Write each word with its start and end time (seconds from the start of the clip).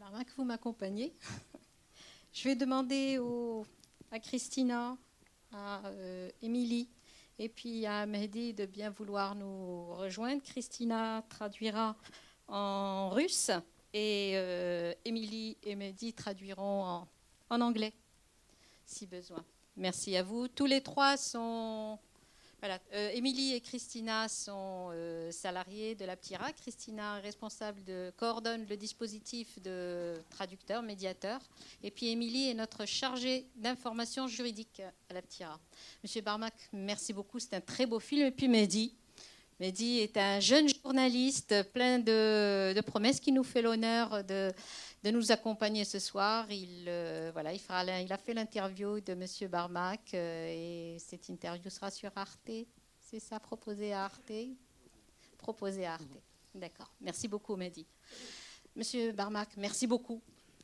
Barmac, 0.00 0.28
vous. 0.30 1.12
Je 2.32 2.48
vais 2.48 2.56
demander 2.56 3.18
à 4.10 4.18
Christina, 4.18 4.96
à 5.52 5.86
euh, 5.86 6.30
Émilie 6.42 6.88
et 7.38 7.48
puis 7.48 7.86
à 7.86 8.06
Mehdi 8.06 8.54
de 8.54 8.66
bien 8.66 8.90
vouloir 8.90 9.34
nous 9.34 9.94
rejoindre. 9.94 10.42
Christina 10.42 11.22
traduira 11.28 11.96
en 12.48 13.10
russe 13.10 13.50
et 13.92 14.32
euh, 14.34 14.94
Émilie 15.04 15.58
et 15.62 15.76
Mehdi 15.76 16.12
traduiront 16.12 17.06
en 17.50 17.60
anglais, 17.60 17.92
si 18.86 19.06
besoin. 19.06 19.44
Merci 19.76 20.16
à 20.16 20.22
vous. 20.22 20.48
Tous 20.48 20.66
les 20.66 20.80
trois 20.80 21.16
sont 21.16 21.98
voilà. 22.60 22.78
Euh, 22.92 23.10
Émilie 23.14 23.54
et 23.54 23.60
Christina 23.62 24.28
sont 24.28 24.90
euh, 24.92 25.32
salariées 25.32 25.94
de 25.94 26.04
la 26.04 26.14
PTIRA. 26.14 26.52
Christina 26.52 27.18
est 27.18 27.22
responsable 27.22 27.82
de 27.84 28.12
coordonne 28.18 28.66
le 28.68 28.76
dispositif 28.76 29.60
de 29.62 30.20
traducteur, 30.28 30.82
médiateur. 30.82 31.40
Et 31.82 31.90
puis 31.90 32.08
Émilie 32.08 32.50
est 32.50 32.54
notre 32.54 32.84
chargée 32.84 33.46
d'information 33.56 34.28
juridique 34.28 34.82
à 35.08 35.14
la 35.14 35.22
PTIRA. 35.22 35.58
Monsieur 36.02 36.20
Barmac, 36.20 36.52
merci 36.74 37.14
beaucoup. 37.14 37.38
C'est 37.38 37.54
un 37.54 37.62
très 37.62 37.86
beau 37.86 37.98
film. 37.98 38.26
Et 38.26 38.30
puis 38.30 38.46
Mehdi. 38.46 38.94
Mehdi 39.58 40.00
est 40.00 40.18
un 40.18 40.40
jeune 40.40 40.68
journaliste 40.68 41.54
plein 41.72 41.98
de, 41.98 42.74
de 42.74 42.80
promesses 42.82 43.20
qui 43.20 43.32
nous 43.32 43.44
fait 43.44 43.62
l'honneur 43.62 44.22
de 44.24 44.52
de 45.02 45.10
nous 45.10 45.32
accompagner 45.32 45.84
ce 45.84 45.98
soir. 45.98 46.50
Il, 46.50 46.84
euh, 46.88 47.30
voilà, 47.32 47.52
il, 47.52 47.58
fera, 47.58 47.84
il 48.00 48.12
a 48.12 48.18
fait 48.18 48.34
l'interview 48.34 49.00
de 49.00 49.12
M. 49.12 49.48
Barmac 49.48 50.14
euh, 50.14 50.94
et 50.94 50.98
cette 50.98 51.28
interview 51.28 51.70
sera 51.70 51.90
sur 51.90 52.10
Arte. 52.16 52.50
C'est 52.98 53.20
ça, 53.20 53.40
proposé 53.40 53.92
à 53.92 54.04
Arte? 54.04 54.32
Proposé 55.38 55.86
à 55.86 55.94
Arte. 55.94 56.18
D'accord. 56.54 56.92
Merci 57.00 57.28
beaucoup, 57.28 57.56
Mehdi. 57.56 57.86
Monsieur 58.76 59.12
Barmac, 59.12 59.48
merci 59.56 59.86
beaucoup. 59.86 60.20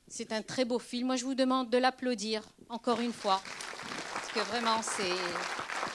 C'est 0.09 0.33
un 0.33 0.43
très 0.43 0.65
beau 0.65 0.78
film. 0.78 1.09
Moi, 1.09 1.17
je 1.17 1.25
vous 1.25 1.34
demande 1.34 1.71
de 1.71 1.78
l'applaudir 1.78 2.45
encore 2.69 3.00
une 3.00 3.12
fois. 3.12 3.43
Parce 4.12 4.33
que 4.33 4.41
vraiment, 4.41 4.81
c'est. 4.83 5.86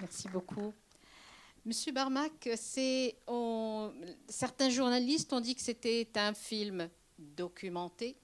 Merci 0.00 0.28
beaucoup. 0.28 0.72
Monsieur 1.64 1.92
Barmac, 1.92 2.48
c'est, 2.56 3.14
certains 4.28 4.70
journalistes 4.70 5.32
ont 5.32 5.40
dit 5.40 5.54
que 5.54 5.62
c'était 5.62 6.08
un 6.16 6.34
film 6.34 6.88
documenté. 7.18 8.16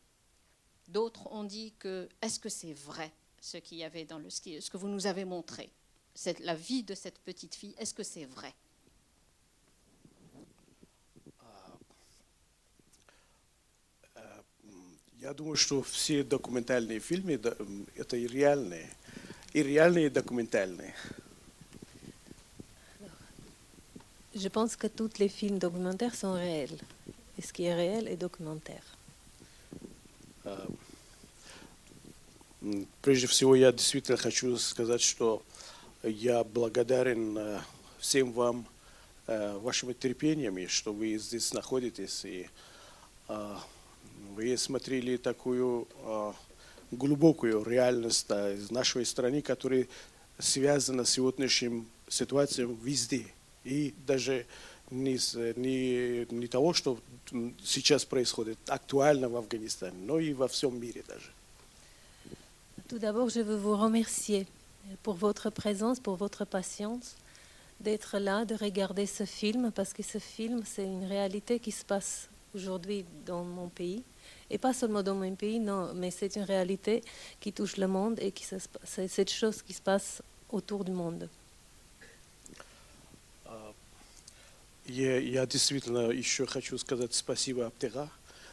D'autres 0.89 1.31
ont 1.31 1.44
dit 1.44 1.72
que 1.78 2.08
est-ce 2.20 2.41
que 2.41 2.48
c'est 2.48 2.72
vrai 2.72 3.12
ce 3.41 3.58
qu'il 3.58 3.78
y 3.78 3.84
avait 3.84 4.05
dans 4.05 4.19
le 4.19 4.31
ski, 4.31 4.61
ce 4.61 4.70
que 4.70 4.77
vous 4.77 4.89
nous 4.89 5.06
avez 5.06 5.25
montré, 5.25 5.70
cette, 6.14 6.41
la 6.41 6.56
vie 6.56 6.83
de 6.83 6.94
cette 6.94 7.20
petite 7.20 7.55
fille, 7.55 7.75
est-ce 7.78 7.94
que 7.94 8.03
c'est 8.03 8.25
vrai 8.25 8.53
Я 15.20 15.34
думаю, 15.34 15.56
что 15.56 15.83
все 15.83 16.22
документальные 16.22 17.00
фильмы 17.00 17.33
это 17.33 18.17
и 18.17 18.27
реальные, 18.28 18.89
и 19.53 19.64
реальные 19.64 20.11
документальные. 20.11 20.94
Je 24.35 24.47
pense 24.49 24.75
que 24.75 24.88
tous 24.88 25.19
les 25.19 25.29
films 25.29 25.59
documentaires 25.59 26.16
sont 26.16 26.33
réels. 26.33 26.77
Et 27.38 27.41
ce 27.41 27.53
qui 27.53 27.63
est 27.63 27.73
réel 27.73 28.07
est 28.07 28.17
documentaire. 28.17 28.83
Прежде 33.01 33.27
всего, 33.27 33.55
я 33.55 33.71
действительно 33.71 34.17
хочу 34.17 34.57
сказать, 34.57 35.01
что 35.01 35.44
я 36.03 36.44
благодарен 36.44 37.59
всем 37.99 38.31
вам 38.31 38.66
вашими 39.27 39.94
терпениями, 39.94 40.67
что 40.67 40.94
вы 40.94 41.17
здесь 41.17 41.53
находитесь. 41.53 42.25
И 42.25 42.47
вы 43.27 44.57
смотрели 44.57 45.17
такую 45.17 45.88
глубокую 46.91 47.63
реальность 47.63 48.29
из 48.29 48.71
нашей 48.71 49.05
страны, 49.05 49.41
которая 49.41 49.88
связана 50.39 51.05
с 51.05 51.11
сегодняшней 51.11 51.85
ситуацией 52.09 52.67
везде– 52.81 53.27
и 53.65 53.94
даже 54.06 54.47
не, 54.91 55.19
не, 55.56 56.26
не 56.31 56.47
того, 56.47 56.72
что 56.72 56.99
сейчас 57.62 58.04
происходит 58.04 58.59
актуально 58.69 59.28
в 59.28 59.37
Афганистане, 59.37 59.99
но 60.06 60.19
и 60.19 60.32
во 60.32 60.49
всем 60.49 60.81
мире 60.81 61.03
даже. 61.06 61.32
Tout 62.88 62.99
d'abord, 62.99 63.28
je 63.28 63.41
veux 63.41 63.56
vous 63.56 63.76
remercier 63.76 64.47
pour 65.03 65.15
votre 65.15 65.50
présence, 65.50 66.00
pour 66.00 66.16
votre 66.16 66.47
patience, 66.47 67.16
d'être 67.81 68.19
là, 68.19 68.47
de 68.47 68.54
regarder 68.54 69.04
ce 69.04 69.25
film, 69.25 69.71
parce 69.72 69.93
que 69.93 70.03
ce 70.03 70.19
film, 70.19 70.62
c'est 70.65 70.84
une 70.84 71.04
réalité 71.04 71.59
qui 71.59 71.71
se 71.71 71.84
passe 71.84 72.28
aujourd'hui 72.54 73.04
dans 73.26 73.44
mon 73.44 73.69
pays. 73.69 74.03
Et 74.50 74.56
pas 74.56 74.72
seulement 74.72 75.03
dans 75.03 75.15
mon 75.15 75.34
pays, 75.34 75.60
non, 75.60 75.93
mais 75.94 76.10
c'est 76.10 76.34
une 76.37 76.43
réalité 76.43 77.04
qui 77.41 77.53
touche 77.53 77.76
le 77.76 77.87
monde 77.87 78.19
et 78.21 78.32
c'est 78.84 79.09
cette 79.09 79.31
chose 79.31 79.60
qui 79.60 79.75
se 79.75 79.82
passe 79.82 80.22
autour 80.50 80.84
du 80.84 80.93
monde. 80.93 81.28
Я, 84.87 85.19
я 85.19 85.47
действительно 85.47 86.10
еще 86.10 86.47
хочу 86.47 86.78
сказать 86.78 87.15
спасибо 87.15 87.66
Аптера 87.66 88.10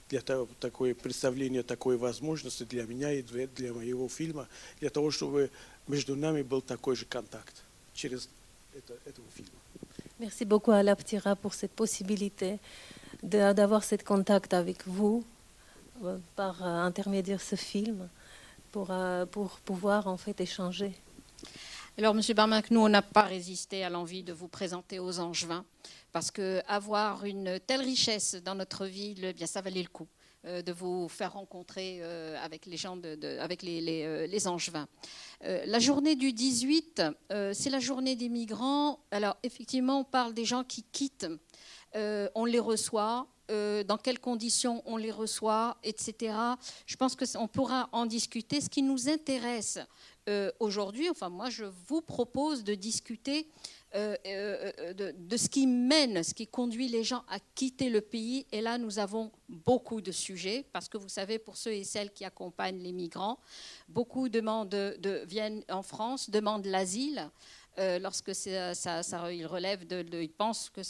для 0.10 0.22
того, 0.22 0.48
такое 0.60 0.94
представление, 0.94 1.64
такой 1.64 1.98
возможности 1.98 2.64
для 2.64 2.84
меня 2.84 3.12
и 3.12 3.22
для, 3.22 3.48
для 3.48 3.74
моего 3.74 4.08
фильма, 4.10 4.48
для 4.80 4.90
того, 4.90 5.12
чтобы 5.12 5.50
между 5.88 6.16
нами 6.16 6.42
был 6.42 6.62
такой 6.62 6.96
же 6.96 7.06
контакт 7.06 7.64
через 7.94 8.30
это, 8.76 8.94
этого 9.06 9.28
фильма. 9.34 9.52
Merci 10.20 10.46
beaucoup 10.46 10.72
à 10.72 10.82
l'Aptira 10.82 11.36
pour 11.36 11.54
cette 11.54 11.74
possibilité 11.74 12.60
d'avoir 13.22 13.84
ce 13.84 13.96
contact 13.96 14.54
avec 14.54 14.88
vous 14.88 15.26
par 16.36 16.64
intermédiaire 16.64 17.38
de 17.38 17.44
ce 17.44 17.56
film 17.56 18.10
pour, 18.72 18.94
pour 19.32 19.60
pouvoir 19.60 20.08
en 20.08 20.18
fait 20.18 20.40
échanger. 20.40 20.94
Alors, 21.98 22.14
Monsieur 22.14 22.34
Barmac, 22.34 22.72
nous, 22.72 22.82
on 22.82 22.90
n'a 22.90 23.02
pas 23.02 23.24
résisté 23.24 23.84
à 23.84 23.90
l'envie 23.90 24.22
de 24.24 24.34
vous 24.34 24.50
présenter 24.50 25.00
aux 25.00 25.20
Angevins 25.20 25.64
parce 26.13 26.31
que 26.31 26.61
avoir 26.67 27.25
une 27.25 27.61
telle 27.61 27.83
richesse 27.83 28.35
dans 28.37 28.55
notre 28.55 28.87
ville, 28.87 29.25
eh 29.25 29.33
bien 29.33 29.47
ça 29.47 29.61
valait 29.61 29.83
le 29.83 29.89
coup 29.89 30.09
euh, 30.47 30.63
de 30.63 30.73
vous 30.73 31.07
faire 31.11 31.35
rencontrer 31.35 31.99
euh, 32.01 32.35
avec 32.43 32.65
les 32.65 32.79
gens, 32.79 32.97
de, 32.97 33.39
avec 33.41 33.63
les, 33.63 33.83
les, 33.83 34.05
euh, 34.05 34.27
les 34.27 34.49
Angevins. 34.49 34.89
la 35.43 35.79
journée 35.79 36.17
du 36.17 36.33
18, 36.33 37.03
c'est 37.53 37.69
la 37.69 37.79
journée 37.79 38.17
des 38.17 38.31
migrants. 38.31 39.01
Alors 39.11 39.37
effectivement, 39.43 40.01
on 40.01 40.05
parle 40.05 40.33
des 40.33 40.47
gens 40.47 40.65
qui 40.65 40.83
quittent, 40.83 41.29
on 41.95 42.45
les 42.47 42.59
reçoit. 42.59 43.27
dans 43.51 43.99
quelles 44.03 44.21
conditions 44.21 44.83
on 44.87 44.97
les 44.97 45.11
reçoit, 45.11 45.77
etc. 45.83 46.35
Je 46.87 46.97
pense 46.97 47.17
qu'on 47.17 47.49
pourra 47.49 47.89
en 47.93 48.07
discuter. 48.07 48.61
Ce 48.61 48.71
qui 48.71 48.83
nous 48.83 49.09
intéresse 49.09 49.79
aujourd'hui, 50.61 51.11
enfin 51.11 51.29
moi 51.29 51.51
je 51.51 51.65
vous 51.89 52.01
propose 52.01 52.63
de 52.65 52.75
discuter 52.75 53.49
euh, 53.97 54.15
euh, 54.25 54.73
euh, 54.79 55.13
de, 55.13 55.37
ce 55.37 55.49
qui 55.49 55.67
mène, 55.67 56.23
ce 56.23 56.33
qui 56.33 56.47
conduit 56.47 56.87
les 56.87 57.03
gens 57.03 57.25
à 57.29 57.39
quitter 57.57 57.91
le 57.91 58.01
pays. 58.01 58.47
Et 58.53 58.61
là, 58.61 58.79
nous 58.79 59.01
avons 59.01 59.33
beaucoup 59.49 60.01
de 60.01 60.13
sujets, 60.13 60.65
parce 60.73 60.89
que 60.89 60.97
vous 60.97 61.09
savez, 61.09 61.41
pour 61.41 61.57
ceux 61.57 61.73
et 61.73 61.83
celles 61.83 62.13
qui 62.13 62.25
accompagnent 62.25 62.79
les 62.79 62.93
migrants, 62.93 63.41
beaucoup 63.89 64.29
demandent 64.29 64.69
de, 64.69 65.25
viennent 65.27 65.65
en 65.69 65.83
France, 65.83 66.31
demandent 66.31 66.67
l'asile. 66.67 67.31
Euh, 67.79 67.99
lorsque 67.99 68.35
ça, 68.35 68.75
ça, 68.75 69.33
il 69.33 69.47
relève 69.47 69.87
de, 69.87 70.05
il 70.21 70.31
pense 70.31 70.71
que 70.71 70.83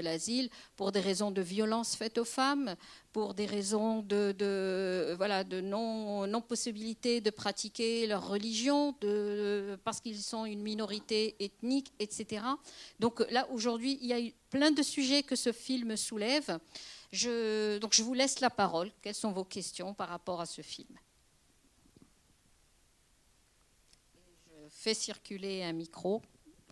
l'asile 0.00 0.50
pour 0.76 0.92
des 0.92 1.00
raisons 1.00 1.30
de 1.30 1.40
violence 1.40 1.94
faites 1.94 2.18
aux 2.18 2.24
femmes, 2.24 2.74
pour 3.12 3.34
des 3.34 3.46
raisons 3.46 4.02
de, 4.02 5.14
voilà 5.16 5.44
de 5.44 5.60
non 5.60 6.26
non 6.26 6.40
possibilité 6.40 7.20
de 7.20 7.30
pratiquer 7.30 8.06
leur 8.06 8.28
religion, 8.28 8.94
parce 9.84 10.00
qu'ils 10.00 10.18
sont 10.18 10.44
une 10.44 10.62
minorité 10.62 11.36
ethnique, 11.38 11.92
etc. 11.98 12.42
Donc 12.98 13.24
là 13.30 13.48
aujourd'hui, 13.50 13.98
il 14.02 14.08
y 14.08 14.12
a 14.12 14.20
eu 14.20 14.32
plein 14.50 14.70
de 14.70 14.82
sujets 14.82 15.22
que 15.22 15.36
ce 15.36 15.52
film 15.52 15.96
soulève. 15.96 16.58
Donc 17.80 17.92
je 17.92 18.02
vous 18.02 18.14
laisse 18.14 18.40
la 18.40 18.50
parole. 18.50 18.90
Quelles 19.02 19.14
sont 19.14 19.32
vos 19.32 19.44
questions 19.44 19.94
par 19.94 20.08
rapport 20.08 20.40
à 20.40 20.46
ce 20.46 20.62
film? 20.62 20.98
Fais 24.78 24.94
circuler 24.94 25.64
un 25.64 25.72
micro. 25.72 26.22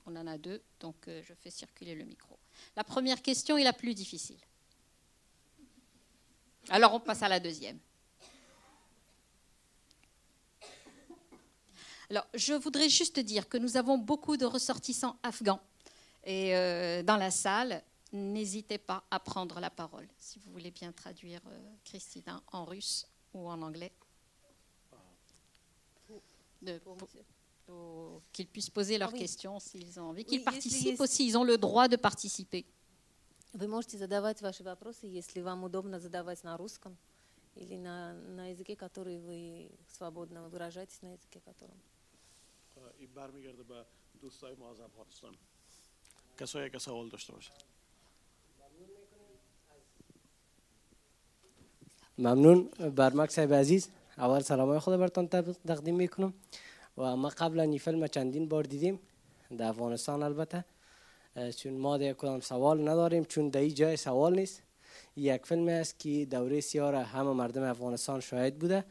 On 0.07 0.15
en 0.15 0.27
a 0.29 0.39
deux, 0.39 0.63
donc 0.79 1.09
euh, 1.09 1.21
je 1.25 1.35
fais 1.35 1.51
circuler 1.51 1.97
le 1.97 2.05
micro. 2.05 2.39
La 2.77 2.85
première 2.85 3.21
question 3.21 3.59
est 3.59 3.65
la 3.65 3.73
plus 3.73 3.95
difficile. 3.95 4.39
Alors 6.69 6.95
on 6.95 7.01
passe 7.01 7.23
à 7.23 7.29
la 7.29 7.41
deuxième. 7.41 7.79
Alors, 12.09 12.27
je 12.35 12.55
voudrais 12.55 12.89
juste 12.89 13.19
dire 13.19 13.49
que 13.49 13.59
nous 13.59 13.77
avons 13.77 13.99
beaucoup 13.99 14.37
de 14.37 14.45
ressortissants 14.45 15.19
afghans 15.25 15.61
et, 16.23 16.55
euh, 16.55 17.03
dans 17.03 17.17
la 17.17 17.33
salle. 17.33 17.83
n'hésitez 18.13 18.79
pas 18.79 19.03
à 19.11 19.19
prendre 19.19 19.59
la 19.59 19.71
parole, 19.71 20.07
si 20.17 20.39
vous 20.39 20.53
voulez 20.53 20.71
bien 20.71 20.93
traduire 20.93 21.41
euh, 21.49 21.59
Christina 21.85 22.41
en 22.53 22.65
russe 22.65 23.09
ou 23.35 23.49
en 23.49 23.61
anglais. 23.61 23.93
De- 26.63 26.79
pour 26.79 27.09
qu'ils 28.34 28.48
puissent 28.56 28.70
poser 28.80 28.98
leurs 28.98 29.10
Ah 29.10 29.14
oui. 29.18 29.20
questions 29.26 29.58
s'ils 29.60 30.00
ont 30.00 30.08
envie, 30.12 30.26
qu'ils 30.26 30.40
Oui, 30.40 30.46
participent 30.52 30.74
если 30.74 30.90
есть- 30.92 31.02
aussi, 31.06 31.22
ils 31.30 31.38
ont 31.38 31.46
le 31.54 31.58
droit 31.58 31.88
de 31.88 31.98
participer. 32.10 32.64
Вы 33.54 33.68
можете 33.68 33.98
задавать 33.98 34.42
ваши 34.42 34.64
вопросы, 34.64 35.04
если 35.08 35.40
вам 35.42 35.64
удобно 35.64 36.00
задавать 36.00 36.42
на 36.44 36.56
русском 36.58 36.98
или 37.56 37.76
на, 37.78 38.14
на 38.14 38.48
языке, 38.54 38.76
который 38.76 39.18
вы 39.20 39.70
свободно 39.98 40.48
выражаетесь, 40.50 41.02
на 41.02 41.12
языке 41.14 41.40
котором. 41.50 41.78
این 43.00 43.10
برمیگرده 43.16 43.64
به 43.64 43.86
دوستای 44.22 44.56
ما 44.56 44.72
از 44.72 44.80
افغانستان 44.80 45.36
کسایی 46.40 46.70
که 46.70 46.80
سوال 46.80 47.10
داشته 47.10 47.34
باشه 47.34 47.52
ممنون 52.18 52.70
برمک 52.96 53.30
صاحب 53.32 53.54
عزیز 53.54 53.90
اول 54.18 54.40
سلامای 54.42 54.80
خود 54.80 54.96
برتان 55.00 55.28
تب- 55.28 55.56
تقدیم 55.68 55.96
میکنم 55.96 56.34
و 56.99 57.17
ما 57.17 57.29
قبلا 57.29 57.63
این 57.63 57.79
فیلم 57.79 58.07
چندین 58.07 58.49
بار 58.49 58.65
دیدیم 58.65 58.99
در 59.59 59.69
افغانستان 59.69 60.23
البته. 60.23 60.65
چون 61.57 61.73
ما 61.73 61.97
در 61.97 62.13
کدام 62.13 62.41
سوال 62.41 62.89
نداریم 62.89 63.25
چون 63.25 63.49
در 63.49 63.69
جای 63.69 63.97
سوال 63.97 64.35
نیست. 64.35 64.63
یک 65.17 65.47
فیلم 65.47 65.69
است 65.69 65.99
که 65.99 66.27
دوره 66.31 66.61
سیاه 66.61 66.91
را 66.91 67.03
همه 67.03 67.33
مردم 67.33 67.63
افغانستان 67.63 68.21
شاهد 68.21 68.59
بوده 68.59 68.85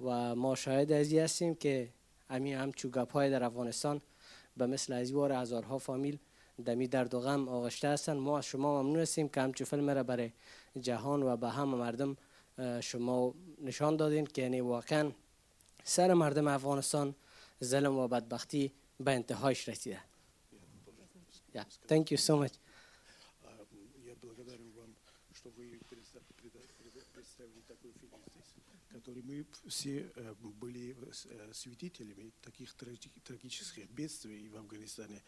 و 0.00 0.34
ما 0.34 0.54
شاهد 0.54 0.92
از 0.92 1.12
این 1.12 1.20
هستیم 1.20 1.54
که 1.54 1.88
همین 2.30 2.54
همچو 2.54 2.90
گپ 2.90 3.12
های 3.12 3.30
در 3.30 3.44
افغانستان 3.44 4.00
به 4.56 4.66
مثل 4.66 4.92
از 4.92 5.12
وار 5.12 5.32
هزارها 5.32 5.78
فامیل 5.78 6.18
دمی 6.64 6.88
درد 6.88 7.14
و 7.14 7.20
غم 7.20 7.48
آغشته 7.48 7.88
هستند. 7.88 8.16
ما 8.16 8.38
از 8.38 8.46
شما 8.46 8.82
ممنون 8.82 9.00
هستیم 9.00 9.28
که 9.28 9.40
همچو 9.40 9.64
فیلم 9.64 9.90
را 9.90 10.02
برای 10.02 10.32
جهان 10.80 11.22
و 11.22 11.36
به 11.36 11.48
همه 11.48 11.76
مردم 11.76 12.16
شما 12.80 13.34
نشان 13.62 13.96
دادین 13.96 14.26
که 14.26 14.42
یعنی 14.42 14.60
واقعا 14.60 15.10
سر 15.84 16.14
مردم 16.14 16.48
افغانستان 16.48 17.14
ظلم 17.63 17.97
و 17.97 18.07
بدبختی 18.07 18.73
به 18.99 19.11
انتهایش 19.11 19.69
رسیده 19.69 20.03
Yeah, 21.53 21.65
thank 21.91 22.05
you 22.11 22.17
so 22.27 22.33
much. 22.41 22.55
А, 23.43 23.49
Я 24.09 24.15
благодарен 24.15 24.71
вам, 24.79 24.95
что 25.33 25.49
вы 25.57 25.65
предста- 25.89 26.23
преда- 26.37 26.67
преда- 26.79 27.05
представили 27.13 27.61
такой 27.67 27.91
фильм 27.99 28.13
здесь, 28.31 28.53
который 28.89 29.21
мы 29.23 29.45
все 29.67 29.95
э, 30.15 30.33
были 30.63 30.95
э, 30.95 31.53
свидетелями 31.53 32.31
таких 32.41 32.69
траги- 32.79 33.11
трагических 33.23 33.89
бедствий 33.91 34.47
в 34.47 34.55
Афганистане, 34.55 35.17
э, 35.17 35.21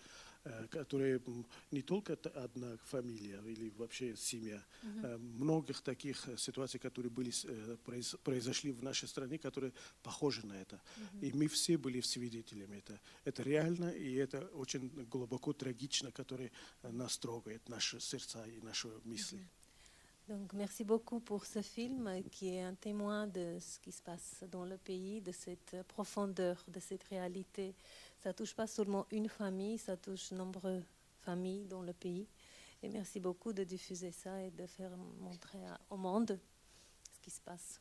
которые 0.71 1.21
м, 1.27 1.47
не 1.71 1.83
только 1.83 2.15
одна 2.35 2.77
фамилия 2.85 3.41
или 3.47 3.71
вообще 3.77 4.17
семья, 4.17 4.63
э, 4.83 5.17
многих 5.19 5.81
таких 5.83 6.29
э, 6.29 6.37
ситуаций, 6.37 6.81
которые 6.81 7.11
были, 7.11 7.33
э, 7.45 7.77
произошли 8.25 8.73
в 8.73 8.83
нашей 8.83 9.09
стране, 9.09 9.39
которые 9.39 9.73
похожи 10.03 10.47
на 10.47 10.55
это. 10.55 10.81
И 11.21 11.33
мы 11.33 11.47
все 11.49 11.77
были 11.77 12.01
свидетелями 12.01 12.77
это. 12.77 13.01
Это 13.25 13.43
реально, 13.43 13.91
и 13.91 14.15
это 14.15 14.47
очень 14.55 14.89
глубоко 15.11 15.53
трагично, 15.53 16.13
которое 16.13 16.51
э, 16.83 16.91
нас 16.91 17.19
трогает, 17.19 17.69
наши 17.69 18.01
сердца 18.01 18.45
и 18.47 18.61
наши 18.61 18.89
мысли. 19.05 19.49
Donc, 20.29 20.53
merci 20.53 20.85
beaucoup 20.85 21.21
pour 21.21 21.47
ce 21.47 21.63
film 21.63 22.07
euh, 22.07 22.21
qui 22.31 22.55
est 22.55 22.61
un 22.61 22.75
témoin 22.75 23.27
de 23.27 23.57
ce 23.61 23.79
qui 23.81 23.91
se 23.91 24.03
passe 24.03 24.45
dans 24.53 24.67
le 24.67 24.77
pays, 24.77 25.23
de 25.23 25.33
cette 25.33 25.73
euh, 25.73 25.83
profondeur, 25.85 26.63
de 26.69 26.81
cette 26.81 27.03
réalité. 27.05 27.75
Ça 28.23 28.33
touche 28.33 28.55
pas 28.55 28.67
seulement 28.67 29.07
une 29.11 29.29
famille, 29.29 29.79
ça 29.79 29.97
touche 29.97 30.33
nombreuses 30.33 30.85
familles 31.21 31.65
dans 31.67 31.83
le 31.83 31.93
pays. 31.93 32.27
Et 32.83 32.89
merci 32.89 33.21
beaucoup 33.21 33.53
de 33.53 33.65
diffuser 33.65 34.13
ça 34.13 34.43
et 34.43 34.51
de 34.51 34.67
faire 34.67 34.97
montrer 35.21 35.59
au 35.91 35.97
monde 35.97 36.39
ce 37.13 37.21
qui 37.21 37.31
se 37.31 37.41
passe. 37.41 37.81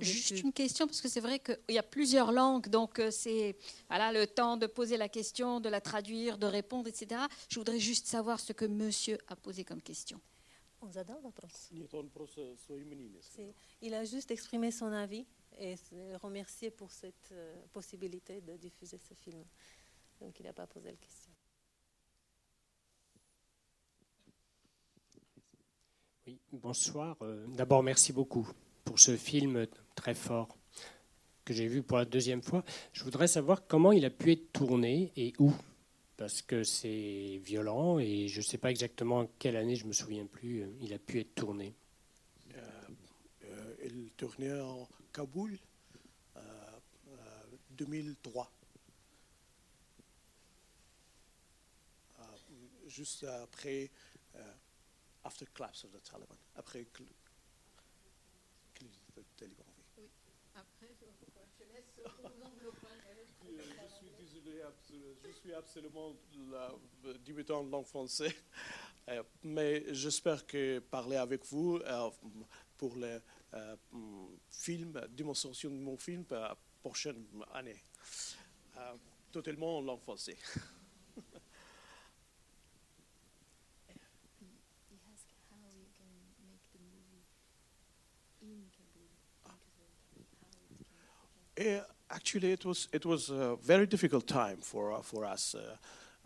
Juste 0.00 0.42
une 0.42 0.52
question, 0.52 0.86
parce 0.86 1.00
que 1.00 1.08
c'est 1.08 1.20
vrai 1.20 1.38
qu'il 1.38 1.58
y 1.74 1.78
a 1.78 1.82
plusieurs 1.82 2.32
langues, 2.32 2.68
donc 2.68 2.98
euh, 2.98 3.10
c'est 3.10 3.56
voilà, 3.88 4.12
le 4.12 4.26
temps 4.26 4.56
de 4.56 4.66
poser 4.66 4.96
la 4.96 5.08
question, 5.08 5.60
de 5.60 5.68
la 5.68 5.80
traduire, 5.80 6.38
de 6.38 6.46
répondre, 6.46 6.88
etc. 6.88 7.20
Je 7.48 7.58
voudrais 7.58 7.78
juste 7.78 8.06
savoir 8.06 8.40
ce 8.40 8.52
que 8.52 8.64
monsieur 8.64 9.18
a 9.28 9.36
posé 9.36 9.64
comme 9.64 9.82
question. 9.82 10.20
Il 13.80 13.94
a 13.94 14.04
juste 14.04 14.30
exprimé 14.30 14.70
son 14.70 14.92
avis 14.92 15.24
et 15.58 15.76
se 15.76 16.16
remercié 16.16 16.70
pour 16.70 16.90
cette 16.90 17.30
euh, 17.32 17.54
possibilité 17.72 18.40
de 18.40 18.56
diffuser 18.56 18.98
ce 18.98 19.14
film. 19.14 19.44
Donc 20.20 20.38
il 20.40 20.46
n'a 20.46 20.52
pas 20.52 20.66
posé 20.66 20.90
la 20.90 20.96
question. 20.96 21.32
Oui, 26.26 26.40
bonsoir. 26.52 27.16
Euh, 27.22 27.46
D'abord, 27.48 27.82
merci 27.82 28.12
beaucoup 28.12 28.48
pour 28.84 28.98
ce 28.98 29.16
film 29.16 29.66
très 29.94 30.14
fort 30.14 30.56
que 31.44 31.52
j'ai 31.52 31.66
vu 31.66 31.82
pour 31.82 31.98
la 31.98 32.04
deuxième 32.04 32.42
fois. 32.42 32.64
Je 32.92 33.04
voudrais 33.04 33.28
savoir 33.28 33.66
comment 33.66 33.92
il 33.92 34.04
a 34.04 34.10
pu 34.10 34.32
être 34.32 34.52
tourné 34.52 35.12
et 35.16 35.34
où. 35.38 35.52
Parce 36.16 36.42
que 36.42 36.62
c'est 36.62 37.40
violent 37.44 37.98
et 37.98 38.28
je 38.28 38.38
ne 38.38 38.44
sais 38.44 38.56
pas 38.56 38.70
exactement 38.70 39.26
quelle 39.38 39.56
année, 39.56 39.74
je 39.74 39.84
me 39.84 39.92
souviens 39.92 40.26
plus, 40.26 40.62
euh, 40.62 40.68
il 40.80 40.94
a 40.94 40.98
pu 40.98 41.20
être 41.20 41.34
tourné. 41.34 41.74
Euh, 42.54 43.74
il 43.84 44.12
tournait 44.12 44.58
en 44.60 44.88
Kaboul 45.14 45.56
euh, 46.36 46.40
euh, 47.08 47.44
2003. 47.70 48.50
Euh, 52.18 52.22
juste 52.88 53.24
après, 53.24 53.90
euh, 54.34 54.52
after 55.24 55.46
collapse 55.54 55.84
of 55.84 55.92
the 55.92 56.02
Taliban, 56.02 56.36
après 56.56 56.86
crise 58.74 59.00
des 59.14 59.24
talibans. 59.36 59.64
oui. 59.98 60.08
Je 63.46 63.94
suis 63.94 64.10
désolé, 64.18 64.62
je 65.22 65.30
suis 65.32 65.54
absolument 65.54 66.14
la- 66.50 66.74
débutant 67.24 67.60
en 67.60 67.64
langue 67.64 67.86
française, 67.86 68.32
Euh, 69.08 69.22
mais 69.42 69.84
j'espère 69.92 70.46
que 70.46 70.78
parler 70.78 71.16
avec 71.16 71.44
vous 71.44 71.76
euh, 71.76 72.10
pour 72.78 72.96
le 72.96 73.06
euh, 73.06 73.18
mm, 73.18 73.24
film, 74.50 75.00
démonstration 75.10 75.70
de 75.70 75.76
mon 75.76 75.96
film 75.96 76.24
pour 76.24 76.38
la 76.38 76.56
prochaine 76.82 77.24
année, 77.52 77.82
Euh, 78.76 78.96
totalement 79.30 79.78
en 79.78 79.82
langue 79.82 80.00
française. 80.00 80.34
He 84.90 84.98
asked 85.12 85.32
how 85.48 85.70
you 85.70 85.86
can 85.96 86.10
make 86.42 86.62
the 86.72 86.80
movie 86.82 87.22
in 88.42 88.66
Kabul. 88.74 89.06
Because 90.16 90.18
of 90.18 90.26
how 90.42 90.58
it 90.68 91.64
can 91.64 91.84
actually, 92.10 92.52
it 92.52 92.64
was 92.64 92.88
it 92.92 93.06
was 93.06 93.30
a 93.30 93.56
very 93.62 93.86
difficult 93.86 94.26
time 94.26 94.58
for 94.60 94.92
uh, 94.92 95.02
for 95.02 95.24
us. 95.24 95.54
Uh, 95.54 95.76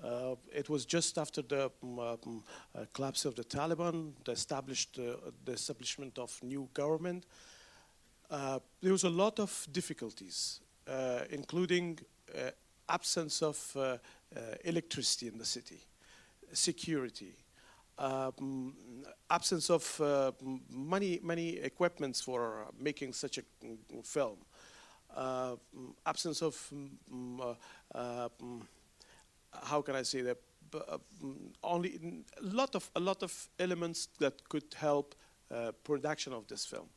uh, 0.03 0.37
it 0.53 0.69
was 0.69 0.85
just 0.85 1.19
after 1.19 1.43
the 1.43 1.71
um, 1.83 1.99
um, 1.99 2.45
uh, 2.75 2.85
collapse 2.93 3.25
of 3.25 3.35
the 3.35 3.45
Taliban, 3.45 4.13
the 4.25 4.33
established 4.33 4.99
uh, 4.99 5.31
the 5.45 5.53
establishment 5.53 6.19
of 6.19 6.39
new 6.43 6.69
government. 6.75 7.27
Uh, 8.31 8.59
there 8.83 8.93
was 8.93 9.05
a 9.05 9.11
lot 9.11 9.41
of 9.41 9.67
difficulties, 9.73 10.61
uh, 10.87 11.21
including 11.31 11.99
uh, 12.35 12.51
absence 12.89 13.43
of 13.43 13.73
uh, 13.77 13.81
uh, 13.81 13.97
electricity 14.65 15.29
in 15.29 15.39
the 15.39 15.45
city, 15.45 15.81
security, 16.53 17.35
um, 17.99 18.75
absence 19.31 19.71
of 19.71 20.01
uh, 20.01 20.33
many 20.71 21.19
many 21.23 21.57
equipments 21.57 22.21
for 22.21 22.67
making 22.79 23.13
such 23.13 23.39
a 23.39 23.43
mm, 23.65 24.07
film 24.07 24.39
uh, 25.15 25.57
absence 26.07 26.43
of 26.43 26.73
uh, 26.73 27.55
uh, 27.95 28.29
mm, 28.43 28.63
how 29.53 29.83
can 29.83 29.97
I 29.97 30.03
say 30.05 30.23
that? 30.23 30.39
Uh, 30.75 30.99
mm, 31.23 31.53
only 31.63 31.99
a 32.39 32.45
lot 32.45 32.75
of 32.75 32.91
a 32.95 33.01
lot 33.01 33.23
of 33.23 33.49
elements 33.59 34.09
that 34.19 34.47
could 34.51 34.75
help 34.75 35.15
uh, 35.51 35.73
production 35.83 36.33
of 36.35 36.47
this 36.47 36.67
film. 36.67 36.89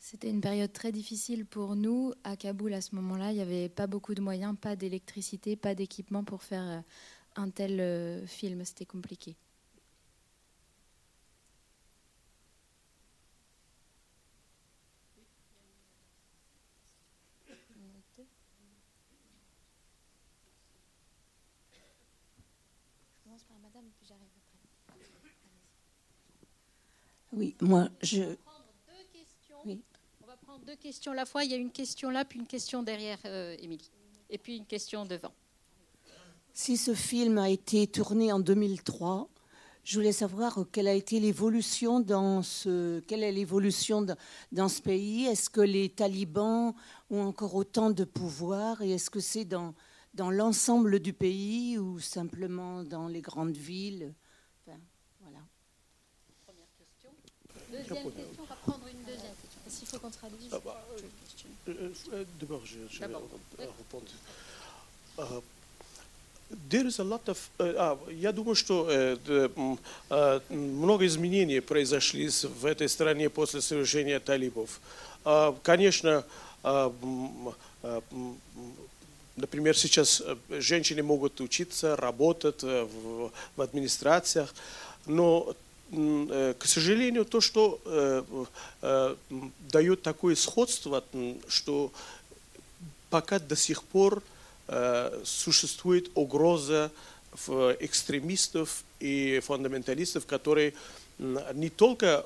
C'était 0.00 0.30
une 0.30 0.40
période 0.40 0.72
très 0.72 0.92
difficile 0.92 1.46
pour 1.46 1.74
nous. 1.76 2.12
À 2.24 2.36
Kaboul, 2.36 2.72
à 2.74 2.80
ce 2.80 2.94
moment-là, 2.96 3.32
il 3.32 3.36
n'y 3.36 3.40
avait 3.40 3.68
pas 3.68 3.86
beaucoup 3.86 4.14
de 4.14 4.20
moyens, 4.20 4.54
pas 4.60 4.76
d'électricité, 4.76 5.56
pas 5.56 5.74
d'équipement 5.74 6.24
pour 6.24 6.42
faire 6.42 6.62
euh, 6.62 6.80
un 7.36 7.50
tel 7.50 7.80
euh, 7.80 8.26
film. 8.26 8.64
C'était 8.64 8.84
compliqué. 8.84 9.36
Je 17.48 17.54
commence 23.24 23.44
par 23.44 23.58
madame, 23.58 23.84
puis 23.96 24.06
j'arrive 24.06 24.28
après. 24.36 24.56
Oui, 27.36 27.54
moi, 27.60 27.90
je. 28.02 28.22
Oui. 29.66 29.82
On 30.22 30.26
va 30.26 30.36
prendre 30.38 30.64
deux 30.64 30.76
questions 30.76 31.12
à 31.12 31.14
la 31.14 31.26
fois. 31.26 31.44
Il 31.44 31.50
y 31.50 31.54
a 31.54 31.58
une 31.58 31.70
question 31.70 32.08
là, 32.08 32.24
puis 32.24 32.38
une 32.38 32.46
question 32.46 32.82
derrière, 32.82 33.18
euh, 33.26 33.54
Émilie. 33.60 33.90
Et 34.30 34.38
puis 34.38 34.56
une 34.56 34.66
question 34.66 35.04
devant. 35.04 35.32
si 36.54 36.76
ce 36.78 36.94
film 36.94 37.36
a 37.38 37.50
été 37.50 37.86
tourné 37.86 38.32
en 38.32 38.40
2003, 38.40 39.28
Je 39.84 39.98
voulais 39.98 40.12
savoir 40.12 40.58
quelle 40.72 40.88
a 40.88 40.94
été 40.94 41.20
l'évolution 41.20 42.00
dans 42.00 42.42
ce, 42.42 42.98
quelle 43.00 43.22
est 43.22 43.30
l'évolution 43.30 44.04
dans 44.50 44.68
ce 44.68 44.82
pays. 44.82 45.26
Est-ce 45.26 45.48
que 45.48 45.60
les 45.60 45.90
talibans 45.90 46.74
ont 47.08 47.20
encore 47.20 47.54
autant 47.54 47.90
de 47.90 48.02
pouvoir 48.02 48.82
et 48.82 48.90
est-ce 48.90 49.10
que 49.10 49.20
c'est 49.20 49.44
dans, 49.44 49.74
dans 50.12 50.30
l'ensemble 50.30 50.98
du 50.98 51.12
pays 51.12 51.78
ou 51.78 52.00
simplement 52.00 52.82
dans 52.82 53.06
les 53.06 53.20
grandes 53.20 53.56
villes? 53.56 54.12
Enfin, 54.66 54.80
voilà. 55.20 55.38
Deuxième 57.76 58.10
question, 58.12 58.42
on 58.42 58.44
va 58.44 58.56
prendre 58.56 58.86
une 58.88 59.04
deuxième 59.04 59.34
question. 59.42 59.78
Qu'il 59.78 59.88
faut 59.88 59.98
qu'on 59.98 60.10
traduise 60.10 60.48
Ah 60.52 60.58
bah, 60.64 60.84
D'abord, 62.40 62.62
je, 62.64 62.78
je 62.90 63.00
vais 63.00 63.06
répondre. 63.06 64.06
Uh, 65.18 65.40
there 66.68 66.86
is 66.86 67.00
a 67.00 67.04
lot 67.04 67.28
of, 67.28 67.50
uh, 67.58 67.74
а, 67.76 67.98
я 68.10 68.32
думаю, 68.32 68.54
что 68.54 68.88
uh, 68.88 69.78
uh, 70.10 70.42
много 70.50 71.06
изменений 71.06 71.60
произошли 71.60 72.28
в 72.28 72.66
этой 72.66 72.88
стране 72.88 73.28
после 73.28 73.60
свержения 73.60 74.20
талибов. 74.20 74.80
Uh, 75.24 75.56
конечно, 75.62 76.24
uh, 76.62 76.94
uh, 77.82 78.02
например, 79.36 79.76
сейчас 79.76 80.22
женщины 80.50 81.02
могут 81.02 81.40
учиться, 81.40 81.96
работать 81.96 82.62
в, 82.62 83.32
в 83.56 83.60
администрациях, 83.60 84.54
но 85.06 85.54
к 85.90 86.64
сожалению, 86.64 87.24
то, 87.24 87.40
что 87.40 87.80
э, 87.84 88.24
э, 88.82 89.16
дает 89.70 90.02
такое 90.02 90.34
сходство, 90.34 91.04
что 91.48 91.92
пока 93.08 93.38
до 93.38 93.54
сих 93.54 93.84
пор 93.84 94.22
э, 94.66 95.22
существует 95.24 96.10
угроза 96.14 96.90
экстремистов 97.80 98.82
и 98.98 99.40
фундаменталистов, 99.44 100.24
которые 100.24 100.72
не 101.18 101.68
только 101.68 102.22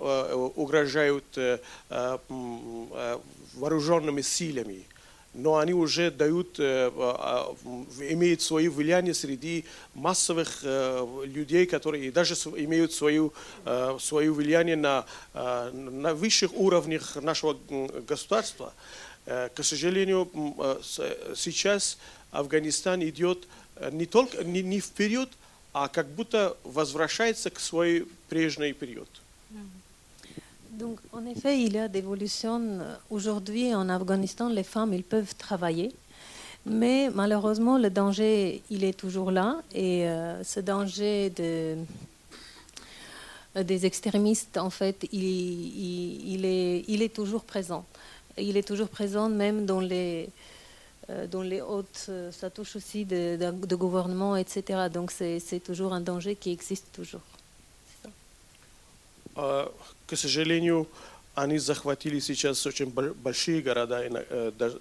угрожают 0.55 1.25
вооруженными 3.55 4.23
силами, 4.23 4.85
но 5.33 5.59
они 5.59 5.73
уже 5.73 6.11
дают, 6.11 6.59
имеют 6.59 8.43
свое 8.43 8.69
влияние 8.69 9.15
среди 9.15 9.65
массовых 9.95 10.63
людей, 11.25 11.67
которые 11.67 12.11
даже 12.11 12.35
имеют 12.35 12.93
свою, 12.93 13.33
свое 14.01 14.33
влияние 14.33 14.77
на, 14.77 15.07
на 15.33 16.15
высших 16.15 16.53
уровнях 16.55 17.17
нашего 17.17 17.57
государства. 18.09 18.75
К 19.25 19.63
сожалению, 19.63 20.29
сейчас 21.37 21.99
Афганистан 22.33 23.03
идет 23.05 23.47
не 23.93 24.07
только 24.07 24.43
не, 24.43 24.63
не 24.63 24.81
вперед, 24.81 25.29
а 25.73 25.89
как 25.89 26.09
будто 26.09 26.57
возвращается 26.65 27.51
к 27.51 27.61
своей 27.61 28.07
прежний 28.29 28.73
период. 28.73 29.09
Donc, 30.81 30.99
en 31.13 31.27
effet, 31.27 31.61
il 31.61 31.75
y 31.75 31.79
a 31.79 31.89
d'évolution. 31.89 32.79
Aujourd'hui, 33.11 33.75
en 33.75 33.91
Afghanistan, 33.91 34.49
les 34.49 34.63
femmes, 34.63 34.99
peuvent 35.03 35.35
travailler. 35.37 35.93
Mais 36.65 37.11
malheureusement, 37.15 37.77
le 37.77 37.91
danger, 37.91 38.63
il 38.71 38.83
est 38.85 38.99
toujours 38.99 39.31
là. 39.31 39.61
Et 39.75 40.09
euh, 40.09 40.43
ce 40.43 40.59
danger 40.61 41.29
de, 41.31 41.77
des 43.63 43.85
extrémistes, 43.85 44.57
en 44.57 44.71
fait, 44.71 45.07
il, 45.13 46.47
est, 46.47 47.15
toujours 47.15 47.45
présent. 47.45 47.85
Il 48.39 48.57
est 48.57 48.67
toujours 48.67 48.89
présent 48.89 49.29
même 49.29 49.67
dans 49.67 49.81
les, 49.81 50.31
euh, 51.11 51.27
dans 51.27 51.43
les 51.43 51.61
hautes, 51.61 52.11
ça 52.31 52.49
touche 52.49 52.77
aussi 52.77 53.05
de, 53.05 53.37
de 53.37 53.77
gouvernement, 53.77 54.35
etc. 54.35 54.89
Donc 54.91 55.11
c'est 55.11 55.61
toujours 55.63 55.93
un 55.93 56.01
danger 56.01 56.37
qui 56.37 56.53
existe 56.53 56.87
toujours. 56.91 57.21
К 59.35 60.17
сожалению, 60.17 60.87
они 61.35 61.59
захватили 61.59 62.19
сейчас 62.19 62.67
очень 62.67 62.91
большие 62.91 63.63
города, 63.63 64.05
и 64.05 64.11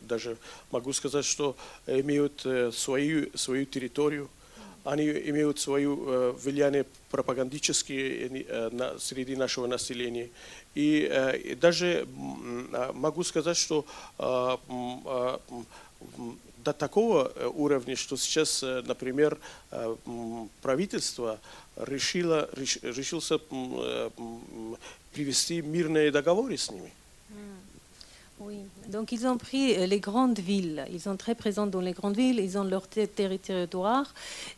даже 0.02 0.38
могу 0.72 0.94
сказать, 0.94 1.26
что 1.26 1.56
имеют 1.86 2.46
свою, 2.74 3.30
свою 3.38 3.66
территорию, 3.66 4.30
они 4.84 5.06
имеют 5.06 5.60
свое 5.60 6.32
влияние 6.32 6.86
пропагандические 7.12 8.46
среди 9.00 9.36
нашего 9.36 9.68
населения. 9.68 10.30
И, 10.74 11.58
даже 11.62 12.08
могу 12.94 13.24
сказать, 13.24 13.58
что 13.58 13.86
до 16.65 16.73
такого 16.73 17.31
уровня, 17.55 17.95
что 17.95 18.17
сейчас, 18.17 18.63
например, 18.63 19.39
правительство 20.63 21.39
решило, 21.77 22.49
решился 22.55 23.39
привести 25.13 25.61
мирные 25.63 26.11
договоры 26.11 26.57
с 26.57 26.71
ними. 26.71 26.93
Oui, 28.41 28.59
donc 28.89 29.13
ils 29.13 29.27
ont 29.27 29.39
pris 29.39 29.75
les 29.87 30.01
grandes 30.01 30.41
villes, 30.41 30.85
ils 30.91 31.01
sont 31.01 31.17
très 31.17 31.37
présents 31.37 31.69
dans 31.69 31.81
les 31.81 31.93
grandes 31.93 32.17
villes, 32.17 32.41
ils 32.41 32.59
ont 32.59 32.65
leur 32.65 32.89
territoire 32.89 34.13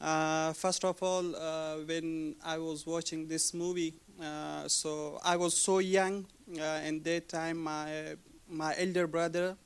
Uh, 0.00 0.52
first 0.52 0.84
of 0.84 1.02
all, 1.02 1.34
uh, 1.34 1.76
when 1.86 2.36
I 2.44 2.58
was 2.58 2.86
watching 2.86 3.26
this 3.26 3.54
movie, 3.54 3.94
uh, 4.22 4.68
so 4.68 5.18
I 5.24 5.36
was 5.36 5.56
so 5.56 5.78
young, 5.78 6.26
and 6.58 7.02
that 7.04 7.28
time 7.28 7.62
my 7.62 8.16
my 8.48 8.74
elder 8.76 9.06
brother, 9.06 9.56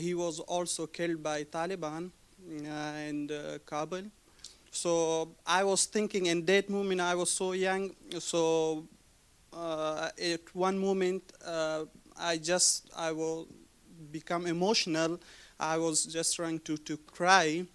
he 0.00 0.14
was 0.14 0.40
also 0.40 0.86
killed 0.86 1.22
by 1.22 1.44
Taliban 1.44 2.10
in 2.48 3.30
Kabul. 3.66 4.04
So 4.70 5.34
I 5.46 5.64
was 5.64 5.86
thinking 5.86 6.26
in 6.26 6.44
that 6.46 6.70
moment 6.70 7.00
I 7.00 7.14
was 7.14 7.30
so 7.30 7.52
young. 7.52 7.90
So 8.18 8.86
at 9.52 10.54
one 10.54 10.78
moment 10.78 11.32
I 12.16 12.36
just 12.38 12.90
I 12.96 13.12
will 13.12 13.48
become 14.10 14.46
emotional. 14.46 15.20
I 15.60 15.76
was 15.78 16.04
just 16.06 16.36
trying 16.36 16.60
to 16.60 16.76
to 16.78 16.96
cry 16.98 17.66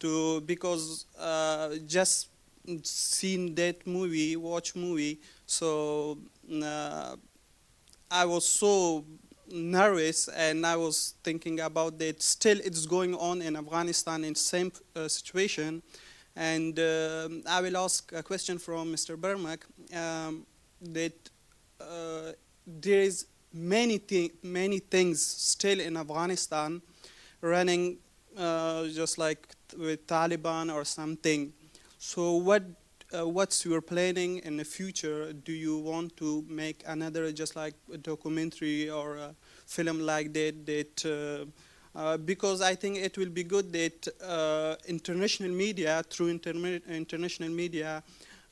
to 0.00 0.40
because 0.42 1.06
uh, 1.18 1.76
just 1.86 2.28
seen 2.82 3.54
that 3.54 3.86
movie, 3.86 4.36
watch 4.36 4.74
movie, 4.76 5.20
so 5.46 6.18
uh, 6.62 7.16
I 8.10 8.24
was 8.24 8.46
so 8.46 9.04
nervous, 9.50 10.28
and 10.28 10.66
I 10.66 10.76
was 10.76 11.14
thinking 11.22 11.60
about 11.60 11.98
that. 11.98 12.22
Still, 12.22 12.58
it's 12.64 12.86
going 12.86 13.14
on 13.14 13.42
in 13.42 13.56
Afghanistan 13.56 14.24
in 14.24 14.34
same 14.34 14.72
uh, 14.96 15.08
situation, 15.08 15.82
and 16.36 16.78
um 16.78 17.42
I 17.46 17.60
will 17.60 17.76
ask 17.76 18.12
a 18.12 18.22
question 18.22 18.58
from 18.58 18.90
Mr. 18.90 19.16
Bermak 19.16 19.60
um, 19.94 20.46
that 20.80 21.16
uh, 21.80 22.32
there 22.66 23.00
is 23.00 23.26
many 23.52 23.98
thi- 23.98 24.32
many 24.42 24.78
things 24.78 25.20
still 25.24 25.80
in 25.80 25.96
Afghanistan 25.96 26.80
running 27.40 27.98
uh, 28.36 28.86
just 28.88 29.18
like 29.18 29.48
with 29.76 30.06
Taliban 30.06 30.72
or 30.72 30.84
something. 30.84 31.52
So 31.98 32.32
what 32.34 32.62
uh, 33.16 33.26
what's 33.26 33.64
your 33.64 33.80
planning 33.80 34.38
in 34.38 34.58
the 34.58 34.64
future? 34.64 35.32
Do 35.32 35.52
you 35.52 35.78
want 35.78 36.16
to 36.18 36.44
make 36.48 36.82
another 36.86 37.32
just 37.32 37.56
like 37.56 37.74
a 37.92 37.96
documentary 37.96 38.90
or 38.90 39.16
a 39.16 39.34
film 39.66 40.00
like 40.00 40.32
that? 40.34 40.66
That 40.66 41.04
uh, 41.06 41.98
uh, 41.98 42.16
because 42.18 42.60
I 42.60 42.74
think 42.74 42.98
it 42.98 43.16
will 43.16 43.30
be 43.30 43.42
good 43.44 43.72
that 43.72 44.08
uh, 44.22 44.76
international 44.86 45.50
media 45.50 46.02
through 46.10 46.38
interme- 46.38 46.86
international 46.86 47.48
media, 47.48 48.02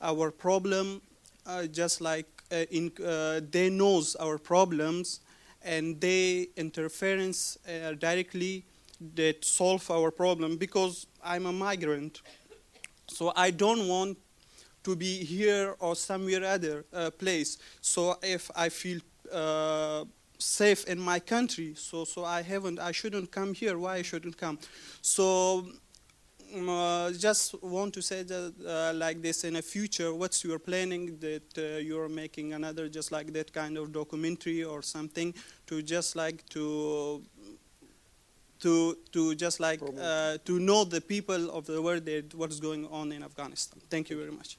our 0.01 0.31
problem 0.31 1.01
uh, 1.45 1.65
just 1.67 2.01
like 2.01 2.25
uh, 2.51 2.65
in 2.71 2.91
they 3.51 3.69
knows 3.69 4.15
our 4.15 4.37
problems 4.37 5.21
and 5.63 5.99
they 6.01 6.47
interference 6.55 7.57
directly 7.99 8.63
that 9.15 9.45
solve 9.45 9.89
our 9.91 10.11
problem 10.11 10.57
because 10.57 11.07
I'm 11.23 11.45
a 11.45 11.51
migrant. 11.51 12.21
So 13.07 13.31
I 13.35 13.51
don't 13.51 13.87
want 13.87 14.17
to 14.83 14.95
be 14.95 15.23
here 15.23 15.75
or 15.79 15.95
somewhere 15.95 16.43
other 16.43 16.85
uh, 16.93 17.11
place. 17.11 17.57
So 17.81 18.17
if 18.23 18.49
I 18.55 18.69
feel 18.69 18.99
uh, 19.31 20.05
safe 20.39 20.85
in 20.85 20.99
my 20.99 21.19
country, 21.19 21.73
so 21.75 22.05
so 22.05 22.23
I 22.23 22.41
haven't, 22.41 22.79
I 22.79 22.91
shouldn't 22.91 23.31
come 23.31 23.53
here. 23.53 23.77
Why 23.77 23.95
I 23.97 24.01
shouldn't 24.01 24.37
come? 24.37 24.59
So 25.01 25.67
um, 26.55 26.69
uh, 26.69 27.11
just 27.11 27.61
want 27.61 27.93
to 27.93 28.01
say 28.01 28.23
that 28.23 28.53
uh, 28.65 28.97
like 28.97 29.21
this 29.21 29.43
in 29.43 29.53
the 29.53 29.61
future. 29.61 30.13
What's 30.13 30.43
your 30.43 30.59
planning 30.59 31.17
that 31.19 31.57
uh, 31.57 31.79
you're 31.79 32.09
making 32.09 32.53
another 32.53 32.87
just 32.87 33.11
like 33.11 33.33
that 33.33 33.51
kind 33.51 33.77
of 33.77 33.91
documentary 33.91 34.63
or 34.63 34.81
something 34.81 35.33
to 35.67 35.81
just 35.81 36.15
like 36.15 36.47
to 36.49 37.21
to 38.59 38.95
to 39.11 39.35
just 39.35 39.59
like 39.59 39.81
uh, 39.81 40.37
to 40.45 40.59
know 40.59 40.85
the 40.85 41.01
people 41.01 41.49
of 41.51 41.65
the 41.65 41.81
world 41.81 42.05
that 42.05 42.33
what's 42.35 42.59
going 42.59 42.87
on 42.91 43.11
in 43.11 43.23
Afghanistan. 43.23 43.79
Thank 43.89 44.09
you 44.09 44.17
very 44.17 44.31
much. 44.31 44.57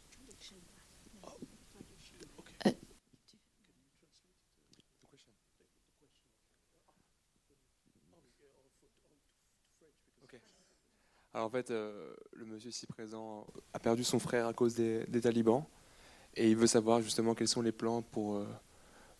Alors 11.35 11.47
en 11.47 11.51
fait, 11.51 11.71
euh, 11.71 12.15
le 12.33 12.47
monsieur 12.47 12.71
ici 12.71 12.85
présent 12.87 13.47
a 13.73 13.79
perdu 13.79 14.03
son 14.03 14.19
frère 14.19 14.49
à 14.49 14.53
cause 14.53 14.75
des, 14.75 15.05
des 15.07 15.21
talibans 15.21 15.63
et 16.35 16.51
il 16.51 16.57
veut 16.57 16.67
savoir 16.67 17.01
justement 17.01 17.35
quels 17.37 17.47
sont 17.47 17.63
les 17.63 17.71
plans 17.71 18.03
pour, 18.03 18.37
euh, 18.37 18.47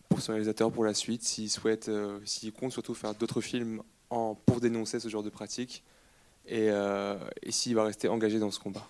pour 0.09 0.19
son 0.19 0.33
réalisateur 0.33 0.69
pour 0.69 0.83
la 0.83 0.93
suite, 0.93 1.23
s'il 1.23 1.49
souhaite, 1.49 1.87
euh, 1.87 2.19
s'il 2.25 2.51
compte 2.51 2.73
surtout 2.73 2.93
faire 2.93 3.15
d'autres 3.15 3.39
films 3.39 3.81
en, 4.09 4.35
pour 4.35 4.59
dénoncer 4.59 4.99
ce 4.99 5.07
genre 5.07 5.23
de 5.23 5.29
pratique 5.29 5.83
et, 6.45 6.69
euh, 6.69 7.17
et 7.41 7.51
s'il 7.51 7.75
va 7.75 7.83
rester 7.83 8.07
engagé 8.07 8.39
dans 8.39 8.51
ce 8.51 8.59
combat. 8.59 8.87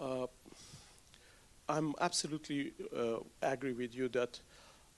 Uh, 0.00 0.26
I'm 1.68 1.94
absolutely 2.00 2.72
uh, 2.92 3.18
agree 3.42 3.72
with 3.72 3.94
you 3.94 4.08
that 4.08 4.40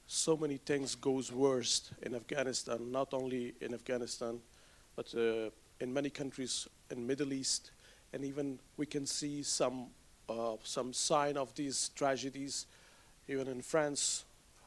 so 0.06 0.36
many 0.36 0.58
things 0.58 0.94
goes 0.94 1.32
worst 1.32 1.92
in 2.02 2.14
Afghanistan, 2.14 2.78
not 2.90 3.12
only 3.12 3.54
in 3.60 3.74
Afghanistan, 3.74 4.40
but 4.94 5.12
uh, 5.14 5.50
in 5.80 5.92
many 5.92 6.10
countries 6.10 6.68
in 6.90 7.04
Middle 7.04 7.32
East, 7.32 7.72
and 8.12 8.24
even 8.24 8.58
we 8.76 8.86
can 8.86 9.06
see 9.06 9.42
some 9.42 9.88
uh, 10.28 10.56
some 10.62 10.92
sign 10.92 11.36
of 11.36 11.52
these 11.54 11.90
tragedies, 11.96 12.66
even 13.28 13.48
in 13.48 13.60
France. 13.60 14.24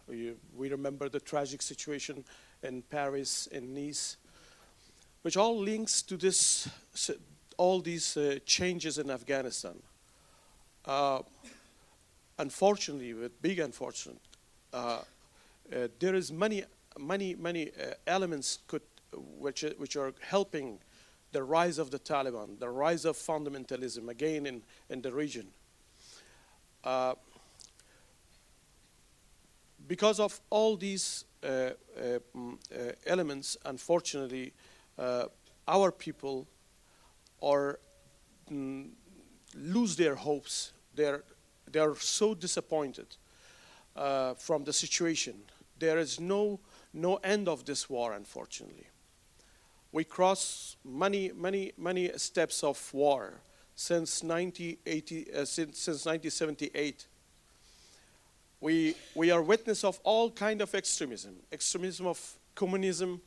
We, 0.07 0.33
we 0.55 0.69
remember 0.69 1.09
the 1.09 1.19
tragic 1.19 1.61
situation 1.61 2.23
in 2.65 2.81
Paris, 2.81 3.47
in 3.47 3.73
Nice, 3.73 4.17
which 5.21 5.37
all 5.37 5.57
links 5.57 6.01
to 6.01 6.17
this, 6.17 6.67
all 7.57 7.81
these 7.81 8.17
uh, 8.17 8.39
changes 8.45 8.97
in 8.97 9.09
Afghanistan. 9.09 9.75
Uh, 10.83 11.21
unfortunately, 12.37 13.13
with 13.13 13.41
big 13.41 13.59
unfortunate, 13.59 14.19
uh, 14.73 15.01
uh, 15.73 15.87
there 15.99 16.15
is 16.15 16.31
many, 16.31 16.63
many, 16.99 17.35
many 17.35 17.69
uh, 17.69 17.93
elements 18.05 18.59
could, 18.67 18.83
which, 19.39 19.63
are- 19.63 19.75
which 19.77 19.95
are 19.95 20.13
helping 20.21 20.79
the 21.31 21.43
rise 21.43 21.77
of 21.77 21.91
the 21.91 21.99
Taliban, 21.99 22.59
the 22.59 22.69
rise 22.69 23.05
of 23.05 23.17
fundamentalism 23.17 24.09
again 24.09 24.45
in, 24.45 24.61
in 24.89 25.01
the 25.01 25.11
region. 25.11 25.47
Because 29.87 30.19
of 30.19 30.39
all 30.49 30.77
these 30.77 31.25
uh, 31.43 31.47
uh, 31.47 32.19
mm, 32.35 32.53
uh, 32.53 32.91
elements, 33.05 33.57
unfortunately, 33.65 34.53
uh, 34.97 35.25
our 35.67 35.91
people 35.91 36.47
are 37.41 37.79
mm, 38.51 38.89
lose 39.55 39.95
their 39.95 40.15
hopes. 40.15 40.73
They're 40.95 41.23
they 41.71 41.79
are 41.79 41.95
so 41.97 42.33
disappointed 42.33 43.07
from 44.37 44.63
the 44.63 44.73
situation. 44.73 45.35
There 45.79 45.99
is 45.99 46.19
no 46.19 46.59
no 46.93 47.17
end 47.17 47.47
of 47.47 47.65
this 47.65 47.89
war, 47.89 48.13
unfortunately. 48.13 48.87
We 49.91 50.03
cross 50.03 50.77
many 50.83 51.31
many 51.35 51.73
many 51.77 52.11
steps 52.17 52.63
of 52.63 52.93
war 52.93 53.41
since 53.75 54.23
1980 54.23 55.33
uh, 55.33 55.45
since, 55.45 55.79
since 55.79 56.05
1978 56.05 57.07
we, 58.61 58.95
we 59.13 59.31
are 59.31 59.41
witness 59.41 59.83
of 59.83 59.99
all 60.03 60.31
kind 60.31 60.61
of 60.61 60.73
extremism. 60.73 61.35
Extremism 61.51 62.07
of 62.07 62.37
communism 62.55 63.21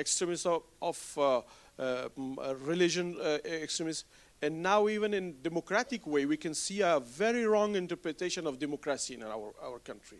extremism 0.00 0.52
of, 0.52 0.62
of 0.82 1.18
uh, 1.18 1.42
uh, 1.78 2.08
uh, 2.18 2.54
religion 2.64 3.16
uh, 3.20 3.38
extremism. 3.44 4.08
And 4.42 4.62
now 4.62 4.88
even 4.88 5.12
in 5.12 5.36
democratic 5.42 6.06
way 6.06 6.24
we 6.24 6.36
can 6.36 6.54
see 6.54 6.80
a 6.80 6.98
very 6.98 7.44
wrong 7.44 7.76
interpretation 7.76 8.46
of 8.46 8.58
democracy 8.58 9.14
in 9.14 9.22
our, 9.22 9.52
our 9.62 9.78
country. 9.78 10.18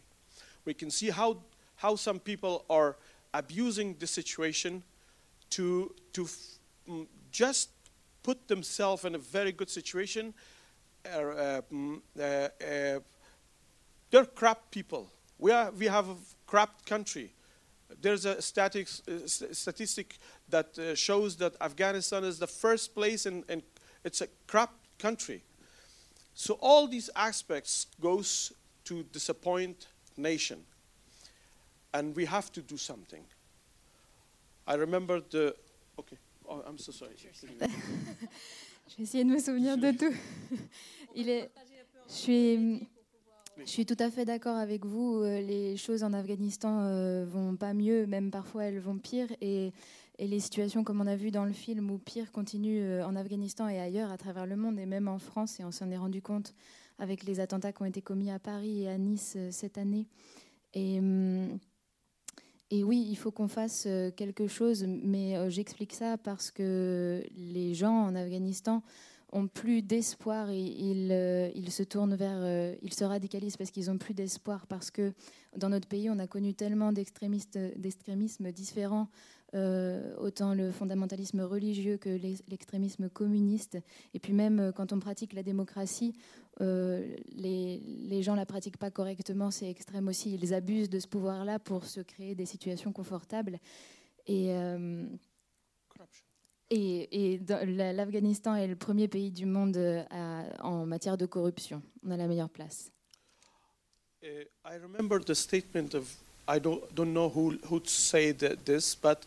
We 0.64 0.74
can 0.74 0.90
see 0.90 1.08
how, 1.10 1.38
how 1.76 1.96
some 1.96 2.20
people 2.20 2.66
are 2.68 2.96
abusing 3.32 3.96
the 3.98 4.06
situation 4.06 4.82
to, 5.50 5.94
to 6.12 6.28
just 7.32 7.70
put 8.22 8.46
themselves 8.46 9.04
in 9.04 9.14
a 9.14 9.18
very 9.18 9.52
good 9.52 9.70
situation 9.70 10.34
uh, 11.06 11.18
uh, 11.18 11.60
uh, 12.18 12.22
uh, 12.22 13.00
they're 14.10 14.24
crap 14.24 14.70
people. 14.70 15.08
We, 15.38 15.52
are, 15.52 15.70
we 15.70 15.86
have 15.86 16.08
a 16.08 16.16
crap 16.46 16.84
country. 16.84 17.32
There's 18.00 18.24
a 18.24 18.40
static, 18.40 18.88
uh, 19.08 19.26
statistic 19.26 20.18
that 20.48 20.78
uh, 20.78 20.94
shows 20.94 21.36
that 21.36 21.54
Afghanistan 21.60 22.24
is 22.24 22.38
the 22.38 22.46
first 22.46 22.94
place 22.94 23.26
and 23.26 23.44
it's 24.04 24.20
a 24.20 24.28
crap 24.46 24.72
country. 24.98 25.42
So 26.34 26.54
all 26.60 26.86
these 26.86 27.10
aspects 27.16 27.86
goes 28.00 28.52
to 28.84 29.02
disappoint 29.12 29.88
nation. 30.16 30.64
And 31.92 32.14
we 32.14 32.24
have 32.24 32.52
to 32.52 32.60
do 32.60 32.76
something. 32.76 33.24
I 34.66 34.74
remember 34.74 35.20
the, 35.20 35.54
okay, 35.98 36.16
oh, 36.48 36.62
I'm 36.66 36.78
so 36.78 36.92
sorry. 36.92 37.12
Je 38.88 38.96
vais 38.96 39.02
essayer 39.04 39.24
de 39.24 39.30
me 39.30 39.38
souvenir 39.38 39.76
de 39.76 39.92
tout. 39.92 40.14
Il 41.14 41.28
est, 41.28 41.50
je 42.08 42.12
suis, 42.12 42.88
je 43.64 43.70
suis 43.70 43.86
tout 43.86 43.96
à 43.98 44.10
fait 44.10 44.24
d'accord 44.24 44.56
avec 44.56 44.84
vous. 44.84 45.20
euh, 45.22 45.40
Les 45.40 45.76
choses 45.76 46.02
en 46.02 46.12
Afghanistan 46.12 46.80
euh, 46.82 47.24
vont 47.28 47.56
pas 47.56 47.74
mieux, 47.74 48.06
même 48.06 48.30
parfois 48.30 48.64
elles 48.64 48.80
vont 48.80 48.98
pire. 48.98 49.28
Et, 49.40 49.72
les 50.18 50.40
situations, 50.40 50.84
comme 50.84 51.00
on 51.00 51.06
a 51.06 51.16
vu 51.16 51.30
dans 51.30 51.46
le 51.46 51.52
film, 51.52 51.90
où 51.90 51.96
pire 51.96 52.30
continuent 52.30 52.82
euh, 52.82 53.06
en 53.06 53.16
Afghanistan 53.16 53.68
et 53.68 53.80
ailleurs 53.80 54.10
à 54.10 54.18
travers 54.18 54.44
le 54.44 54.54
monde, 54.54 54.78
et 54.78 54.84
même 54.84 55.08
en 55.08 55.18
France. 55.18 55.58
Et 55.60 55.64
on 55.64 55.70
s'en 55.70 55.90
est 55.90 55.96
rendu 55.96 56.20
compte 56.20 56.54
avec 56.98 57.24
les 57.24 57.40
attentats 57.40 57.72
qui 57.72 57.80
ont 57.80 57.86
été 57.86 58.02
commis 58.02 58.30
à 58.30 58.38
Paris 58.38 58.82
et 58.82 58.88
à 58.90 58.98
Nice 58.98 59.34
euh, 59.36 59.50
cette 59.50 59.78
année. 59.78 60.06
Et. 60.74 60.98
hum, 60.98 61.58
et 62.72 62.84
oui, 62.84 63.04
il 63.10 63.16
faut 63.16 63.32
qu'on 63.32 63.48
fasse 63.48 63.88
quelque 64.16 64.46
chose, 64.46 64.84
mais 64.86 65.50
j'explique 65.50 65.92
ça 65.92 66.16
parce 66.16 66.52
que 66.52 67.20
les 67.36 67.74
gens 67.74 68.04
en 68.04 68.14
Afghanistan 68.14 68.84
ont 69.32 69.46
plus 69.46 69.82
d'espoir 69.82 70.50
ils, 70.50 71.10
euh, 71.12 71.50
ils 71.54 71.70
se 71.70 71.82
tournent 71.82 72.14
vers, 72.14 72.38
euh, 72.40 72.74
ils 72.82 72.94
se 72.94 73.04
radicalisent 73.04 73.56
parce 73.56 73.70
qu'ils 73.70 73.90
ont 73.90 73.98
plus 73.98 74.14
d'espoir 74.14 74.66
parce 74.66 74.90
que 74.90 75.12
dans 75.56 75.68
notre 75.68 75.88
pays, 75.88 76.10
on 76.10 76.18
a 76.18 76.26
connu 76.26 76.54
tellement 76.54 76.92
d'extrémismes 76.92 78.52
différents 78.52 79.08
euh, 79.54 80.14
autant 80.18 80.54
le 80.54 80.70
fondamentalisme 80.70 81.40
religieux 81.40 81.96
que 81.96 82.08
l'extrémisme 82.48 83.08
communiste. 83.08 83.78
Et 84.14 84.20
puis 84.20 84.32
même 84.32 84.60
euh, 84.60 84.72
quand 84.72 84.92
on 84.92 85.00
pratique 85.00 85.32
la 85.32 85.42
démocratie, 85.42 86.14
les, 86.60 87.80
les, 87.80 88.22
gens 88.22 88.34
la 88.34 88.44
pratiquent 88.44 88.76
pas 88.76 88.90
correctement, 88.90 89.50
c'est 89.50 89.70
extrême 89.70 90.08
aussi. 90.08 90.34
Ils 90.34 90.52
abusent 90.52 90.90
de 90.90 90.98
ce 90.98 91.08
pouvoir-là 91.08 91.58
pour 91.58 91.86
se 91.86 92.00
créer 92.00 92.34
des 92.34 92.44
situations 92.44 92.92
confortables. 92.92 93.58
Et, 94.26 94.52
et, 96.70 97.08
et 97.34 97.40
l'Afghanistan 97.92 98.54
est 98.54 98.66
le 98.66 98.76
premier 98.76 99.08
pays 99.08 99.30
du 99.30 99.46
monde 99.46 99.76
à, 100.10 100.44
en 100.64 100.86
matière 100.86 101.16
de 101.16 101.26
corruption. 101.26 101.82
On 102.06 102.10
a 102.10 102.16
la 102.16 102.26
meilleure 102.26 102.50
place. 102.50 102.90
Uh, 104.22 104.44
I 104.64 104.76
remember 104.76 105.18
the 105.18 105.34
statement 105.34 105.94
of 105.94 106.14
I 106.46 106.58
don't 106.58 106.82
don't 106.94 107.14
know 107.14 107.28
who 107.28 107.58
who 107.70 107.80
said 107.84 108.38
this, 108.64 108.94
but 108.94 109.26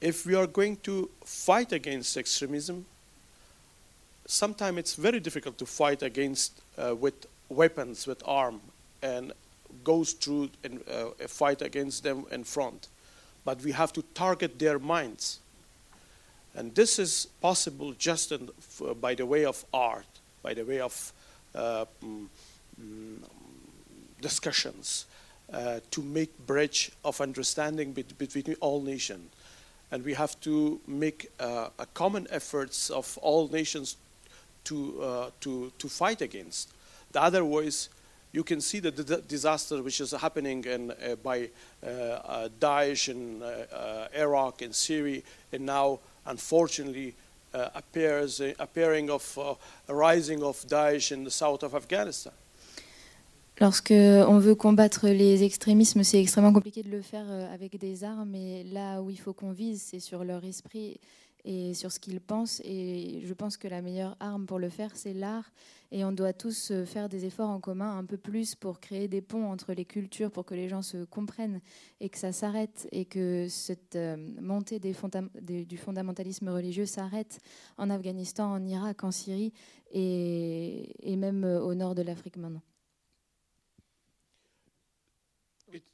if 0.00 0.26
we 0.26 0.36
are 0.36 0.46
going 0.46 0.76
to 0.82 1.10
fight 1.24 1.72
against 1.72 2.16
extremism, 2.16 2.84
sometimes 4.26 4.78
it's 4.78 4.94
very 4.94 5.18
difficult 5.18 5.58
to 5.58 5.66
fight 5.66 6.02
against 6.02 6.62
uh, 6.78 6.94
with 6.94 7.26
weapons, 7.48 8.06
with 8.06 8.22
arm, 8.26 8.60
and 9.02 9.32
goes 9.82 10.12
through 10.12 10.50
and 10.62 10.80
uh, 10.88 11.26
fight 11.26 11.62
against 11.62 12.04
them 12.04 12.26
in 12.30 12.44
front. 12.44 12.88
But 13.44 13.60
we 13.62 13.72
have 13.72 13.92
to 13.94 14.02
target 14.14 14.58
their 14.58 14.78
minds, 14.78 15.40
and 16.54 16.74
this 16.74 16.98
is 16.98 17.26
possible 17.40 17.92
just 17.92 18.32
in, 18.32 18.48
by 19.00 19.14
the 19.14 19.26
way 19.26 19.44
of 19.44 19.64
art, 19.72 20.06
by 20.42 20.54
the 20.54 20.64
way 20.64 20.80
of 20.80 21.12
uh, 21.54 21.84
mm, 22.02 22.26
mm, 22.80 23.16
discussions 24.20 25.06
uh, 25.52 25.80
to 25.90 26.02
make 26.02 26.46
bridge 26.46 26.90
of 27.04 27.20
understanding 27.20 27.92
between 27.92 28.56
all 28.60 28.80
nations. 28.80 29.30
And 29.90 30.04
we 30.04 30.14
have 30.14 30.40
to 30.40 30.80
make 30.86 31.30
uh, 31.38 31.68
a 31.78 31.86
common 31.86 32.26
efforts 32.30 32.90
of 32.90 33.18
all 33.18 33.48
nations 33.48 33.96
to, 34.64 35.02
uh, 35.02 35.30
to, 35.40 35.70
to 35.78 35.88
fight 35.88 36.20
against. 36.20 36.72
The 37.12 37.22
other 37.22 37.38
otherwise, 37.38 37.90
you 38.32 38.42
can 38.42 38.60
see 38.60 38.80
the, 38.80 38.90
disaster 38.90 39.82
which 39.82 40.00
is 40.00 40.10
happening 40.10 40.64
in, 40.64 40.90
uh, 40.90 41.14
by 41.22 41.50
uh, 41.86 42.48
Daesh 42.58 43.08
in 43.08 43.42
Iraq 44.18 44.62
and 44.62 44.74
Syria, 44.74 45.22
and 45.52 45.66
now, 45.66 46.00
unfortunately, 46.26 47.14
appears 47.74 48.42
appearing 48.58 49.10
of 49.10 49.38
a 49.88 49.94
rising 49.94 50.42
of 50.42 50.64
Daesh 50.66 51.12
in 51.12 51.24
the 51.24 51.30
south 51.30 51.62
of 51.62 51.74
Afghanistan. 51.74 52.32
Lorsque 53.60 53.92
on 53.92 54.38
veut 54.38 54.56
combattre 54.56 55.06
les 55.08 55.44
extrémismes, 55.44 56.02
c'est 56.02 56.20
extrêmement 56.20 56.52
compliqué 56.52 56.82
de 56.82 56.90
le 56.90 57.02
faire 57.02 57.26
euh, 57.28 57.54
avec 57.54 57.78
des 57.78 58.02
armes. 58.02 58.34
Et 58.34 58.64
là 58.64 59.00
où 59.00 59.10
il 59.10 59.18
faut 59.18 59.32
qu'on 59.32 59.52
vise, 59.52 59.80
c'est 59.80 60.00
sur 60.00 60.24
leur 60.24 60.44
esprit 60.44 60.98
et 61.44 61.74
sur 61.74 61.92
ce 61.92 62.00
qu'ils 62.00 62.20
pensent. 62.20 62.60
Et 62.64 63.22
je 63.24 63.34
pense 63.34 63.56
que 63.56 63.68
la 63.68 63.82
meilleure 63.82 64.16
arme 64.20 64.46
pour 64.46 64.58
le 64.58 64.68
faire, 64.68 64.96
c'est 64.96 65.12
l'art. 65.12 65.50
Et 65.90 66.04
on 66.04 66.12
doit 66.12 66.32
tous 66.32 66.70
euh, 66.70 66.84
faire 66.84 67.08
des 67.08 67.24
efforts 67.24 67.50
en 67.50 67.60
commun 67.60 67.96
un 67.96 68.04
peu 68.04 68.16
plus 68.16 68.54
pour 68.54 68.80
créer 68.80 69.06
des 69.06 69.20
ponts 69.20 69.50
entre 69.50 69.72
les 69.74 69.84
cultures, 69.84 70.30
pour 70.30 70.44
que 70.44 70.54
les 70.54 70.68
gens 70.68 70.82
se 70.82 71.04
comprennent 71.04 71.60
et 72.00 72.08
que 72.08 72.18
ça 72.18 72.32
s'arrête 72.32 72.88
et 72.90 73.04
que 73.04 73.46
cette 73.48 73.94
euh, 73.94 74.16
montée 74.40 74.80
du 74.80 75.76
fondamentalisme 75.76 76.48
religieux 76.48 76.86
s'arrête 76.86 77.38
en 77.78 77.90
Afghanistan, 77.90 78.52
en 78.52 78.64
Irak, 78.64 79.04
en 79.04 79.12
Syrie 79.12 79.52
et 79.92 81.16
même 81.16 81.44
au 81.44 81.74
nord 81.74 81.94
de 81.94 82.02
l'Afrique 82.02 82.36
maintenant. 82.36 82.62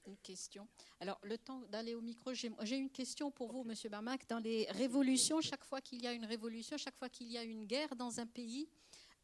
Une 0.07 0.17
question. 0.19 0.69
Alors, 1.01 1.19
le 1.23 1.39
temps 1.39 1.61
d'aller 1.71 1.95
au 1.95 2.01
micro, 2.01 2.35
j'ai 2.35 2.77
une 2.77 2.91
question 2.91 3.31
pour 3.31 3.53
vous, 3.53 3.65
Monsieur 3.65 3.89
Barmac. 3.89 4.29
Dans 4.29 4.39
les 4.39 4.67
révolutions, 4.71 5.41
chaque 5.41 5.65
fois 5.65 5.81
qu'il 5.81 6.03
y 6.03 6.07
a 6.07 6.13
une 6.13 6.25
révolution, 6.25 6.77
chaque 6.77 6.97
fois 6.97 7.09
qu'il 7.09 7.29
y 7.29 7.39
a 7.39 7.43
une 7.43 7.65
guerre 7.65 7.95
dans 7.97 8.21
un 8.21 8.27
pays, 8.27 8.69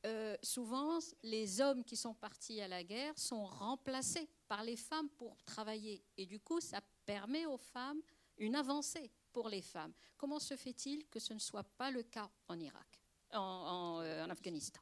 euh, 0.04 0.36
souvent, 0.42 0.98
les 1.22 1.60
hommes 1.60 1.84
qui 1.84 1.96
sont 1.96 2.14
partis 2.14 2.60
à 2.60 2.68
la 2.68 2.84
guerre 2.84 3.18
sont 3.18 3.44
remplacés 3.44 4.28
par 4.46 4.62
les 4.62 4.76
femmes 4.76 5.08
pour 5.10 5.36
travailler. 5.44 6.02
Et 6.16 6.26
du 6.26 6.38
coup, 6.38 6.60
ça 6.60 6.80
permet 7.04 7.46
aux 7.46 7.58
femmes 7.58 8.00
une 8.38 8.54
avancée 8.54 9.10
pour 9.32 9.48
les 9.48 9.62
femmes. 9.62 9.92
Comment 10.16 10.38
se 10.38 10.56
fait-il 10.56 11.06
que 11.08 11.18
ce 11.18 11.34
ne 11.34 11.38
soit 11.38 11.64
pas 11.64 11.90
le 11.90 12.02
cas 12.02 12.30
en 12.48 12.58
Irak, 12.60 13.00
en, 13.32 13.40
en 13.40 14.00
euh, 14.00 14.24
Afghanistan? 14.28 14.80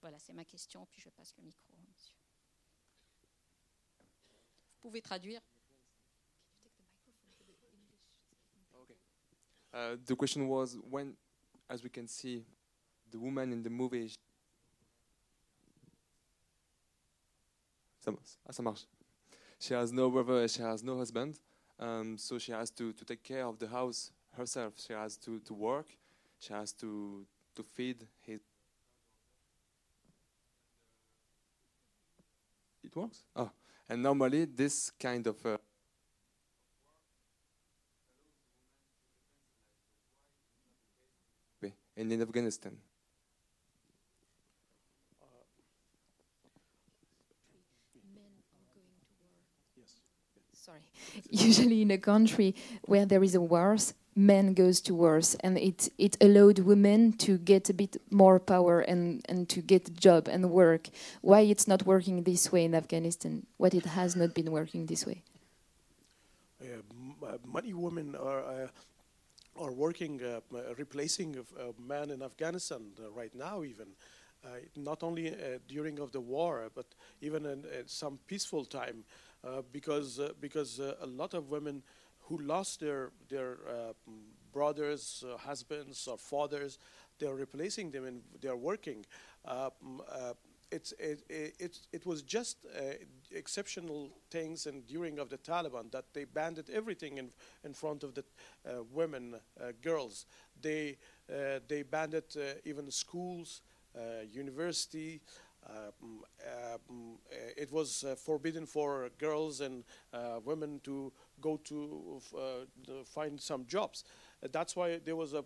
Voilà, 0.00 0.18
c'est 0.18 0.32
ma 0.32 0.44
question, 0.44 0.86
puis 0.90 1.00
je 1.00 1.10
passe 1.10 1.34
le 1.36 1.44
micro 1.44 1.71
pouvez 4.82 5.00
traduire. 5.00 5.40
Uh, 9.72 9.96
the 10.04 10.14
question 10.14 10.46
was 10.48 10.76
when, 10.90 11.14
as 11.70 11.82
we 11.82 11.88
can 11.88 12.06
see, 12.06 12.44
the 13.10 13.18
woman 13.18 13.52
in 13.52 13.62
the 13.62 13.70
movie. 13.70 14.12
Ça, 18.04 18.12
ah, 18.46 18.62
marche. 18.62 18.86
She 19.58 19.72
has 19.74 19.92
no 19.92 20.10
brother, 20.10 20.46
she 20.48 20.60
has 20.60 20.82
no 20.82 20.98
husband, 20.98 21.38
um, 21.78 22.18
so 22.18 22.36
she 22.36 22.50
has 22.50 22.68
to, 22.72 22.92
to 22.92 23.04
take 23.04 23.22
care 23.22 23.46
of 23.46 23.58
the 23.58 23.68
house 23.68 24.10
herself. 24.36 24.74
She 24.76 24.92
has 24.92 25.16
to, 25.18 25.38
to 25.38 25.54
work, 25.54 25.86
she 26.40 26.52
has 26.52 26.72
to, 26.72 27.24
to 27.54 27.62
feed 27.62 28.04
his. 28.20 28.40
It 32.82 32.96
works? 32.96 33.22
Oh. 33.36 33.50
And 33.92 34.02
normally, 34.02 34.46
this 34.46 34.90
kind 34.98 35.26
of 35.26 35.36
uh, 35.44 35.58
in 41.94 42.22
Afghanistan. 42.22 42.74
Sorry. 50.54 50.80
Usually 51.30 51.82
in 51.82 51.90
a 51.90 51.98
country 51.98 52.54
where 52.86 53.04
there 53.04 53.22
is 53.22 53.34
a 53.34 53.42
wars, 53.42 53.92
men 54.14 54.54
goes 54.54 54.80
to 54.82 54.94
wars 54.94 55.34
and 55.40 55.58
it 55.58 55.88
it 55.98 56.16
allowed 56.20 56.58
women 56.60 57.12
to 57.12 57.38
get 57.38 57.70
a 57.70 57.74
bit 57.74 57.96
more 58.10 58.38
power 58.38 58.80
and 58.80 59.24
and 59.28 59.48
to 59.48 59.60
get 59.60 59.88
a 59.88 59.92
job 59.92 60.28
and 60.28 60.50
work. 60.50 60.88
Why 61.20 61.40
it's 61.40 61.66
not 61.66 61.86
working 61.86 62.22
this 62.22 62.52
way 62.52 62.64
in 62.64 62.74
afghanistan? 62.74 63.46
What 63.56 63.74
it 63.74 63.86
has 63.86 64.14
not 64.16 64.34
been 64.34 64.50
working 64.50 64.86
this 64.86 65.06
way? 65.06 65.22
Uh, 66.60 67.38
many 67.52 67.72
women 67.72 68.14
are 68.14 68.44
uh, 68.44 68.68
are 69.56 69.72
working 69.72 70.20
uh, 70.22 70.40
replacing 70.76 71.36
uh, 71.38 71.72
men 71.78 72.10
in 72.10 72.22
afghanistan 72.22 72.82
uh, 73.00 73.10
right 73.10 73.34
now 73.34 73.62
even. 73.62 73.88
Uh, 74.44 74.48
not 74.74 75.04
only 75.04 75.32
during 75.68 76.00
of 76.00 76.10
the 76.10 76.20
war 76.20 76.68
but 76.74 76.86
even 77.20 77.46
in 77.46 77.64
some 77.86 78.18
peaceful 78.26 78.64
time 78.64 79.04
because 79.70 80.18
because 80.40 80.80
a 80.80 81.06
lot 81.06 81.32
of 81.32 81.48
women 81.48 81.80
who 82.22 82.38
lost 82.38 82.80
their 82.80 83.10
their 83.28 83.58
uh, 83.68 83.92
brothers, 84.52 85.24
uh, 85.26 85.36
husbands, 85.38 86.06
or 86.06 86.18
fathers. 86.18 86.78
They're 87.18 87.34
replacing 87.34 87.90
them 87.90 88.04
and 88.04 88.22
they're 88.40 88.56
working. 88.56 89.04
Uh, 89.44 89.70
uh, 90.10 90.32
it's, 90.70 90.92
it, 90.98 91.22
it, 91.28 91.78
it 91.92 92.06
was 92.06 92.22
just 92.22 92.56
uh, 92.74 92.94
exceptional 93.30 94.10
things 94.30 94.66
and 94.66 94.86
during 94.86 95.18
of 95.18 95.28
the 95.28 95.36
Taliban 95.36 95.90
that 95.92 96.06
they 96.14 96.24
banded 96.24 96.70
everything 96.70 97.18
in, 97.18 97.30
in 97.62 97.74
front 97.74 98.02
of 98.02 98.14
the 98.14 98.24
uh, 98.66 98.82
women, 98.90 99.36
girls. 99.82 100.24
They, 100.62 100.96
they 101.28 101.82
banded 101.82 102.24
even 102.64 102.90
schools, 102.90 103.60
university, 104.32 105.20
um, 105.68 106.24
um, 106.90 107.18
it 107.56 107.70
was 107.70 108.04
uh, 108.04 108.14
forbidden 108.16 108.66
for 108.66 109.10
girls 109.18 109.60
and 109.60 109.84
uh, 110.12 110.40
women 110.44 110.80
to 110.84 111.12
go 111.42 111.58
to 111.58 112.20
find 113.04 113.38
some 113.40 113.64
jobs. 113.66 114.04
that's 114.50 114.74
why 114.74 114.98
there 115.04 115.16
was 115.16 115.34
a 115.34 115.44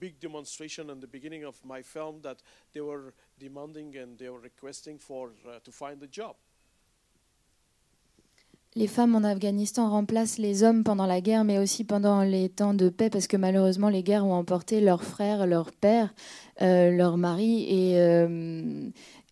big 0.00 0.18
demonstration 0.18 0.90
in 0.90 1.00
the 1.00 1.06
beginning 1.06 1.44
of 1.44 1.54
my 1.64 1.82
film 1.82 2.20
that 2.22 2.42
they 2.72 2.80
were 2.80 3.14
demanding 3.38 3.96
and 3.96 4.18
they 4.18 4.28
were 4.28 4.40
requesting 4.40 4.98
for 4.98 5.30
to 5.64 5.70
find 5.70 6.02
a 6.02 6.08
job. 6.08 6.36
Les 8.74 8.86
femmes 8.86 9.16
en 9.16 9.24
Afghanistan 9.24 9.88
remplacent 9.88 10.38
les 10.38 10.62
hommes 10.62 10.84
pendant 10.84 11.06
la 11.06 11.20
guerre, 11.20 11.42
mais 11.42 11.58
aussi 11.58 11.84
pendant 11.84 12.22
les 12.22 12.48
temps 12.48 12.74
de 12.74 12.90
paix, 12.90 13.10
parce 13.10 13.26
que 13.26 13.36
malheureusement, 13.36 13.88
les 13.88 14.02
guerres 14.02 14.26
ont 14.26 14.34
emporté 14.34 14.80
leurs 14.80 15.02
frères, 15.02 15.46
leurs 15.46 15.72
pères, 15.72 16.14
euh, 16.60 16.90
leurs 16.90 17.16
maris, 17.16 17.64
et, 17.64 17.98
euh, 17.98 18.90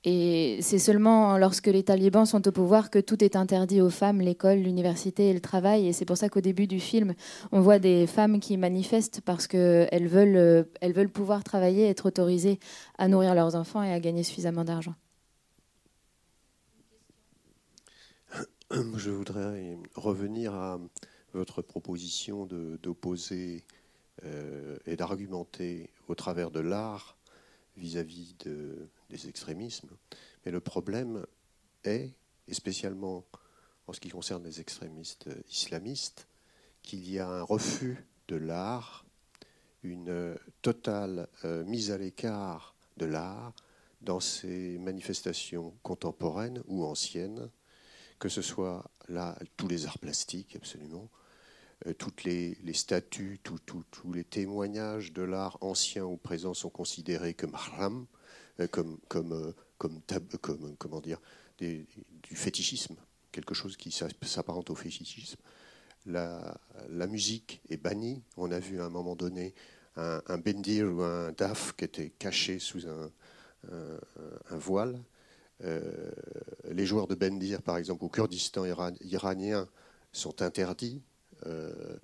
et 0.09 0.63
c'est 0.63 0.79
seulement 0.79 1.37
lorsque 1.37 1.67
les 1.67 1.83
talibans 1.83 2.27
sont 2.27 2.47
au 2.47 2.53
pouvoir 2.53 2.91
que 2.91 3.01
tout 3.01 3.25
est 3.25 3.35
interdit 3.35 3.81
aux 3.81 3.91
femmes, 3.91 4.21
l'école, 4.21 4.59
l'université 4.59 5.31
et 5.31 5.33
le 5.33 5.41
travail. 5.41 5.89
Et 5.89 5.93
c'est 5.93 6.05
pour 6.05 6.17
ça 6.17 6.29
qu'au 6.29 6.41
début 6.41 6.69
du 6.69 6.79
film, 6.79 7.15
on 7.51 7.61
voit 7.61 7.81
des 7.81 8.07
femmes 8.07 8.39
qui 8.39 8.57
manifestent 8.57 9.21
parce 9.21 9.49
qu'elles 9.49 10.07
veulent, 10.07 10.69
elles 10.81 10.93
veulent 10.93 11.11
pouvoir 11.11 11.43
travailler, 11.43 11.89
être 11.89 12.07
autorisées 12.07 12.61
à 12.99 13.09
nourrir 13.09 13.35
leurs 13.35 13.57
enfants 13.57 13.83
et 13.83 13.93
à 13.93 13.99
gagner 13.99 14.23
suffisamment 14.23 14.63
d'argent. 14.63 14.95
Je 18.71 19.11
voudrais 19.11 19.77
revenir 19.97 20.55
à 20.55 20.79
votre 21.35 21.63
proposition 21.63 22.47
d'opposer 22.47 23.65
et 24.87 24.95
d'argumenter 24.95 25.91
au 26.07 26.15
travers 26.15 26.53
de 26.53 26.61
l'art 26.61 27.16
vis-à-vis 27.77 28.35
de, 28.45 28.89
des 29.11 29.29
extrémismes. 29.29 29.91
Mais 30.45 30.53
le 30.53 30.61
problème 30.61 31.27
est, 31.85 32.13
et 32.49 32.55
spécialement 32.55 33.25
en 33.87 33.93
ce 33.93 34.01
qui 34.01 34.09
concerne 34.09 34.45
les 34.45 34.61
extrémistes 34.61 35.29
islamistes, 35.49 36.27
qu'il 36.83 37.09
y 37.11 37.19
a 37.19 37.29
un 37.29 37.43
refus 37.43 38.05
de 38.29 38.37
l'art, 38.37 39.05
une 39.83 40.37
totale 40.63 41.29
euh, 41.45 41.65
mise 41.65 41.91
à 41.91 41.99
l'écart 41.99 42.75
de 42.97 43.07
l'art 43.07 43.53
dans 44.01 44.21
ces 44.21 44.79
manifestations 44.79 45.75
contemporaines 45.83 46.63
ou 46.67 46.85
anciennes, 46.85 47.51
que 48.19 48.29
ce 48.29 48.43
soit 48.43 48.89
là 49.09 49.37
tous 49.57 49.69
les 49.69 49.87
arts 49.87 49.99
plastiques 49.99 50.57
absolument, 50.57 51.09
toutes 51.99 52.25
les, 52.25 52.57
statues, 52.73 53.41
tous 53.43 54.13
les 54.13 54.25
témoignages 54.25 55.13
de 55.13 55.23
l'art 55.23 55.59
ancien 55.61 56.05
ou 56.05 56.17
présent 56.17 56.55
sont 56.55 56.71
considérés 56.71 57.35
comme 57.35 57.55
haram, 57.55 58.07
euh, 58.61 58.67
comme, 58.67 58.99
comme, 59.09 60.03
comment 60.79 61.01
dire, 61.01 61.21
du 61.59 61.87
fétichisme, 62.33 62.97
quelque 63.31 63.55
chose 63.55 63.77
qui 63.77 63.91
s'apparente 63.91 64.71
au 64.71 64.75
fétichisme. 64.75 65.39
La, 66.07 66.59
musique 67.09 67.61
est 67.69 67.77
bannie. 67.77 68.23
On 68.37 68.51
a 68.51 68.59
vu 68.59 68.81
à 68.81 68.87
un 68.87 68.91
moment 68.91 69.17
donné 69.17 69.55
un, 69.97 70.39
bendir 70.39 70.87
ou 70.87 71.03
un 71.03 71.33
daf 71.33 71.75
qui 71.77 71.85
était 71.85 72.11
caché 72.11 72.59
sous 72.59 72.87
un, 72.87 73.11
voile. 74.51 75.03
Euh, 75.65 76.11
les 76.71 76.87
joueurs 76.87 77.07
de 77.07 77.15
bendir, 77.15 77.63
par 77.63 77.77
exemple, 77.77 78.05
au 78.05 78.09
Kurdistan 78.09 78.65
iranien, 79.01 79.69
sont 80.13 80.43
interdits. 80.43 81.03
Euh, 81.47 81.97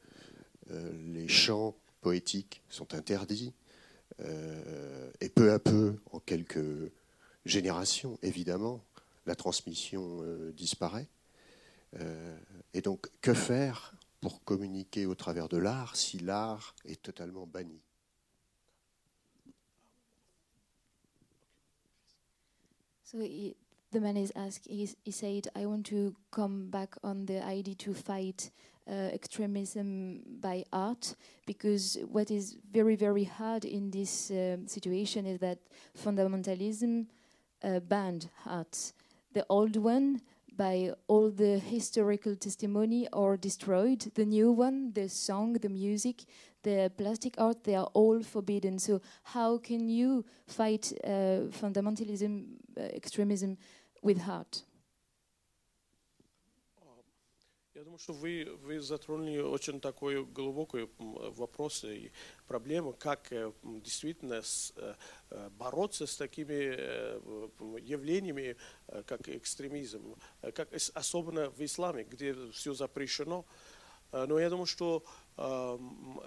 euh, 0.70 0.92
les 1.12 1.28
chants 1.28 1.74
poétiques 2.00 2.62
sont 2.68 2.94
interdits. 2.94 3.52
et 5.20 5.28
peu 5.28 5.52
à 5.52 5.58
peu, 5.58 5.96
en 6.12 6.20
quelques 6.20 6.92
générations, 7.44 8.18
évidemment, 8.22 8.84
la 9.26 9.34
transmission 9.34 10.22
disparaît. 10.52 11.08
et 12.74 12.80
donc, 12.82 13.08
que 13.20 13.34
faire 13.34 13.94
pour 14.20 14.44
communiquer 14.44 15.06
au 15.06 15.14
travers 15.14 15.48
de 15.48 15.56
l'art 15.56 15.96
si 15.96 16.18
l'art 16.18 16.76
est 16.84 17.02
totalement 17.02 17.46
banni? 17.46 17.80
So 23.12 23.18
he, 23.18 23.56
the 23.90 24.00
man 24.00 24.16
is 24.16 24.32
asked, 24.34 24.66
he, 24.66 24.88
said, 25.10 25.48
I 25.54 25.66
want 25.66 25.84
to 25.86 26.14
come 26.30 26.70
back 26.70 26.96
on 27.02 27.26
the 27.26 27.42
idea 27.44 27.74
to 27.74 27.92
fight 27.92 28.50
extremism 28.88 30.22
by 30.40 30.64
art, 30.72 31.14
because 31.46 31.98
what 32.10 32.30
is 32.30 32.56
very, 32.72 32.96
very 32.96 33.24
hard 33.24 33.64
in 33.64 33.90
this 33.90 34.30
um, 34.30 34.66
situation 34.66 35.26
is 35.26 35.38
that 35.38 35.58
fundamentalism 35.96 37.06
uh, 37.62 37.80
banned 37.80 38.28
art. 38.46 38.92
The 39.32 39.46
old 39.48 39.76
one 39.76 40.20
by 40.54 40.92
all 41.06 41.30
the 41.30 41.58
historical 41.58 42.36
testimony 42.36 43.08
are 43.12 43.36
destroyed. 43.36 44.00
The 44.14 44.26
new 44.26 44.52
one, 44.52 44.92
the 44.92 45.08
song, 45.08 45.54
the 45.54 45.70
music, 45.70 46.24
the 46.62 46.92
plastic 46.96 47.34
art, 47.38 47.64
they 47.64 47.74
are 47.74 47.88
all 47.94 48.22
forbidden. 48.22 48.78
So 48.78 49.00
how 49.22 49.58
can 49.58 49.88
you 49.88 50.24
fight 50.46 50.92
uh, 51.04 51.48
fundamentalism, 51.50 52.44
uh, 52.76 52.82
extremism 52.82 53.56
with 54.02 54.20
art? 54.28 54.64
Я 57.82 57.86
думаю, 57.86 57.98
что 57.98 58.12
вы, 58.12 58.44
вы 58.62 58.80
затронули 58.80 59.40
очень 59.40 59.80
такой 59.80 60.24
глубокий 60.24 60.88
вопрос 60.98 61.82
и 61.82 62.12
проблему, 62.46 62.92
как 62.92 63.32
действительно 63.64 64.40
бороться 65.58 66.06
с 66.06 66.16
такими 66.16 66.54
явлениями, 67.80 68.56
как 69.04 69.28
экстремизм, 69.28 70.14
как, 70.54 70.72
особенно 70.94 71.50
в 71.50 71.60
исламе, 71.60 72.04
где 72.04 72.36
все 72.52 72.72
запрещено. 72.72 73.44
Но 74.12 74.38
я 74.38 74.48
думаю, 74.48 74.66
что 74.66 75.04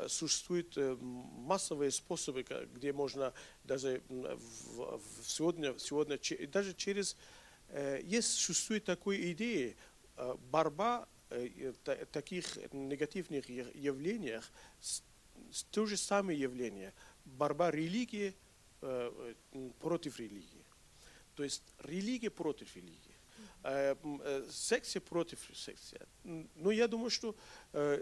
существуют 0.10 0.76
массовые 1.00 1.91
способы, 1.91 2.46
где 2.74 2.91
можно 2.91 3.34
даже 3.63 4.04
сегодня, 5.24 5.80
сегодня 5.80 6.20
даже 6.50 6.74
через... 6.74 7.15
Есть, 8.04 8.34
существует 8.39 8.84
такой 8.84 9.32
идея, 9.32 9.74
борьба 10.52 11.08
таких 12.12 12.58
негативных 12.74 13.50
явлениях 13.50 14.52
то 15.72 15.86
же 15.86 15.98
самое 15.98 16.40
явление. 16.40 16.94
Борьба 17.26 17.72
религии 17.72 18.34
против 19.80 20.20
религии. 20.20 20.66
То 21.36 21.44
есть 21.44 21.64
религия 21.80 22.30
против 22.30 22.76
религии. 22.76 23.16
Секция 24.52 25.02
против 25.02 25.40
секции. 25.54 26.00
Но 26.24 26.72
я 26.72 26.88
думаю, 26.88 27.10
что 27.10 27.36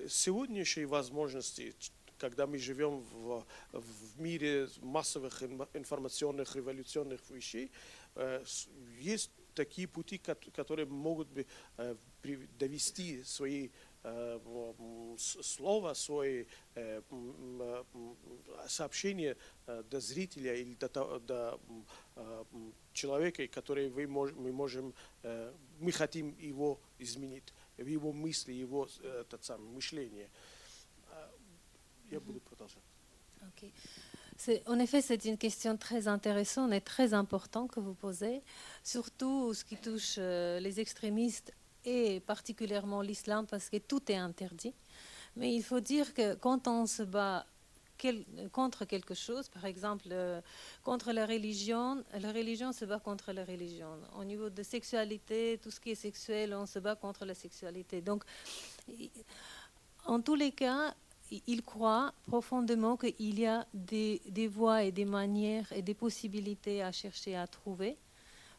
сегодняшние 0.10 0.88
возможности, 0.88 1.74
когда 2.18 2.46
мы 2.46 2.58
живем 2.58 3.00
в, 3.00 3.46
в 3.72 4.20
мире 4.20 4.70
массовых 4.82 5.42
информационных 5.74 6.56
революционных 6.56 7.22
вещей, 7.30 7.72
есть 9.00 9.32
такие 9.54 9.88
пути, 9.88 10.18
которые 10.18 10.86
могут 10.86 11.28
довести 12.58 13.24
свои 13.24 13.70
слова, 15.18 15.94
свои 15.94 16.46
сообщения 18.68 19.38
до 19.66 20.00
зрителя 20.00 20.56
или 20.56 20.76
до, 20.76 21.20
до 21.20 21.60
человека, 22.92 23.48
который 23.48 23.90
вы, 23.90 24.08
мы 24.08 24.52
можем, 24.52 24.94
мы 25.80 25.92
хотим 25.92 26.38
его 26.38 26.80
изменить, 27.00 27.54
его 27.78 28.12
мысли, 28.12 28.52
его 28.52 28.90
тот 29.30 29.44
самый, 29.44 29.70
мышление. 29.70 30.30
Я 32.12 32.20
буду 32.20 32.42
продолжать. 32.42 32.84
Okay. 33.42 33.72
En 34.68 34.80
effet, 34.80 35.02
c'est 35.02 35.26
une 35.26 35.38
question 35.38 35.78
très 35.78 36.08
intéressante 36.08 36.72
et 36.74 36.82
très 36.82 37.14
importante 37.14 37.72
que 37.72 37.80
vous 37.80 37.94
posez, 37.94 38.42
surtout 38.84 39.54
ce 39.54 39.64
qui 39.64 39.78
touche 39.78 40.16
euh, 40.18 40.60
les 40.60 40.80
extrémistes 40.80 41.54
et 41.86 42.20
particulièrement 42.22 43.02
l'islam, 43.02 43.46
parce 43.46 43.70
que 43.70 43.78
tout 43.78 44.12
est 44.12 44.16
interdit. 44.16 44.74
Mais 45.36 45.54
il 45.54 45.64
faut 45.64 45.80
dire 45.80 46.14
que 46.14 46.36
quand 46.36 46.68
on 46.68 46.86
se 46.86 47.04
bat 47.04 47.46
contre 48.52 48.86
quelque 48.86 49.14
chose, 49.14 49.48
par 49.48 49.66
exemple 49.66 50.08
euh, 50.12 50.42
contre 50.84 51.12
la 51.12 51.26
religion, 51.26 52.04
la 52.20 52.32
religion 52.32 52.72
se 52.74 52.86
bat 52.86 53.00
contre 53.00 53.32
la 53.32 53.46
religion. 53.46 53.98
Au 54.18 54.24
niveau 54.24 54.50
de 54.50 54.64
sexualité, 54.64 55.60
tout 55.62 55.72
ce 55.72 55.80
qui 55.80 55.92
est 55.92 55.96
sexuel, 55.96 56.54
on 56.54 56.66
se 56.66 56.80
bat 56.80 56.96
contre 56.96 57.26
la 57.26 57.34
sexualité. 57.34 58.02
Donc, 58.02 58.24
en 60.06 60.22
tous 60.22 60.36
les 60.36 60.52
cas, 60.52 60.94
il 61.47 61.63
croit 61.63 62.13
profondément 62.27 62.97
qu'il 62.97 63.39
y 63.39 63.47
a 63.47 63.67
des, 63.75 64.49
voies 64.49 64.85
et 64.85 64.93
des 64.93 65.05
manières 65.05 65.71
et 65.73 65.83
des 65.83 65.95
possibilités 65.95 66.83
à 66.83 66.93
chercher 66.93 67.37
à 67.37 67.47
trouver 67.47 67.97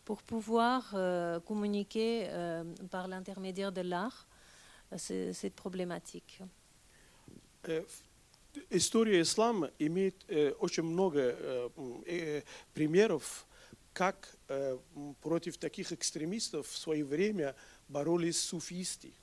pour 0.06 0.22
pouvoir 0.24 0.92
euh, 0.94 1.40
communiquer 1.40 2.28
euh, 2.30 2.64
par 2.90 3.08
l'intermédiaire 3.08 3.72
de 3.72 3.82
l'art 3.82 4.28
euh, 4.92 5.34
cette 5.34 5.56
problématique. 5.56 6.42
История 8.72 9.22
ислама 9.22 9.70
имеет 9.78 10.26
очень 10.60 10.84
много 10.84 11.70
примеров, 12.74 13.46
как 13.94 14.28
против 15.22 15.58
таких 15.58 15.92
экстремистов 15.92 16.68
в 16.68 16.78
свое 16.78 17.06
время 17.06 17.56
боролись 17.90 18.42
суфисты. 18.42 19.14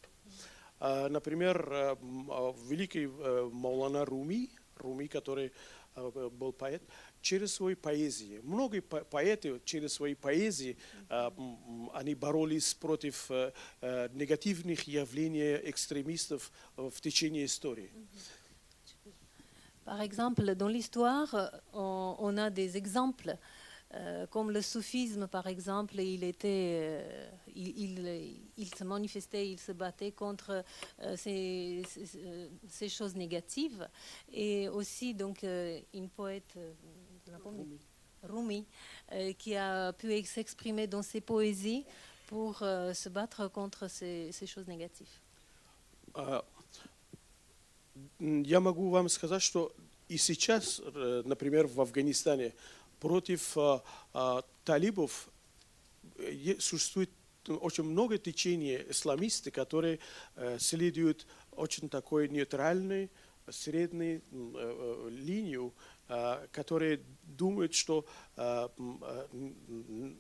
Например, 0.81 1.97
великий 2.67 3.05
Маулана 3.05 4.03
Руми, 4.03 4.49
Руми, 4.77 5.07
который 5.07 5.51
был 5.95 6.53
поэт, 6.53 6.81
через 7.21 7.53
свои 7.53 7.75
поэзии. 7.75 8.39
Многие 8.43 8.81
поэты 8.81 9.61
через 9.63 9.93
свои 9.93 10.15
поэзии 10.15 10.75
они 11.93 12.15
боролись 12.15 12.73
против 12.73 13.29
негативных 13.81 14.87
явлений 14.87 15.55
экстремистов 15.69 16.51
в 16.75 16.99
течение 16.99 17.45
истории. 17.45 17.91
Par 19.83 19.99
exemple, 20.01 20.55
dans 20.55 20.69
l'histoire, 20.69 21.51
on, 21.73 22.15
on, 22.19 22.37
a 22.37 22.51
des 22.51 22.77
exemples 22.77 23.35
Euh, 23.35 23.60
comme 24.30 24.50
le 24.50 24.62
soufisme, 24.62 25.26
par 25.26 25.46
exemple, 25.46 25.98
il, 26.00 26.24
était, 26.24 26.80
euh, 26.80 27.30
il, 27.54 28.38
il, 28.56 28.74
se 28.74 28.84
manifestait, 28.84 29.48
il 29.48 29.58
se 29.58 29.72
battait 29.72 30.12
contre 30.12 30.64
euh, 31.00 31.16
ces, 31.16 31.82
ces, 32.68 32.88
choses 32.88 33.14
négatives. 33.14 33.88
Et 34.32 34.68
aussi, 34.68 35.14
donc, 35.14 35.44
une 35.94 36.08
poète, 36.08 36.58
Rumi, 38.22 38.66
qui 39.38 39.56
a 39.56 39.92
pu 39.92 40.24
s'exprimer 40.24 40.86
dans 40.86 41.02
ses 41.02 41.20
poésies 41.20 41.84
pour 42.26 42.58
se 42.58 43.08
battre 43.08 43.48
contre 43.48 43.88
ces, 43.88 44.30
ces 44.32 44.46
choses 44.46 44.66
négatives. 44.66 45.20
я 48.20 48.60
могу 48.60 48.90
вам 48.90 49.08
сказать, 49.08 49.42
что 49.42 49.72
и 50.08 50.18
сейчас, 50.18 50.80
например, 51.24 51.66
в 51.66 51.80
Афганистане 51.80 52.54
против 53.01 53.57
талибов. 54.63 55.29
Существует 56.59 57.09
очень 57.47 57.83
много 57.83 58.17
течений 58.17 58.85
исламисты, 58.89 59.51
которые 59.51 59.99
следуют 60.59 61.27
очень 61.51 61.89
такой 61.89 62.29
нейтральной, 62.29 63.09
средней 63.49 64.21
линию, 65.09 65.73
которые 66.51 67.01
думают, 67.23 67.73
что 67.73 68.05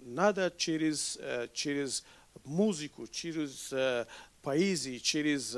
надо 0.01 0.53
через, 0.57 1.19
через 1.53 2.03
музыку, 2.43 3.07
через 3.07 3.71
поэзии, 4.41 4.97
через 4.97 5.55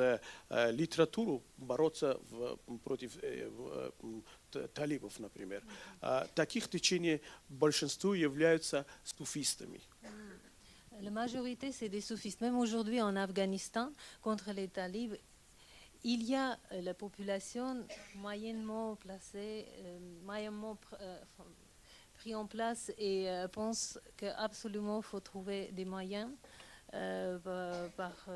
литературу 0.50 1.42
бороться 1.58 2.20
в, 2.30 2.58
против 2.84 3.18
талибов, 4.75 5.19
например. 5.19 5.63
Таких 6.35 6.69
течений 6.69 7.21
большинство 7.49 8.15
являются 8.15 8.87
суфистами. 9.05 9.81
La 11.01 11.11
majorité, 11.11 11.71
c'est 11.71 11.89
des 11.89 12.01
soufistes. 12.01 12.41
Même 12.41 12.59
aujourd'hui 12.59 13.01
en 13.01 13.15
Afghanistan, 13.15 13.93
contre 14.21 14.51
les 14.53 14.67
talibs, 14.67 15.15
il 16.03 16.23
y 16.25 16.35
a 16.35 16.59
la 16.73 16.95
population 16.95 17.87
moyennement 18.17 18.97
placée, 18.97 19.67
moyennement 20.25 20.77
pris 22.15 22.35
en 22.35 22.47
place 22.47 22.91
et 22.99 23.29
pense 23.53 23.99
qu'absolument 24.17 24.99
il 24.99 25.05
faut 25.05 25.21
trouver 25.21 25.71
des 25.73 25.85
moyens 25.85 26.31
par, 26.91 28.29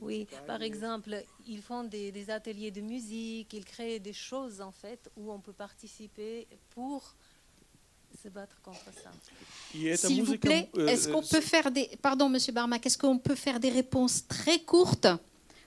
Oui, 0.00 0.26
par 0.46 0.62
exemple, 0.62 1.24
ils 1.46 1.62
font 1.62 1.84
des, 1.84 2.10
des, 2.12 2.30
ateliers 2.30 2.70
de 2.70 2.80
musique, 2.80 3.52
ils 3.52 3.64
créent 3.64 4.00
des 4.00 4.12
choses 4.12 4.60
en 4.60 4.72
fait 4.72 5.10
où 5.16 5.30
on 5.30 5.38
peut 5.40 5.52
participer 5.52 6.46
pour 6.70 7.14
se 8.22 8.28
battre 8.28 8.60
contre 8.62 8.84
ça. 9.02 9.10
S'il 9.96 10.22
vous 10.24 10.38
plaît, 10.38 10.68
est-ce 10.86 11.08
qu'on 11.08 11.22
peut 11.22 11.40
faire 11.40 11.70
des... 11.70 11.90
Pardon, 12.02 12.28
Monsieur 12.28 12.52
Barmac, 12.52 12.84
est-ce 12.86 12.98
qu'on 12.98 13.18
peut 13.18 13.34
faire 13.34 13.60
des 13.60 13.70
réponses 13.70 14.26
très 14.26 14.60
courtes 14.60 15.06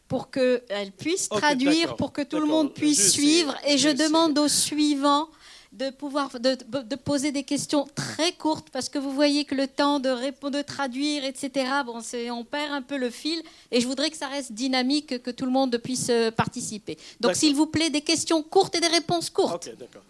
pour 0.08 0.30
qu'elle 0.30 0.91
puisse 0.91 1.30
traduire, 1.30 1.95
pour 1.95 2.12
que 2.12 2.21
tout 2.21 2.39
le 2.39 2.47
monde 2.47 2.73
puisse 2.73 3.12
suivre? 3.12 3.56
Et 3.67 3.77
je 3.77 3.89
demande 3.89 4.38
au 4.38 4.47
suivant 4.47 5.30
de 5.73 5.90
pouvoir 5.90 6.40
de, 6.40 6.57
de, 6.83 6.97
poser 6.97 7.33
des 7.33 7.42
questions 7.42 7.87
très 7.95 8.33
courtes 8.33 8.71
parce 8.71 8.88
que 8.88 8.99
vous 8.99 9.12
voyez 9.12 9.45
que 9.45 9.55
le 9.55 9.66
temps 9.66 10.01
de 10.01 10.09
répondre, 10.09 10.59
de 10.59 10.62
traduire, 10.62 11.25
etc. 11.25 11.51
Bon, 11.85 12.01
on 12.33 12.45
perd 12.45 12.73
un 12.73 12.83
peu 12.83 12.97
le 12.97 13.11
fil 13.11 13.42
et 13.71 13.81
je 13.81 13.87
voudrais 13.87 14.11
que 14.11 14.16
ça 14.16 14.29
reste 14.29 14.53
dynamique, 14.53 15.23
que 15.23 15.31
tout 15.31 15.45
le 15.45 15.51
monde 15.51 15.77
puisse 15.79 16.11
participer. 16.37 16.97
Donc, 17.21 17.35
s'il 17.35 17.55
vous 17.55 17.66
plaît, 17.66 17.90
des 17.90 18.01
questions 18.01 18.42
courtes 18.42 18.75
et 18.77 18.81
des 18.81 18.87
réponses 18.87 19.31
courtes. 19.31 19.66
Okay, 19.66 19.77
d'accord. 19.77 20.05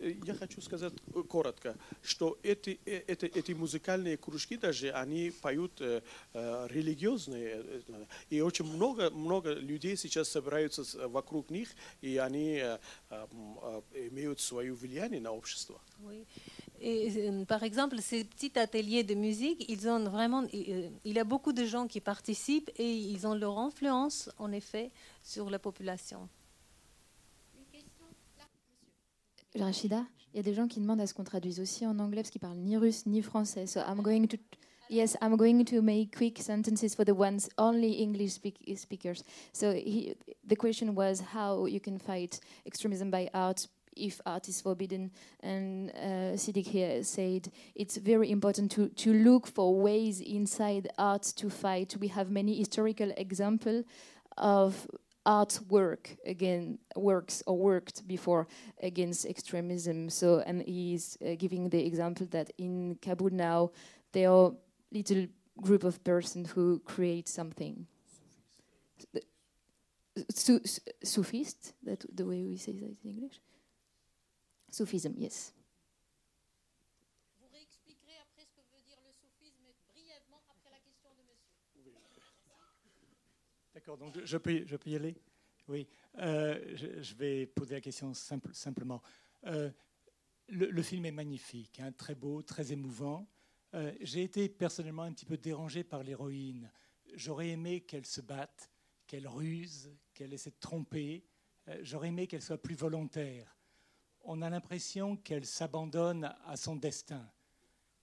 Я 0.00 0.34
хочу 0.34 0.60
сказать 0.62 0.92
коротко, 1.28 1.76
что 2.02 2.38
эти, 2.44 2.78
эти, 2.84 3.26
эти 3.26 3.52
музыкальные 3.52 4.16
кружки 4.16 4.56
даже, 4.56 4.90
они 4.90 5.30
поют 5.30 5.82
религиозные, 6.34 7.82
и 8.30 8.40
очень 8.40 8.66
много, 8.66 9.10
много 9.10 9.54
людей 9.54 9.96
сейчас 9.96 10.28
собираются 10.28 10.84
вокруг 11.08 11.50
них, 11.50 11.70
и 12.00 12.16
они 12.16 12.62
имеют 13.94 14.31
свое 14.38 14.72
влияние 14.72 15.20
на 15.20 15.32
общество. 15.32 15.80
Oui. 16.00 16.24
Et, 16.80 17.44
par 17.48 17.64
exemple, 17.64 18.00
ces 18.00 18.24
petits 18.24 18.56
ateliers 18.56 19.02
de 19.02 19.14
musique, 19.14 19.64
ils 19.68 19.88
ont 19.88 20.04
vraiment, 20.04 20.46
il 20.52 20.92
y 21.04 21.18
a 21.18 21.24
beaucoup 21.24 21.52
de 21.52 21.64
gens 21.64 21.88
qui 21.88 22.00
participent 22.00 22.70
et 22.76 22.96
ils 22.96 23.26
ont 23.26 23.34
leur 23.34 23.58
influence, 23.58 24.30
en 24.38 24.52
effet, 24.52 24.90
sur 25.24 25.50
la 25.50 25.58
population. 25.58 26.28
Rachida, 29.58 30.06
il 30.32 30.36
y 30.36 30.40
a 30.40 30.42
des 30.42 30.54
gens 30.54 30.68
qui 30.68 30.78
demandent 30.78 31.00
à 31.00 31.06
ce 31.06 31.14
qu'on 31.14 31.24
traduise 31.24 31.58
aussi 31.58 31.84
en 31.84 31.98
anglais 31.98 32.22
parce 32.22 32.30
qu'ils 32.30 32.40
parlent 32.40 32.58
ni 32.58 32.76
russe 32.76 33.06
ni 33.06 33.22
français. 33.22 33.66
So 33.66 33.80
I'm 33.80 34.02
going 34.02 34.26
to 34.28 34.36
yes, 34.90 35.16
I'm 35.20 35.36
going 35.36 35.64
to 35.64 35.82
make 35.82 36.16
quick 36.16 36.38
sentences 36.38 36.94
for 36.94 37.04
the 37.04 37.14
ones 37.14 37.48
only 37.56 38.00
English 38.00 38.32
speak, 38.32 38.56
speakers. 38.76 39.24
So 39.52 39.72
he, 39.72 40.14
the 40.46 40.56
question 40.56 40.94
was 40.94 41.20
how 41.34 41.66
you 41.66 41.80
can 41.80 41.98
fight 41.98 42.40
extremism 42.66 43.10
by 43.10 43.28
art 43.32 43.66
if 43.95 44.21
art 44.25 44.47
is 44.47 44.61
forbidden. 44.61 45.11
And 45.41 45.89
uh, 45.91 46.35
Siddiq 46.35 46.67
here 46.67 47.03
said 47.03 47.51
it's 47.75 47.97
very 47.97 48.31
important 48.31 48.71
to, 48.71 48.89
to 48.89 49.13
look 49.13 49.47
for 49.47 49.79
ways 49.79 50.21
inside 50.21 50.89
art 50.97 51.23
to 51.37 51.49
fight. 51.49 51.95
We 51.99 52.07
have 52.09 52.29
many 52.29 52.55
historical 52.55 53.11
examples 53.17 53.85
of 54.37 54.87
artwork 55.25 56.17
again 56.25 56.77
works 56.95 57.41
or 57.45 57.57
worked 57.57 58.07
before 58.07 58.47
against 58.81 59.25
extremism. 59.25 60.09
So, 60.09 60.43
and 60.45 60.61
he's 60.63 61.17
uh, 61.21 61.35
giving 61.37 61.69
the 61.69 61.85
example 61.85 62.27
that 62.31 62.51
in 62.57 62.97
Kabul 63.01 63.29
now 63.31 63.71
there 64.11 64.29
are 64.29 64.51
little 64.91 65.27
group 65.61 65.83
of 65.83 66.03
persons 66.03 66.51
who 66.51 66.79
create 66.79 67.27
something. 67.27 67.87
Su 70.29 70.59
Sufist, 71.03 71.73
that 71.83 72.05
the 72.13 72.25
way 72.25 72.43
we 72.43 72.57
say 72.57 72.73
that 72.73 72.95
in 73.03 73.09
English. 73.09 73.39
Sufism, 74.73 75.13
yes. 75.19 75.53
D'accord, 83.71 83.97
donc 83.99 84.19
je 84.23 84.37
peux, 84.37 84.65
je 84.65 84.75
peux 84.75 84.89
y 84.89 84.95
aller? 84.95 85.15
Oui, 85.67 85.87
euh, 86.17 86.75
je, 86.75 87.03
je, 87.03 87.13
vais 87.13 87.45
poser 87.45 87.75
la 87.75 87.81
question 87.81 88.15
simple, 88.15 88.51
simplement. 88.53 89.03
Euh, 89.45 89.69
le, 90.49 90.71
le, 90.71 90.81
film 90.81 91.05
est 91.05 91.11
magnifique, 91.11 91.79
hein, 91.79 91.91
très 91.91 92.15
beau, 92.15 92.41
très 92.41 92.71
émouvant. 92.71 93.29
Euh, 93.75 93.93
J'ai 94.01 94.23
été 94.23 94.49
personnellement 94.49 95.03
un 95.03 95.13
petit 95.13 95.25
peu 95.25 95.37
dérangé 95.37 95.83
par 95.83 96.01
l'héroïne. 96.01 96.71
J'aurais 97.13 97.49
aimé 97.49 97.81
qu'elle 97.81 98.07
se 98.07 98.21
batte, 98.21 98.71
qu'elle 99.05 99.27
ruse, 99.27 99.95
qu'elle 100.15 100.33
essaie 100.33 100.49
de 100.51 100.59
tromper. 100.59 101.27
J'aurais 101.81 102.07
aimé 102.07 102.25
qu'elle 102.25 102.41
soit 102.41 102.61
plus 102.61 102.75
volontaire. 102.75 103.55
On 104.23 104.41
a 104.41 104.49
l'impression 104.49 105.17
qu'elle 105.17 105.45
s'abandonne 105.45 106.33
à 106.45 106.55
son 106.55 106.75
destin. 106.75 107.29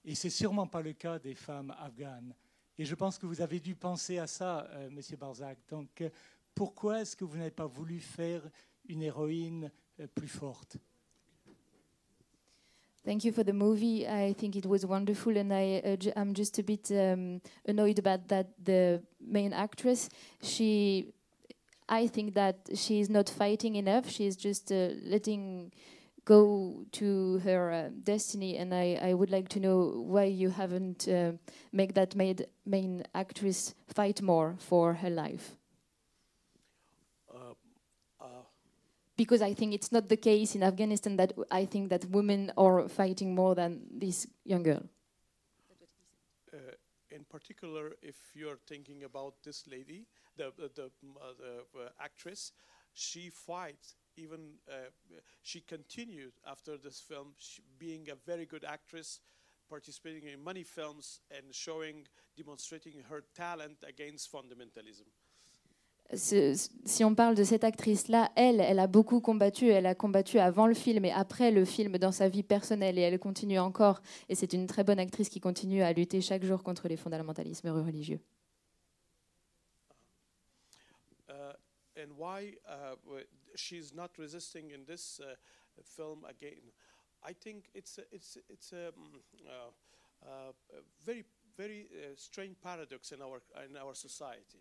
Et 0.04 0.14
c'est 0.14 0.30
sûrement 0.30 0.66
pas 0.66 0.82
le 0.82 0.92
cas 0.92 1.18
des 1.18 1.34
femmes 1.34 1.74
afghanes. 1.78 2.34
Et 2.78 2.84
je 2.84 2.94
pense 2.94 3.18
que 3.18 3.26
vous 3.26 3.40
avez 3.40 3.60
dû 3.60 3.74
penser 3.74 4.18
à 4.18 4.26
ça, 4.26 4.66
euh, 4.70 4.90
Monsieur 4.90 5.16
Barzac. 5.16 5.58
Donc, 5.68 6.00
euh, 6.00 6.10
pourquoi 6.54 7.00
est-ce 7.00 7.16
que 7.16 7.24
vous 7.24 7.36
n'avez 7.36 7.50
pas 7.50 7.66
voulu 7.66 8.00
faire 8.00 8.42
une 8.86 9.02
héroïne 9.02 9.70
euh, 9.98 10.06
plus 10.14 10.28
forte? 10.28 10.76
Thank 13.02 13.24
you 13.24 13.32
for 13.32 13.44
the 13.44 13.54
movie. 13.54 14.06
I 14.06 14.34
think 14.34 14.56
it 14.56 14.66
was 14.66 14.84
wonderful, 14.84 15.36
and 15.38 15.50
I 15.52 15.80
uh, 15.82 15.96
I'm 16.16 16.34
just 16.34 16.58
a 16.58 16.62
bit 16.62 16.90
um, 16.90 17.40
annoyed 17.66 17.98
about 17.98 18.28
that. 18.28 18.48
The 18.62 19.02
main 19.20 19.54
actress, 19.54 20.10
she, 20.42 21.14
I 21.88 22.08
think 22.08 22.34
that 22.34 22.68
she 22.74 23.00
is 23.00 23.08
not 23.08 23.30
fighting 23.30 23.76
enough. 23.76 24.10
She 24.10 24.26
is 24.26 24.36
just 24.36 24.70
uh, 24.70 24.90
letting 25.02 25.72
go 26.36 26.84
to 26.92 27.38
her 27.44 27.62
uh, 27.72 27.88
destiny 28.04 28.56
and 28.56 28.74
I, 28.74 28.86
I 29.10 29.14
would 29.14 29.30
like 29.30 29.48
to 29.50 29.60
know 29.60 29.78
why 30.14 30.24
you 30.24 30.50
haven't 30.50 31.08
uh, 31.08 31.32
make 31.72 31.94
that 31.94 32.14
made 32.14 32.46
main 32.64 33.04
actress 33.14 33.74
fight 33.88 34.22
more 34.22 34.54
for 34.58 34.94
her 34.94 35.10
life 35.10 35.56
because 39.20 39.42
I 39.42 39.52
think 39.52 39.74
it's 39.74 39.92
not 39.92 40.08
the 40.08 40.16
case 40.16 40.54
in 40.54 40.62
Afghanistan 40.62 41.16
that 41.16 41.34
I 41.50 41.66
think 41.66 41.90
that 41.90 42.06
women 42.06 42.50
are 42.56 42.88
fighting 42.88 43.34
more 43.34 43.54
than 43.54 43.82
this 43.92 44.26
young 44.44 44.62
girl. 44.62 44.82
Uh, 46.54 46.56
in 47.10 47.24
particular, 47.24 47.92
if 48.00 48.16
you're 48.32 48.60
thinking 48.66 49.04
about 49.04 49.34
this 49.44 49.66
lady, 49.66 50.06
the 50.38 50.52
the, 50.56 50.70
the, 50.74 50.86
uh, 51.20 51.34
the 51.74 51.92
actress, 52.00 52.52
she 52.94 53.28
fights 53.28 53.96
even 54.20 54.58
uh, 54.68 54.90
she 55.42 55.60
continued 55.62 56.32
after 56.44 56.78
this 56.78 57.00
film 57.00 57.34
being 57.78 58.08
a 58.10 58.16
very 58.26 58.46
good 58.46 58.64
actress 58.64 59.20
participating 59.68 60.28
in 60.28 60.42
many 60.42 60.64
films 60.64 61.20
and 61.30 61.54
showing 61.54 62.06
demonstrating 62.36 63.02
her 63.08 63.22
talent 63.34 63.78
against 63.86 64.30
fundamentalism 64.30 65.06
si 66.12 67.04
on 67.04 67.14
parle 67.14 67.34
de 67.34 67.44
cette 67.44 67.64
actrice-là, 67.64 68.32
elle, 68.34 68.60
elle 68.60 68.78
a 68.78 68.86
beaucoup 68.86 69.20
combattu. 69.20 69.68
Elle 69.68 69.86
a 69.86 69.94
combattu 69.94 70.38
avant 70.38 70.66
le 70.66 70.74
film 70.74 71.04
et 71.04 71.12
après 71.12 71.50
le 71.50 71.64
film 71.64 71.98
dans 71.98 72.12
sa 72.12 72.28
vie 72.28 72.42
personnelle 72.42 72.98
et 72.98 73.02
elle 73.02 73.18
continue 73.18 73.58
encore. 73.58 74.02
Et 74.28 74.34
c'est 74.34 74.52
une 74.52 74.66
très 74.66 74.82
bonne 74.82 74.98
actrice 74.98 75.28
qui 75.28 75.40
continue 75.40 75.82
à 75.82 75.92
lutter 75.92 76.20
chaque 76.20 76.44
jour 76.44 76.62
contre 76.62 76.88
les 76.88 76.96
fondamentalismes 76.96 77.68
religieux. 77.68 78.20
Uh, 81.28 81.52
and 81.96 82.10
why 82.18 82.56
uh, 82.66 82.96
she's 83.56 83.92
not 83.94 84.10
resisting 84.18 84.70
in 84.70 84.84
this 84.84 85.20
uh, 85.20 85.34
film 85.82 86.24
again. 86.28 86.72
I 87.22 87.32
think 87.34 87.70
it's 87.74 87.98
a, 87.98 88.02
mm, 88.02 89.20
uh, 89.46 89.70
uh, 90.26 90.52
very 91.04 91.24
very 91.56 91.88
uh, 91.92 92.14
strange 92.16 92.56
paradox 92.62 93.12
in 93.12 93.20
our 93.76 93.94
society. 93.94 94.60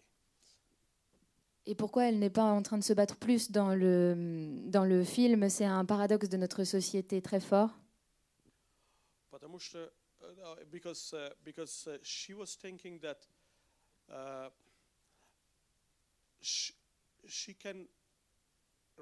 Et 1.66 1.76
pourquoi 1.76 2.06
elle 2.06 2.18
n'est 2.20 2.32
pas 2.32 2.46
en 2.46 2.64
train 2.64 2.78
de 2.78 2.84
se 2.84 2.94
battre 2.94 3.16
plus 3.18 3.52
dans 3.52 3.76
le, 3.76 5.04
film? 5.06 5.50
C'est 5.50 5.66
un 5.66 5.86
paradoxe 5.86 6.28
de 6.28 6.38
notre 6.38 6.64
société 6.64 7.22
très 7.22 7.40
fort. 7.40 7.70
Because, 10.72 11.14
uh, 11.14 11.30
because 11.44 11.88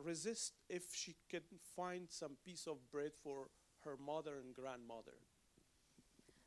resist 0.04 0.54
if 0.70 0.94
she 0.94 1.16
can 1.30 1.42
find 1.76 2.08
some 2.10 2.36
piece 2.44 2.68
of 2.68 2.78
bread 2.92 3.14
for 3.24 3.50
her 3.86 3.98
mother 3.98 4.38
and 4.40 4.54
grandmother. 4.54 5.16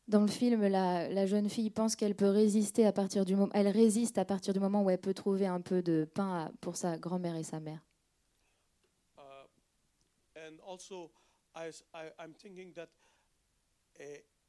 Dans 0.09 0.23
le 0.23 0.29
film, 0.29 0.67
la, 0.67 1.09
la 1.09 1.27
jeune 1.27 1.49
fille 1.49 1.71
pense 1.71 1.95
qu'elle 1.95 2.17
peut 2.17 2.31
résister 2.31 2.85
à 2.85 2.93
partir 2.93 3.25
du 3.25 3.37
moment, 3.37 3.53
elle 3.55 3.69
résiste 3.69 4.19
à 4.19 4.25
partir 4.25 4.53
du 4.53 4.59
moment 4.59 4.83
où 4.83 4.91
elle 4.91 5.01
peut 5.01 5.15
trouver 5.15 5.47
un 5.47 5.61
peu 5.61 5.83
de 5.83 6.05
pain 6.05 6.47
à- 6.47 6.53
pour 6.61 6.77
sa 6.77 6.99
grand-mère 6.99 7.37
et 7.37 7.45
sa 7.45 7.61
mère. 7.61 7.81
Uh, 9.17 9.47
and 10.37 10.59
also, 10.67 11.13
I, 11.55 11.71
I'm 12.19 12.35
thinking 12.35 12.73
that 12.75 12.89
uh, 14.01 14.03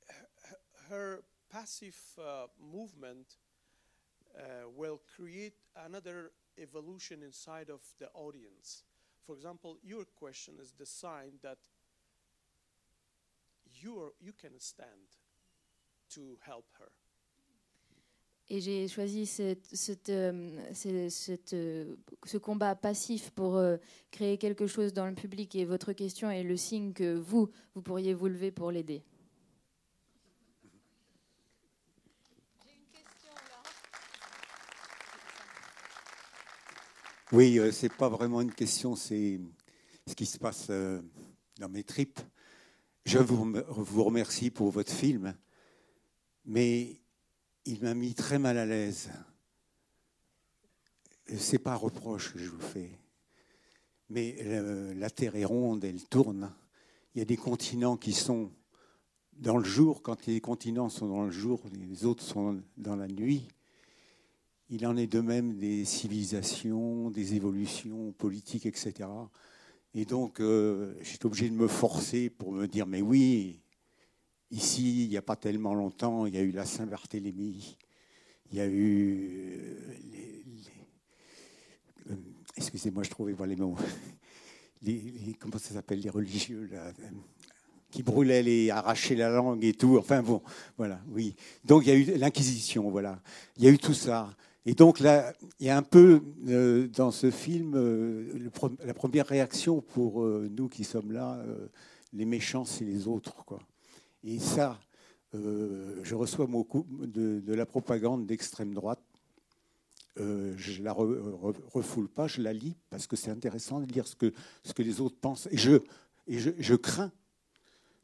h- 0.09 0.55
her 0.89 1.23
passive 1.49 1.99
uh, 2.17 2.47
movement 2.59 3.37
uh, 4.35 4.67
will 4.75 4.99
create 5.15 5.53
another 5.75 6.31
evolution 6.57 7.21
inside 7.21 7.69
of 7.69 7.81
the 7.99 8.09
audience. 8.15 8.83
For 9.25 9.35
example, 9.35 9.77
your 9.83 10.05
question 10.15 10.55
is 10.59 10.73
the 10.77 10.85
sign 10.85 11.37
that 11.41 11.57
you 13.81 13.99
are, 13.99 14.11
you 14.19 14.33
can 14.33 14.59
stand 14.59 15.07
to 16.09 16.37
help 16.45 16.65
her. 16.79 16.89
Et 18.49 18.59
j'ai 18.59 18.87
choisi 18.89 19.25
cette, 19.25 19.65
cette, 19.73 20.09
euh, 20.09 20.73
ce- 20.73 21.07
cette, 21.09 21.53
euh, 21.53 21.95
ce 22.25 22.37
combat 22.37 22.75
passif 22.75 23.31
pour 23.31 23.55
euh, 23.55 23.77
créer 24.09 24.37
quelque 24.37 24.67
chose 24.67 24.91
dans 24.91 25.07
le 25.07 25.15
public. 25.15 25.55
Et 25.55 25.63
votre 25.63 25.93
question 25.93 26.29
est 26.29 26.43
le 26.43 26.57
signe 26.57 26.91
que 26.91 27.13
vous, 27.15 27.49
vous 27.75 27.81
pourriez 27.81 28.13
vous 28.13 28.27
lever 28.27 28.51
pour 28.51 28.71
l'aider. 28.71 29.03
Oui, 37.31 37.59
euh, 37.59 37.71
c'est 37.71 37.93
pas 37.93 38.09
vraiment 38.09 38.41
une 38.41 38.53
question, 38.53 38.97
c'est 38.97 39.39
ce 40.05 40.15
qui 40.15 40.25
se 40.25 40.37
passe 40.37 40.67
euh, 40.69 41.01
dans 41.59 41.69
mes 41.69 41.85
tripes. 41.85 42.19
Je 43.05 43.19
vous, 43.19 43.37
rem- 43.37 43.63
vous 43.69 44.03
remercie 44.03 44.51
pour 44.51 44.69
votre 44.69 44.91
film, 44.91 45.33
mais 46.43 46.99
il 47.63 47.81
m'a 47.81 47.93
mis 47.93 48.13
très 48.15 48.37
mal 48.37 48.57
à 48.57 48.65
l'aise. 48.65 49.09
C'est 51.37 51.59
pas 51.59 51.71
un 51.71 51.77
reproche 51.77 52.33
que 52.33 52.39
je 52.39 52.49
vous 52.49 52.59
fais, 52.59 52.99
mais 54.09 54.35
euh, 54.41 54.93
la 54.95 55.09
Terre 55.09 55.37
est 55.37 55.45
ronde, 55.45 55.85
elle 55.85 56.03
tourne. 56.03 56.53
Il 57.15 57.19
y 57.19 57.21
a 57.21 57.25
des 57.25 57.37
continents 57.37 57.95
qui 57.95 58.11
sont 58.11 58.51
dans 59.31 59.57
le 59.57 59.63
jour, 59.63 60.01
quand 60.01 60.25
les 60.25 60.41
continents 60.41 60.89
sont 60.89 61.07
dans 61.07 61.23
le 61.23 61.31
jour, 61.31 61.61
les 61.71 62.03
autres 62.03 62.23
sont 62.23 62.61
dans 62.75 62.97
la 62.97 63.07
nuit. 63.07 63.47
Il 64.73 64.87
en 64.87 64.95
est 64.95 65.07
de 65.07 65.19
même 65.19 65.57
des 65.57 65.83
civilisations, 65.83 67.09
des 67.09 67.35
évolutions 67.35 68.13
politiques, 68.13 68.65
etc. 68.65 69.09
Et 69.93 70.05
donc, 70.05 70.39
euh, 70.39 70.95
j'étais 71.01 71.25
obligé 71.25 71.49
de 71.49 71.55
me 71.55 71.67
forcer 71.67 72.29
pour 72.29 72.53
me 72.53 72.65
dire, 72.67 72.87
mais 72.87 73.01
oui, 73.01 73.59
ici, 74.49 75.03
il 75.03 75.09
n'y 75.09 75.17
a 75.17 75.21
pas 75.21 75.35
tellement 75.35 75.73
longtemps, 75.73 76.25
il 76.25 76.35
y 76.35 76.37
a 76.37 76.41
eu 76.41 76.51
la 76.51 76.63
Saint-Barthélemy, 76.63 77.77
il 78.49 78.57
y 78.57 78.61
a 78.61 78.67
eu... 78.67 79.75
euh, 82.09 82.15
Excusez-moi, 82.55 83.03
je 83.03 83.09
trouvais 83.09 83.33
pas 83.33 83.45
les 83.45 83.57
mots. 83.57 83.75
Les, 84.83 85.35
comment 85.39 85.59
ça 85.59 85.75
s'appelle, 85.75 85.99
les 85.99 86.09
religieux, 86.09 86.67
euh, 86.73 86.91
qui 87.91 88.01
brûlaient 88.01 88.41
les, 88.41 88.71
arrachaient 88.71 89.13
la 89.13 89.29
langue 89.29 89.63
et 89.63 89.73
tout. 89.73 89.99
Enfin 89.99 90.23
bon, 90.23 90.41
voilà, 90.75 90.99
oui. 91.09 91.35
Donc 91.63 91.85
il 91.85 91.89
y 91.89 91.91
a 91.91 91.95
eu 91.95 92.17
l'Inquisition, 92.17 92.89
voilà. 92.89 93.21
Il 93.57 93.63
y 93.63 93.67
a 93.67 93.69
eu 93.69 93.77
tout 93.77 93.93
ça. 93.93 94.35
Et 94.65 94.75
donc 94.75 94.99
là, 94.99 95.33
il 95.59 95.65
y 95.65 95.69
a 95.69 95.77
un 95.77 95.81
peu 95.81 96.21
euh, 96.47 96.87
dans 96.87 97.11
ce 97.11 97.31
film 97.31 97.73
euh, 97.75 98.49
la 98.83 98.93
première 98.93 99.25
réaction 99.25 99.81
pour 99.81 100.21
euh, 100.21 100.47
nous 100.55 100.69
qui 100.69 100.83
sommes 100.83 101.11
là, 101.11 101.43
les 102.13 102.25
méchants, 102.25 102.65
c'est 102.65 102.85
les 102.85 103.07
autres, 103.07 103.43
quoi. 103.45 103.59
Et 104.23 104.37
ça, 104.37 104.79
je 105.33 106.13
reçois 106.13 106.45
beaucoup 106.45 106.85
de, 106.91 107.53
la 107.53 107.65
propagande 107.65 108.27
d'extrême 108.27 108.73
droite. 108.73 109.01
Je 110.17 110.83
la 110.83 110.93
re- 110.93 111.17
re- 111.41 111.55
refoule 111.73 112.07
pas, 112.07 112.27
je 112.27 112.41
la 112.41 112.53
lis 112.53 112.75
parce 112.91 113.07
que 113.07 113.15
c'est 113.15 113.31
intéressant 113.31 113.79
de 113.79 113.91
lire 113.91 114.05
ce 114.05 114.15
que, 114.15 114.31
ce 114.63 114.73
que 114.73 114.83
les 114.83 115.01
autres 115.01 115.15
pensent. 115.19 115.47
Et 115.49 115.57
je, 115.57 115.77
et 116.27 116.37
je, 116.37 116.75
crains 116.75 117.11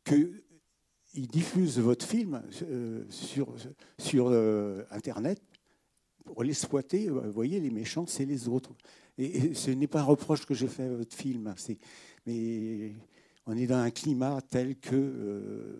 qu'ils 0.06 1.28
diffusent 1.28 1.78
votre 1.78 2.06
film 2.06 2.42
sur, 3.10 3.54
sur 4.00 4.32
Internet 4.90 5.40
pour 6.28 6.44
l'exploiter. 6.44 7.10
Vous 7.10 7.32
voyez, 7.32 7.60
les 7.60 7.70
méchants, 7.72 8.06
c'est 8.06 8.26
les 8.26 8.48
autres. 8.48 8.72
Et, 9.18 9.54
ce 9.54 9.72
n'est 9.72 9.88
pas 9.88 10.02
un 10.02 10.04
reproche 10.04 10.46
que 10.46 10.54
je 10.54 10.68
fais 10.68 10.84
à 10.84 10.90
votre 10.94 11.16
film. 11.16 11.54
c'est- 11.58 11.80
Mais 12.26 12.94
on 13.46 13.58
est 13.58 13.68
dans 13.68 13.78
un 13.78 13.92
climat 13.92 14.40
tel 14.42 14.76
que. 14.78 14.96
euh, 14.96 15.80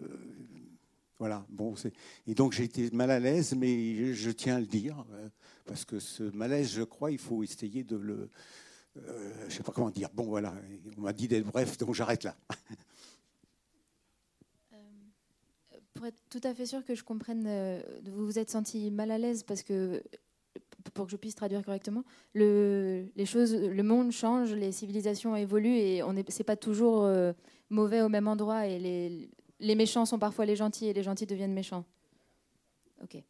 voilà. 1.20 1.46
Bon, 1.50 1.74
et 2.28 2.36
donc 2.36 2.54
j'ai 2.54 2.64
été 2.66 2.90
mal 2.92 3.10
à 3.12 3.20
l'aise, 3.20 3.56
mais 3.56 4.14
je, 4.14 4.30
tiens 4.32 4.58
à 4.58 4.60
le 4.60 4.68
dire, 4.68 5.04
euh, 5.14 5.30
parce 5.66 5.84
que 5.84 6.00
ce 6.00 6.24
malaise, 6.24 6.72
je 6.72 6.84
crois, 6.84 7.12
il 7.12 7.18
faut 7.18 7.44
essayer 7.44 7.84
de 7.84 7.98
le. 7.98 8.30
euh, 8.98 9.34
je 9.42 9.46
ne 9.46 9.50
sais 9.50 9.64
pas 9.64 9.72
comment 9.72 9.90
dire. 9.90 10.10
Bon, 10.14 10.26
voilà. 10.26 10.54
On 10.98 11.02
m'a 11.02 11.14
dit 11.14 11.28
d'être 11.28 11.48
bref, 11.48 11.78
donc 11.78 11.94
j'arrête 11.94 12.24
là. 12.24 12.36
Pour 15.94 16.06
être 16.06 16.22
tout 16.30 16.42
à 16.44 16.54
fait 16.54 16.68
sûr 16.68 16.86
que 16.86 16.94
je 16.94 17.04
comprenne, 17.04 17.46
euh, 17.48 17.82
vous 18.06 18.26
vous 18.26 18.38
êtes 18.38 18.52
senti 18.52 18.92
mal 18.92 19.10
à 19.10 19.18
l'aise 19.18 19.42
parce 19.42 19.64
que, 19.64 20.04
pour 20.92 21.06
que 21.06 21.12
je 21.12 21.18
puisse 21.18 21.36
traduire 21.36 21.64
correctement, 21.64 22.04
le, 22.34 23.08
les 23.16 23.26
choses, 23.26 23.56
le 23.56 23.84
monde 23.84 24.12
change, 24.12 24.54
les 24.54 24.72
civilisations 24.72 25.36
évoluent 25.36 25.78
et 25.78 26.04
on 26.04 26.16
est, 26.16 26.30
c'est 26.32 26.44
pas 26.44 26.56
toujours 26.56 27.04
euh, 27.04 27.34
mauvais 27.70 28.02
au 28.02 28.10
même 28.10 28.28
endroit 28.28 28.68
et 28.68 28.80
les, 29.60 29.76
méchants 29.76 30.06
sont 30.06 30.20
parfois 30.20 30.46
les 30.46 30.56
gentils 30.56 30.88
et 30.88 30.94
les 30.94 31.04
gentils 31.04 31.26
deviennent 31.26 31.54
méchants. 31.54 31.86
Ok. 33.02 33.24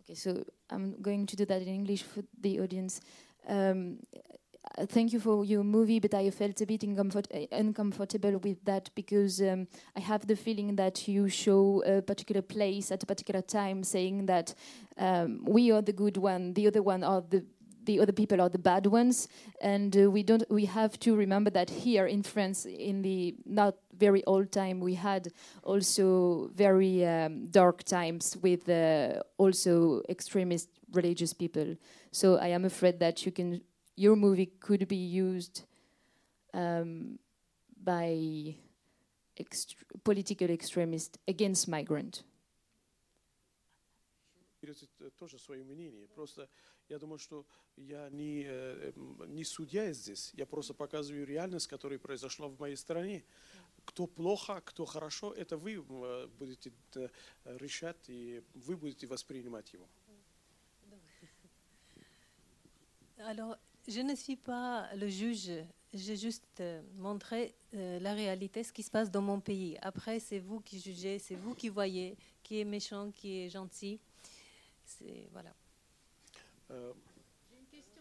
Okay, 0.00 0.14
so 0.14 0.44
I'm 0.70 0.94
going 1.00 1.26
to 1.26 1.36
do 1.36 1.44
that 1.44 1.60
in 1.60 1.68
English 1.68 2.02
for 2.02 2.22
the 2.42 2.60
audience. 2.60 3.00
Um, 3.48 3.98
thank 4.86 5.12
you 5.12 5.20
for 5.20 5.44
your 5.44 5.64
movie, 5.64 6.00
but 6.00 6.14
I 6.14 6.30
felt 6.30 6.60
a 6.60 6.66
bit 6.66 6.84
uh, 6.84 7.38
uncomfortable 7.52 8.38
with 8.38 8.64
that 8.64 8.90
because 8.94 9.40
um, 9.40 9.66
I 9.96 10.00
have 10.00 10.26
the 10.26 10.36
feeling 10.36 10.76
that 10.76 11.08
you 11.08 11.28
show 11.28 11.82
a 11.86 12.02
particular 12.02 12.42
place 12.42 12.90
at 12.90 13.02
a 13.02 13.06
particular 13.06 13.42
time, 13.42 13.82
saying 13.82 14.26
that 14.26 14.54
um, 14.96 15.44
we 15.44 15.70
are 15.70 15.82
the 15.82 15.92
good 15.92 16.16
one, 16.16 16.54
the 16.54 16.66
other 16.66 16.82
one 16.82 17.04
are 17.04 17.22
the 17.28 17.44
the 17.84 18.00
other 18.00 18.12
people 18.12 18.38
are 18.42 18.50
the 18.50 18.58
bad 18.58 18.86
ones, 18.86 19.28
and 19.62 19.96
uh, 19.96 20.10
we 20.10 20.22
don't. 20.22 20.44
We 20.50 20.66
have 20.66 21.00
to 21.00 21.16
remember 21.16 21.50
that 21.50 21.70
here 21.70 22.06
in 22.06 22.22
France, 22.22 22.66
in 22.66 23.00
the 23.00 23.34
not 23.46 23.76
very 23.96 24.22
old 24.26 24.52
time, 24.52 24.78
we 24.78 24.94
had 24.94 25.32
also 25.62 26.50
very 26.54 27.06
um, 27.06 27.46
dark 27.46 27.84
times 27.84 28.36
with 28.42 28.68
uh, 28.68 29.22
also 29.38 30.02
extremist 30.08 30.68
religious 30.92 31.32
people. 31.32 31.76
So 32.12 32.36
I 32.36 32.48
am 32.48 32.64
afraid 32.66 33.00
that 33.00 33.24
you 33.24 33.32
can 33.32 33.62
your 33.98 34.14
movie 34.16 34.46
could 34.60 34.86
be 34.86 34.96
used 34.96 35.64
um, 36.54 37.18
by 37.84 38.56
ext- 39.36 39.74
political 40.04 40.50
extremists 40.50 41.18
against 41.26 41.66
migrants. 41.68 42.22
Говорите 44.62 44.86
т- 44.98 45.10
тоже 45.10 45.38
свое 45.38 45.64
мнение. 45.64 46.06
Просто 46.14 46.48
я 46.88 46.98
думаю, 46.98 47.18
что 47.18 47.44
я 47.76 48.08
не, 48.10 48.44
э, 48.44 48.92
м, 48.96 49.34
не 49.34 49.44
судья 49.44 49.92
здесь. 49.92 50.32
Я 50.34 50.46
просто 50.46 50.74
показываю 50.74 51.26
реальность, 51.26 51.66
которая 51.68 51.98
произошла 51.98 52.48
в 52.48 52.58
моей 52.58 52.76
стране. 52.76 53.24
Кто 53.84 54.06
плохо, 54.06 54.60
кто 54.64 54.84
хорошо, 54.84 55.32
это 55.32 55.56
вы 55.56 55.74
э, 55.74 56.26
будете 56.38 56.72
э, 56.94 57.08
решать, 57.44 58.08
и 58.08 58.42
вы 58.54 58.76
будете 58.76 59.06
воспринимать 59.06 59.72
его. 59.72 59.88
Alors, 63.20 63.58
je 63.88 64.00
ne 64.00 64.14
suis 64.14 64.36
pas 64.36 64.86
le 64.94 65.08
juge. 65.08 65.50
J'ai 65.94 66.16
juste 66.16 66.44
euh, 66.60 66.82
montré 66.98 67.54
euh, 67.74 67.98
la 68.00 68.12
réalité, 68.12 68.62
ce 68.62 68.72
qui 68.72 68.82
se 68.82 68.90
passe 68.90 69.10
dans 69.10 69.22
mon 69.22 69.40
pays. 69.40 69.76
Après, 69.80 70.20
c'est 70.20 70.38
vous 70.38 70.60
qui 70.60 70.78
jugez, 70.78 71.18
c'est 71.18 71.34
vous 71.34 71.54
qui 71.54 71.70
voyez 71.70 72.16
qui 72.42 72.60
est 72.60 72.64
méchant, 72.64 73.10
qui 73.10 73.40
est 73.40 73.50
gentil. 73.50 73.98
C'est 74.84 75.28
voilà. 75.32 75.54
Э, 76.70 76.92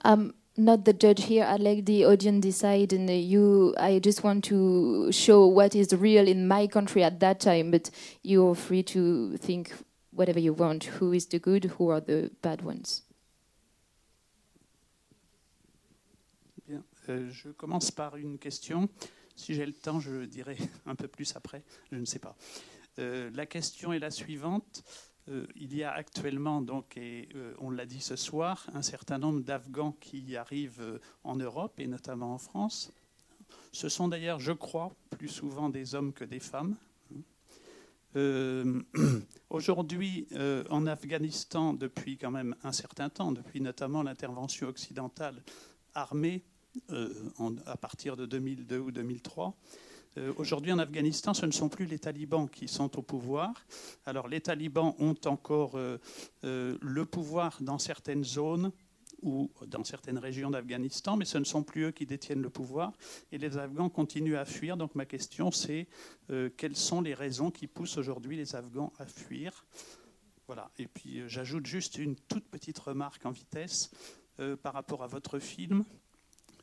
Um, 0.03 0.33
not 0.55 0.85
the 0.85 0.93
judge 0.93 1.23
here. 1.23 1.43
I 1.43 1.57
let 1.57 1.85
the 1.85 2.05
audience 2.05 2.39
decide, 2.39 2.93
and 2.93 3.09
uh, 3.09 3.13
you. 3.13 3.73
I 3.77 3.99
just 3.99 4.23
want 4.23 4.43
to 4.45 5.11
show 5.11 5.47
what 5.47 5.75
is 5.75 5.91
real 5.91 6.27
in 6.27 6.47
my 6.47 6.67
country 6.67 7.03
at 7.03 7.19
that 7.19 7.39
time. 7.39 7.71
But 7.71 7.89
you're 8.23 8.55
free 8.55 8.83
to 8.83 9.37
think 9.37 9.73
whatever 10.11 10.39
you 10.39 10.53
want. 10.53 10.85
Who 10.99 11.13
is 11.13 11.25
the 11.27 11.39
good? 11.39 11.65
Who 11.77 11.89
are 11.89 11.99
the 11.99 12.29
bad 12.41 12.61
ones? 12.63 13.03
Bien. 16.67 16.77
Euh, 16.77 16.96
je 17.07 17.49
commence 17.49 17.91
par 17.91 18.17
une 18.17 18.37
question. 18.37 18.89
Si 19.35 19.53
j'ai 19.53 19.65
le 19.65 19.73
temps, 19.73 19.99
je 19.99 20.25
dirai 20.25 20.57
un 20.85 20.95
peu 20.95 21.07
plus 21.07 21.35
après. 21.35 21.63
Je 21.91 21.97
ne 21.97 22.05
sais 22.05 22.19
pas. 22.19 22.35
Euh, 22.99 23.29
la 23.33 23.45
question 23.45 23.93
est 23.93 23.99
la 23.99 24.11
suivante. 24.11 24.83
Euh, 25.29 25.45
il 25.55 25.75
y 25.75 25.83
a 25.83 25.91
actuellement, 25.91 26.61
donc, 26.61 26.97
et 26.97 27.29
euh, 27.35 27.53
on 27.59 27.69
l'a 27.69 27.85
dit 27.85 27.99
ce 27.99 28.15
soir, 28.15 28.67
un 28.73 28.81
certain 28.81 29.17
nombre 29.17 29.41
d'Afghans 29.41 29.91
qui 29.99 30.35
arrivent 30.35 30.81
euh, 30.81 30.99
en 31.23 31.35
Europe 31.35 31.79
et 31.79 31.87
notamment 31.87 32.33
en 32.33 32.37
France. 32.37 32.91
Ce 33.71 33.89
sont 33.89 34.07
d'ailleurs, 34.07 34.39
je 34.39 34.53
crois, 34.53 34.95
plus 35.11 35.27
souvent 35.27 35.69
des 35.69 35.95
hommes 35.95 36.13
que 36.13 36.23
des 36.23 36.39
femmes. 36.39 36.75
Euh, 38.15 38.81
Aujourd'hui, 39.49 40.27
euh, 40.31 40.63
en 40.69 40.87
Afghanistan, 40.87 41.73
depuis 41.73 42.17
quand 42.17 42.31
même 42.31 42.55
un 42.63 42.71
certain 42.71 43.09
temps, 43.09 43.31
depuis 43.31 43.61
notamment 43.61 44.03
l'intervention 44.03 44.67
occidentale 44.67 45.43
armée 45.93 46.43
euh, 46.91 47.09
à 47.65 47.77
partir 47.77 48.15
de 48.15 48.25
2002 48.25 48.79
ou 48.79 48.91
2003, 48.91 49.55
euh, 50.17 50.33
Aujourd'hui, 50.37 50.71
en 50.71 50.79
Afghanistan, 50.79 51.33
ce 51.33 51.45
ne 51.45 51.51
sont 51.51 51.69
plus 51.69 51.85
les 51.85 51.99
talibans 51.99 52.49
qui 52.49 52.67
sont 52.67 52.97
au 52.97 53.01
pouvoir. 53.01 53.53
Alors, 54.05 54.27
les 54.27 54.41
talibans 54.41 54.95
ont 54.99 55.15
encore 55.25 55.75
euh, 55.75 55.97
le 56.41 57.05
pouvoir 57.05 57.57
dans 57.61 57.77
certaines 57.77 58.23
zones 58.23 58.71
ou 59.21 59.51
dans 59.65 59.83
certaines 59.83 60.17
régions 60.17 60.49
d'Afghanistan, 60.49 61.17
mais 61.17 61.25
ce 61.25 61.37
ne 61.37 61.43
sont 61.43 61.63
plus 61.63 61.85
eux 61.85 61.91
qui 61.91 62.05
détiennent 62.05 62.41
le 62.41 62.49
pouvoir. 62.49 62.93
Et 63.31 63.37
les 63.37 63.57
Afghans 63.57 63.89
continuent 63.89 64.37
à 64.37 64.45
fuir. 64.45 64.77
Donc, 64.77 64.95
ma 64.95 65.05
question, 65.05 65.51
c'est 65.51 65.87
quelles 66.55 66.75
sont 66.75 67.01
les 67.01 67.15
raisons 67.15 67.49
qui 67.49 67.67
poussent 67.67 67.97
aujourd'hui 67.97 68.37
les 68.37 68.55
Afghans 68.55 68.93
à 68.99 69.05
fuir? 69.05 69.65
Voilà. 70.45 70.69
Et 70.77 70.87
puis, 70.87 71.23
j'ajoute 71.27 71.65
juste 71.65 71.97
une 71.97 72.15
toute 72.15 72.47
petite 72.47 72.77
remarque 72.77 73.25
en 73.25 73.31
vitesse 73.31 73.89
par 74.61 74.73
rapport 74.73 75.03
à 75.03 75.07
votre 75.07 75.39
film 75.39 75.83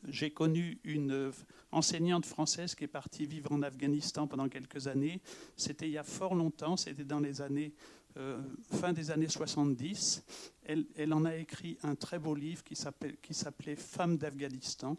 j'ai 0.07 0.31
connu 0.31 0.79
une 0.83 1.11
euh, 1.11 1.31
enseignante 1.71 2.25
française 2.25 2.75
qui 2.75 2.83
est 2.83 2.87
partie 2.87 3.25
vivre 3.25 3.51
en 3.51 3.61
Afghanistan 3.61 4.27
pendant 4.27 4.49
quelques 4.49 4.87
années. 4.87 5.21
C'était 5.55 5.87
il 5.87 5.91
y 5.91 5.97
a 5.97 6.03
fort 6.03 6.35
longtemps, 6.35 6.77
c'était 6.77 7.03
dans 7.03 7.19
les 7.19 7.41
années 7.41 7.73
euh, 8.17 8.41
fin 8.71 8.93
des 8.93 9.11
années 9.11 9.27
70. 9.27 10.23
Elle, 10.63 11.13
en 11.13 11.25
a 11.25 11.35
écrit 11.35 11.77
un 11.83 11.95
très 11.95 12.17
beau 12.17 12.33
livre 12.33 12.63
qui 12.63 12.75
s'appelait 12.75 13.75
Femmes 13.75 14.17
d'Afghanistan. 14.17 14.97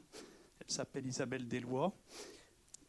Elle 0.61 0.71
s'appelle 0.71 1.07
Isabelle 1.07 1.49
Deslois. 1.49 1.95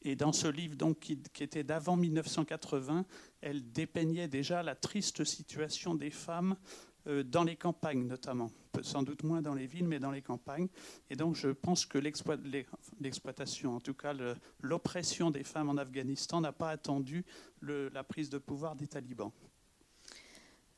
Et 0.02 0.16
dans 0.16 0.34
ce 0.34 0.48
livre, 0.48 0.76
donc, 0.76 1.00
qui, 1.00 1.20
était 1.40 1.64
d'avant 1.64 1.96
1980, 1.96 3.06
elle 3.42 3.72
dépeignait 3.72 4.28
déjà 4.28 4.64
la 4.64 4.76
triste 4.76 5.24
situation 5.24 5.96
des 5.96 6.12
femmes 6.12 6.56
dans 7.08 7.44
les 7.44 7.56
campagnes 7.56 8.06
notamment, 8.08 8.52
sans 8.82 9.02
doute 9.04 9.24
moins 9.24 9.42
dans 9.42 9.54
les 9.54 9.66
villes, 9.66 9.88
mais 9.88 10.00
dans 10.00 10.12
les 10.12 10.22
campagnes. 10.22 10.68
Et 11.10 11.16
donc 11.16 11.36
je 11.36 11.50
pense 11.50 11.86
que 11.86 11.98
l'exploit- 11.98 12.36
l'e- 12.38 12.66
l'exploitation, 13.00 13.76
en 13.76 13.80
tout 13.80 13.94
cas 13.94 14.14
l'oppression 14.62 15.32
des 15.32 15.44
femmes 15.44 15.70
en 15.70 15.78
Afghanistan 15.78 16.42
n'a 16.42 16.52
pas 16.52 16.70
attendu 16.70 17.24
le- 17.62 17.90
la 17.90 18.04
prise 18.04 18.30
de 18.30 18.38
pouvoir 18.40 18.76
des 18.76 18.88
talibans. 18.88 19.32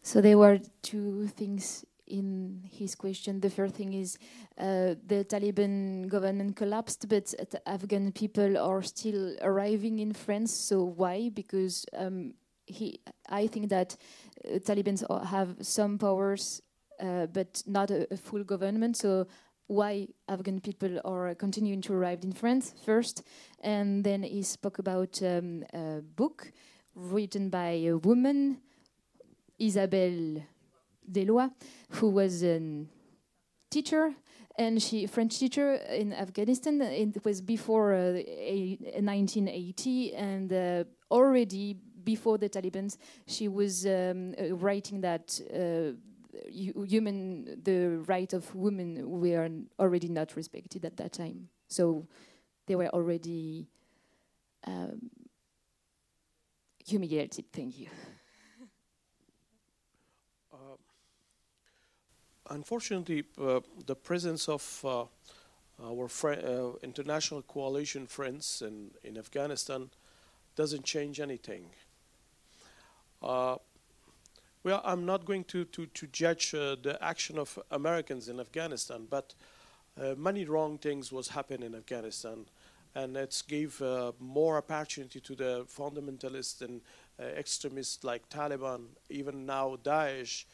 So 0.02 0.22
there 0.22 0.38
were 0.38 0.60
two 0.82 1.28
things 1.36 1.86
in 2.08 2.62
his 2.80 2.96
question. 2.96 3.40
The 3.40 3.50
first 3.50 3.76
thing 3.76 3.94
is 3.94 4.18
uh, 4.58 4.96
the 5.08 5.24
Taliban 5.28 6.08
government 6.08 6.56
collapsed, 6.56 7.08
but 7.08 7.36
Afghan 7.66 8.12
people 8.12 8.58
are 8.58 8.82
still 8.82 9.36
arriving 9.42 10.00
in 10.00 10.14
France. 10.14 10.52
So 10.54 10.84
why? 10.98 11.30
Because 11.30 11.86
um, 11.94 12.34
he, 12.70 13.00
I 13.30 13.48
think 13.48 13.70
that 13.70 13.96
uh, 14.46 14.60
Taliban 14.60 14.98
have 15.26 15.56
some 15.62 15.98
powers, 15.98 16.62
uh, 17.00 17.26
but 17.28 17.64
not 17.66 17.92
a, 17.92 18.08
a 18.14 18.18
full 18.18 18.44
government. 18.44 18.98
So 18.98 19.28
why 19.68 20.08
Afghan 20.28 20.60
people 20.60 21.00
are 21.06 21.36
continuing 21.36 21.82
to 21.82 21.94
arrive 21.94 22.24
in 22.24 22.34
France 22.34 22.74
first, 22.86 23.24
and 23.62 24.04
then 24.04 24.24
he 24.24 24.42
spoke 24.44 24.80
about 24.80 25.22
um, 25.22 25.64
a 25.74 26.02
book 26.02 26.52
written 26.96 27.50
by 27.50 27.70
a 27.88 27.94
woman 27.94 28.58
Isabelle 29.60 30.44
Deslois, 31.12 31.52
who 31.92 32.10
was 32.10 32.44
a 32.44 32.86
teacher 33.70 34.14
and 34.60 34.82
she 34.82 35.08
French 35.08 35.40
teacher 35.40 35.76
in 35.76 36.12
Afghanistan. 36.14 36.82
It 36.82 37.24
was 37.24 37.42
before 37.42 37.94
uh, 37.94 38.18
a, 38.18 38.78
1980, 39.02 40.14
and 40.14 40.52
uh, 40.52 40.84
already 41.10 41.78
before 42.04 42.38
the 42.38 42.50
Taliban, 42.50 42.96
she 43.28 43.48
was 43.48 43.86
um, 43.86 44.34
uh, 44.40 44.56
writing 44.56 45.02
that. 45.02 45.40
Uh, 45.54 45.98
Human, 46.52 47.60
the 47.64 48.04
right 48.06 48.32
of 48.34 48.54
women 48.56 49.10
were 49.10 49.50
already 49.80 50.08
not 50.08 50.36
respected 50.36 50.86
at 50.86 50.96
that 50.98 51.12
time. 51.12 51.50
So 51.68 52.08
they 52.68 52.76
were 52.76 52.88
already 52.90 53.68
um, 54.66 55.10
humiliated. 56.86 57.46
Thank 57.52 57.80
you. 57.80 57.88
Uh, 60.54 60.78
unfortunately, 62.52 63.24
the 63.86 63.96
presence 63.96 64.48
of 64.48 64.86
our 65.82 66.10
uh, 66.24 66.72
international 66.84 67.42
coalition 67.42 68.08
friends 68.08 68.62
in, 68.66 68.92
in 69.04 69.18
Afghanistan 69.18 69.90
doesn't 70.56 70.84
change 70.84 71.20
anything. 71.20 71.66
Uh, 73.22 73.58
well, 74.64 74.82
I'm 74.84 75.06
not 75.06 75.26
going 75.26 75.44
to, 75.46 75.66
to, 75.66 75.86
to 75.88 76.08
judge 76.08 76.54
uh, 76.54 76.76
the 76.82 76.98
action 77.02 77.38
of 77.38 77.58
Americans 77.72 78.30
in 78.30 78.40
Afghanistan, 78.40 79.08
but 79.10 79.34
uh, 80.00 80.16
many 80.18 80.46
wrong 80.46 80.78
things 80.78 81.12
was 81.12 81.30
happening 81.30 81.64
in 81.64 81.76
Afghanistan, 81.76 82.46
and 82.96 83.18
it 83.18 83.42
gave 83.48 83.82
uh, 83.82 84.12
more 84.20 84.58
opportunity 84.58 85.20
to 85.20 85.36
the 85.36 85.66
fundamentalists 85.66 86.62
and 86.62 86.82
uh, 87.20 87.24
extremists 87.24 88.04
like 88.04 88.28
Taliban, 88.30 88.86
even 89.10 89.46
now 89.46 89.78
Daesh, 89.84 90.46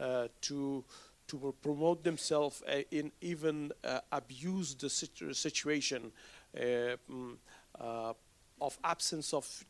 uh, 0.00 0.28
to 0.42 0.84
to 1.26 1.54
promote 1.60 2.02
themselves 2.04 2.62
in 2.90 3.12
even 3.20 3.70
abuse 4.12 4.74
the 4.74 4.88
situ- 4.88 5.34
situation 5.34 6.10
mm, 6.58 7.36
of 7.78 8.78
absence 8.82 9.34
of 9.34 9.64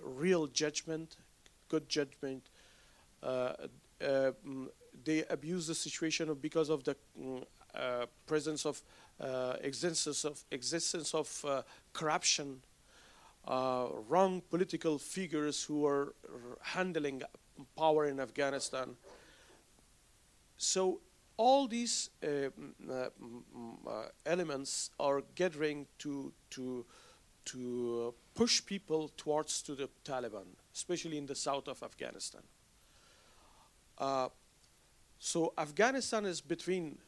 real 0.00 0.46
judgment, 0.46 1.16
good 1.74 1.88
judgment. 1.88 2.42
Uh, 3.22 3.52
mm, 4.00 4.68
they 5.04 5.24
abuse 5.30 5.66
the 5.66 5.74
situation 5.74 6.32
because 6.40 6.70
of 6.70 6.84
the 6.84 6.94
mm, 7.20 7.42
uh, 7.74 8.06
presence 8.26 8.64
of 8.66 8.82
uh, 9.20 9.56
existence 9.60 10.24
of 10.24 10.44
existence 10.50 11.14
of 11.14 11.28
corruption, 11.92 12.60
wrong 14.08 14.42
political 14.50 14.98
figures 14.98 15.64
who 15.64 15.86
are 15.86 16.14
handling 16.60 17.22
power 17.76 18.06
in 18.06 18.20
Afghanistan. 18.20 18.96
So 20.56 21.00
all 21.36 21.66
these 21.68 22.10
uh, 22.22 22.26
mm, 22.26 23.10
mm, 23.20 24.08
elements 24.26 24.90
are 24.98 25.22
gathering 25.34 25.86
to 25.98 26.32
to 26.50 26.84
to 27.46 28.14
push 28.34 28.64
people 28.64 29.10
towards 29.16 29.62
to 29.62 29.74
the 29.74 29.88
Taliban, 30.04 30.46
especially 30.74 31.18
in 31.18 31.26
the 31.26 31.34
south 31.34 31.68
of 31.68 31.82
Afghanistan. 31.82 32.42
Uh, 33.98 34.28
so 35.18 35.52
Afghanistan 35.56 36.26
is 36.26 36.40
between 36.40 36.98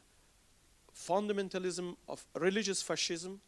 fundamentalism 0.95 1.95
of 2.07 2.25
religious 2.35 2.81
fascism, 2.81 3.39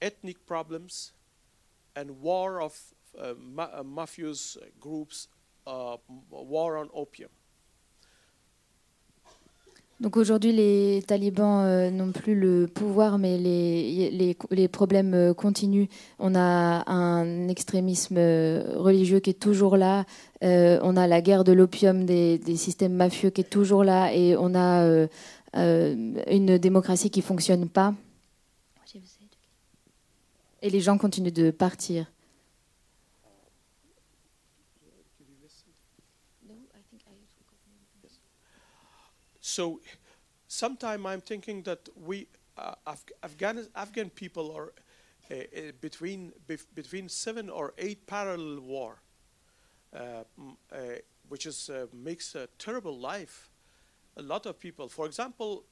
ethnic 0.00 0.46
problems, 0.46 1.12
and 1.94 2.20
war 2.20 2.60
of 2.60 2.78
uh, 3.18 3.34
ma- 3.38 3.64
uh, 3.64 3.82
groups, 4.80 5.28
uh, 5.66 5.96
war 6.30 6.76
on 6.76 6.88
opium. 6.94 7.30
Donc 9.98 10.18
aujourd'hui, 10.18 10.52
les 10.52 11.02
talibans 11.06 11.64
euh, 11.64 11.90
n'ont 11.90 12.12
plus 12.12 12.34
le 12.34 12.66
pouvoir, 12.66 13.16
mais 13.16 13.38
les, 13.38 14.10
les, 14.10 14.36
les 14.50 14.68
problèmes 14.68 15.14
euh, 15.14 15.32
continuent. 15.32 15.86
On 16.18 16.34
a 16.34 16.84
un 16.90 17.48
extrémisme 17.48 18.16
euh, 18.18 18.74
religieux 18.76 19.20
qui 19.20 19.30
est 19.30 19.40
toujours 19.40 19.78
là. 19.78 20.04
On 20.42 20.96
a 20.96 21.06
la 21.06 21.22
guerre 21.22 21.44
de 21.44 21.52
l'opium 21.52 22.04
des, 22.04 22.36
des 22.38 22.56
systèmes 22.56 22.92
mafieux 22.92 23.30
qui 23.30 23.40
est 23.40 23.44
toujours 23.44 23.84
là. 23.84 24.12
Et 24.12 24.36
on 24.36 24.54
a 24.54 25.08
une 25.54 26.58
démocratie 26.58 27.10
qui 27.10 27.20
ne 27.20 27.24
fonctionne 27.24 27.68
pas. 27.68 27.94
Et 30.62 30.70
les 30.70 30.80
gens 30.80 30.98
continuent 30.98 31.32
de 31.32 31.50
partir. 31.50 32.06
So 39.56 39.80
sometimes 40.48 41.06
I'm 41.06 41.22
thinking 41.22 41.62
that 41.62 41.88
we 41.96 42.26
uh, 42.58 42.74
Af- 42.86 43.12
Afghan 43.22 43.66
Afghan 43.74 44.10
people 44.10 44.54
are 44.54 44.74
uh, 45.30 45.34
uh, 45.34 45.72
between 45.80 46.34
between 46.74 47.08
seven 47.08 47.48
or 47.48 47.72
eight 47.78 48.06
parallel 48.06 48.60
war, 48.60 49.00
uh, 49.94 49.98
uh, 49.98 50.76
which 51.30 51.46
is 51.46 51.70
uh, 51.70 51.86
makes 51.90 52.34
a 52.34 52.48
terrible 52.58 52.98
life. 52.98 53.48
A 54.18 54.22
lot 54.22 54.44
of 54.44 54.58
people, 54.58 54.90
for 54.90 55.06
example, 55.06 55.64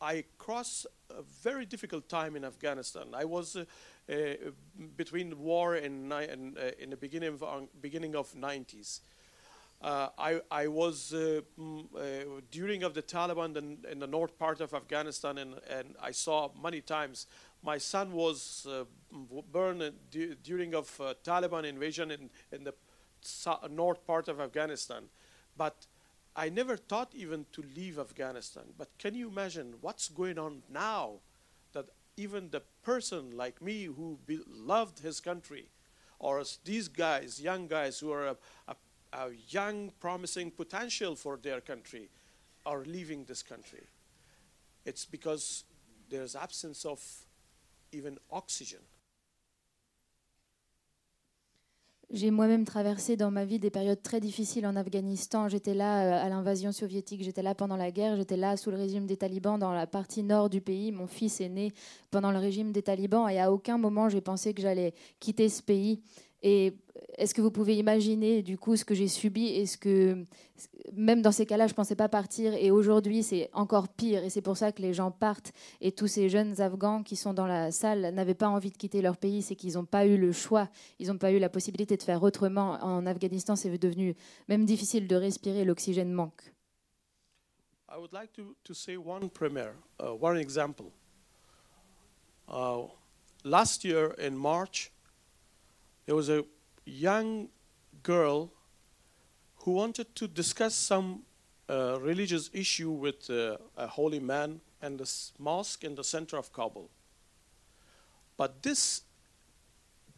I 0.00 0.24
crossed 0.38 0.86
a 1.10 1.22
very 1.42 1.66
difficult 1.66 2.08
time 2.08 2.36
in 2.36 2.44
Afghanistan. 2.44 3.14
I 3.14 3.26
was 3.26 3.56
between 4.96 5.38
war 5.38 5.74
and, 5.74 6.12
uh, 6.12 6.20
in 6.78 6.90
the 6.90 6.96
beginning 6.96 7.38
of 7.42 7.42
beginning 7.82 8.16
of 8.16 8.34
90s. 8.34 9.00
Uh, 9.82 10.08
I, 10.18 10.40
I 10.50 10.66
was 10.68 11.12
uh, 11.12 11.42
uh, 11.60 12.00
during 12.50 12.82
of 12.82 12.94
the 12.94 13.02
Taliban 13.02 13.56
in, 13.56 13.78
in 13.90 13.98
the 13.98 14.06
north 14.06 14.38
part 14.38 14.60
of 14.60 14.72
Afghanistan, 14.72 15.38
and, 15.38 15.54
and 15.68 15.94
I 16.02 16.12
saw 16.12 16.50
many 16.62 16.80
times 16.80 17.26
my 17.62 17.78
son 17.78 18.12
was 18.12 18.66
uh, 18.68 18.84
burned 19.52 19.92
du- 20.10 20.34
during 20.36 20.74
of 20.74 20.98
uh, 21.00 21.14
Taliban 21.24 21.64
invasion 21.64 22.10
in, 22.10 22.30
in 22.52 22.64
the 22.64 22.74
north 23.70 24.06
part 24.06 24.28
of 24.28 24.40
Afghanistan. 24.40 25.04
But 25.56 25.86
I 26.34 26.48
never 26.48 26.76
thought 26.76 27.12
even 27.14 27.46
to 27.52 27.64
leave 27.74 27.98
Afghanistan. 27.98 28.64
But 28.76 28.88
can 28.98 29.14
you 29.14 29.28
imagine 29.28 29.74
what's 29.80 30.08
going 30.08 30.38
on 30.38 30.62
now? 30.70 31.20
That 31.72 31.86
even 32.16 32.50
the 32.50 32.62
person 32.82 33.36
like 33.36 33.60
me 33.60 33.84
who 33.84 34.18
loved 34.48 35.00
his 35.00 35.20
country, 35.20 35.68
or 36.18 36.42
these 36.64 36.88
guys, 36.88 37.40
young 37.40 37.66
guys 37.66 37.98
who 37.98 38.10
are 38.12 38.28
a, 38.28 38.36
a, 38.68 38.76
young, 39.52 39.90
promising 40.00 40.50
potential 40.50 41.16
for 41.16 41.38
their 41.38 41.60
country, 41.60 42.08
are 42.64 42.84
leaving 42.84 43.24
this 43.24 43.42
country. 43.42 43.86
It's 44.84 45.04
because 45.04 45.64
there's 46.10 46.36
absence 46.36 46.84
of 46.84 47.00
even 47.92 48.18
oxygen. 48.30 48.80
J'ai 52.10 52.30
moi-même 52.30 52.64
traversé 52.64 53.16
dans 53.16 53.32
ma 53.32 53.44
vie 53.44 53.58
des 53.58 53.70
périodes 53.70 54.00
très 54.00 54.20
difficiles 54.20 54.64
en 54.64 54.76
Afghanistan. 54.76 55.48
J'étais 55.48 55.74
là 55.74 56.04
euh, 56.04 56.24
à 56.24 56.28
l'invasion 56.28 56.70
soviétique, 56.70 57.24
j'étais 57.24 57.42
là 57.42 57.56
pendant 57.56 57.76
la 57.76 57.90
guerre, 57.90 58.14
j'étais 58.16 58.36
là 58.36 58.56
sous 58.56 58.70
le 58.70 58.76
régime 58.76 59.06
des 59.06 59.16
talibans 59.16 59.58
dans 59.58 59.72
la 59.72 59.88
partie 59.88 60.22
nord 60.22 60.48
du 60.48 60.60
pays. 60.60 60.92
Mon 60.92 61.08
fils 61.08 61.40
est 61.40 61.48
né 61.48 61.72
pendant 62.12 62.30
le 62.30 62.38
régime 62.38 62.70
des 62.70 62.82
talibans 62.82 63.28
et 63.28 63.40
à 63.40 63.50
aucun 63.50 63.76
moment 63.76 64.08
j'ai 64.08 64.20
pensé 64.20 64.54
que 64.54 64.62
j'allais 64.62 64.94
quitter 65.18 65.48
ce 65.48 65.64
pays. 65.64 66.00
Et 66.42 66.74
est-ce 67.18 67.34
que 67.34 67.40
vous 67.40 67.50
pouvez 67.50 67.76
imaginer 67.76 68.42
du 68.42 68.58
coup 68.58 68.76
ce 68.76 68.84
que 68.84 68.94
j'ai 68.94 69.08
subi 69.08 69.46
et 69.48 69.66
ce 69.66 69.78
que 69.78 70.26
même 70.92 71.22
dans 71.22 71.32
ces 71.32 71.46
cas-là 71.46 71.66
je 71.66 71.72
ne 71.72 71.76
pensais 71.76 71.96
pas 71.96 72.08
partir 72.08 72.54
et 72.54 72.70
aujourd'hui 72.70 73.22
c'est 73.22 73.50
encore 73.52 73.88
pire 73.88 74.22
et 74.22 74.30
c'est 74.30 74.42
pour 74.42 74.56
ça 74.56 74.70
que 74.72 74.82
les 74.82 74.92
gens 74.92 75.10
partent 75.10 75.52
et 75.80 75.92
tous 75.92 76.06
ces 76.06 76.28
jeunes 76.28 76.60
Afghans 76.60 77.02
qui 77.02 77.16
sont 77.16 77.32
dans 77.32 77.46
la 77.46 77.70
salle 77.70 78.14
n'avaient 78.14 78.34
pas 78.34 78.48
envie 78.48 78.70
de 78.70 78.76
quitter 78.76 79.02
leur 79.02 79.16
pays, 79.16 79.42
c'est 79.42 79.56
qu'ils 79.56 79.74
n'ont 79.74 79.84
pas 79.84 80.06
eu 80.06 80.16
le 80.16 80.32
choix, 80.32 80.68
ils 80.98 81.08
n'ont 81.08 81.18
pas 81.18 81.32
eu 81.32 81.38
la 81.38 81.48
possibilité 81.48 81.96
de 81.96 82.02
faire 82.02 82.22
autrement. 82.22 82.72
En 82.82 83.06
Afghanistan 83.06 83.56
c'est 83.56 83.76
devenu 83.78 84.14
même 84.48 84.64
difficile 84.64 85.08
de 85.08 85.16
respirer, 85.16 85.64
l'oxygène 85.64 86.12
manque. 86.12 86.52
I 87.88 87.98
would 87.98 88.12
like 88.12 88.32
to, 88.34 88.54
to 88.64 88.74
say 88.74 88.96
one 88.96 89.30
premier, 89.30 89.72
uh, 90.00 90.12
one 90.12 90.36
example. 90.36 90.92
Uh, 92.48 92.88
last 93.44 93.84
year 93.84 94.14
in 94.18 94.36
March, 94.36 94.90
there 96.06 96.14
was 96.14 96.28
a 96.28 96.44
young 96.84 97.48
girl 98.02 98.50
who 99.56 99.72
wanted 99.72 100.14
to 100.14 100.28
discuss 100.28 100.74
some 100.74 101.22
uh, 101.68 101.98
religious 102.00 102.48
issue 102.52 102.90
with 102.90 103.28
uh, 103.28 103.56
a 103.76 103.88
holy 103.88 104.20
man 104.20 104.60
and 104.80 105.00
the 105.00 105.12
mosque 105.38 105.82
in 105.82 105.96
the 105.96 106.04
center 106.04 106.36
of 106.36 106.52
Kabul. 106.52 106.88
But 108.36 108.62
this 108.62 109.02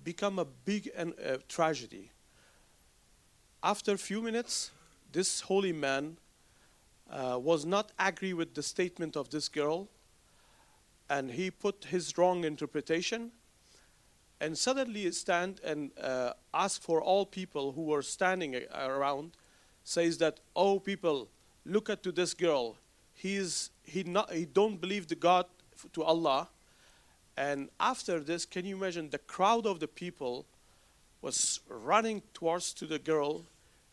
became 0.05 0.39
a 0.39 0.45
big 0.45 0.91
uh, 0.97 1.39
tragedy. 1.49 2.11
After 3.63 3.93
a 3.93 3.99
few 3.99 4.21
minutes, 4.21 4.71
this 5.11 5.41
holy 5.41 5.73
man 5.73 6.19
uh, 7.11 7.39
was 7.41 7.65
not 7.65 7.93
agree 7.99 8.35
with 8.35 8.55
the 8.55 8.63
statement 8.63 9.17
of 9.17 9.31
this 9.31 9.49
girl, 9.49 9.89
and 11.09 11.31
he 11.31 11.51
put 11.51 11.87
his 11.87 12.19
wrong 12.19 12.45
interpretation, 12.45 13.33
and 14.41 14.57
suddenly 14.57 15.11
stand 15.13 15.61
and 15.65 15.91
uh, 16.01 16.33
ask 16.55 16.81
for 16.83 17.03
all 17.03 17.27
people 17.27 17.73
who 17.73 17.83
were 17.83 18.03
standing 18.03 18.57
around, 18.75 19.33
says 19.85 20.19
that, 20.19 20.41
"Oh, 20.55 20.79
people, 20.79 21.29
look 21.65 21.91
at 21.91 22.03
to 22.03 22.13
this 22.13 22.35
girl. 22.35 22.77
He's 23.15 23.71
he 23.85 24.05
not 24.05 24.33
he 24.33 24.45
don't 24.45 24.81
believe 24.81 25.09
the 25.09 25.17
God 25.17 25.47
to 25.93 26.03
Allah." 26.03 26.49
And 27.37 27.69
after 27.79 28.19
this, 28.19 28.45
can 28.45 28.65
you 28.67 28.77
imagine 28.77 29.11
the 29.11 29.19
crowd 29.19 29.65
of 29.67 29.79
the 29.79 29.87
people 29.87 30.45
was 31.21 31.61
running 31.69 32.23
towards 32.35 32.73
to 32.75 32.87
the 32.87 32.99
girl. 32.99 33.45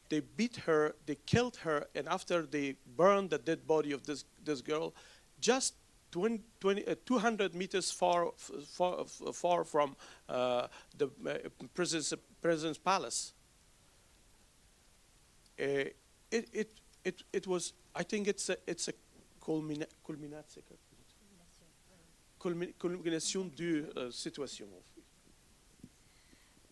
They 0.10 0.20
beat 0.20 0.58
her, 0.68 0.96
they 1.06 1.18
killed 1.26 1.58
her, 1.58 1.88
and 1.96 2.08
after 2.08 2.44
they 2.44 2.76
burned 2.96 3.32
the 3.32 3.40
dead 3.40 3.66
body 3.66 3.92
of 3.92 4.06
this, 4.06 4.26
this 4.44 4.62
girl, 4.62 4.94
just 5.42 5.74
20, 6.16 6.40
20, 6.62 6.88
uh, 6.88 6.96
200 7.06 7.54
meters 7.54 7.92
far, 7.92 8.28
f- 8.28 8.52
far, 8.70 9.02
f- 9.02 9.36
far 9.36 9.66
from 9.66 9.98
uh, 10.30 10.68
the 10.98 11.08
uh, 11.08 11.50
president's, 11.74 12.14
president's 12.42 12.80
palace. 12.80 13.34
Uh, 15.60 15.92
it, 16.32 16.48
it, 16.54 16.72
it, 17.04 17.24
it 17.34 17.48
was, 17.48 17.74
I 17.94 18.04
think 18.04 18.30
it's 18.30 18.48
a, 18.48 18.56
it's 18.66 18.88
a 18.88 18.94
culmina, 19.42 19.88
culmination, 20.06 20.64
culmi- 22.40 22.74
culmination 22.80 23.52
de 23.54 23.86
uh, 23.98 24.10
situation. 24.10 24.68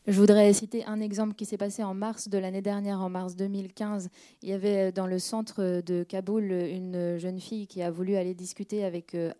Je 0.05 0.19
voudrais 0.19 0.51
citer 0.51 0.83
un 0.83 0.99
exemple 0.99 1.33
qui 1.33 1.45
s'est 1.45 1.57
passé 1.57 1.81
en 1.81 1.93
mars 1.93 2.27
de 2.27 2.37
l'année 2.37 2.61
dernière, 2.61 2.99
en 2.99 3.09
mars 3.09 3.37
2015. 3.37 4.09
Il 4.41 4.49
y 4.49 4.51
avait 4.51 4.89
euh, 4.89 4.91
dans 4.91 5.07
le 5.07 5.17
centre 5.17 5.81
de 5.81 6.03
Kaboul 6.03 6.51
une 6.51 7.17
jeune 7.17 7.39
fille 7.39 7.67
qui 7.67 7.81
a 7.81 7.89
voulu 7.89 8.17
aller 8.17 8.33
discuter 8.33 8.83
avec 8.83 9.15
euh, 9.15 9.31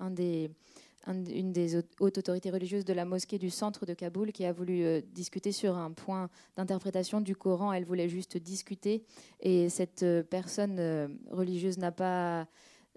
une 1.07 1.51
des 1.51 1.76
hautes- 1.76 2.18
autorités 2.18 2.49
religieuses 2.49 2.86
de 2.86 2.93
la 2.93 3.03
mosquée 3.03 3.38
du 3.38 3.49
centre 3.49 3.86
de 3.86 3.93
Kaboul 3.93 4.32
qui 4.32 4.45
a 4.45 4.53
voulu 4.53 4.86
euh, 4.86 5.01
discuter 5.14 5.51
sur 5.51 5.76
un 5.76 5.91
point 5.91 6.30
d'interprétation 6.55 7.20
du 7.20 7.36
Coran. 7.36 7.74
Elle 7.74 7.84
voulait 7.84 8.07
juste 8.07 8.38
discuter 8.38 9.03
et 9.41 9.68
cette 9.68 10.03
euh, 10.03 10.24
personne 10.24 10.78
euh, 10.80 11.09
religieuse 11.32 11.78
n'a 11.78 11.91
pas 11.91 12.47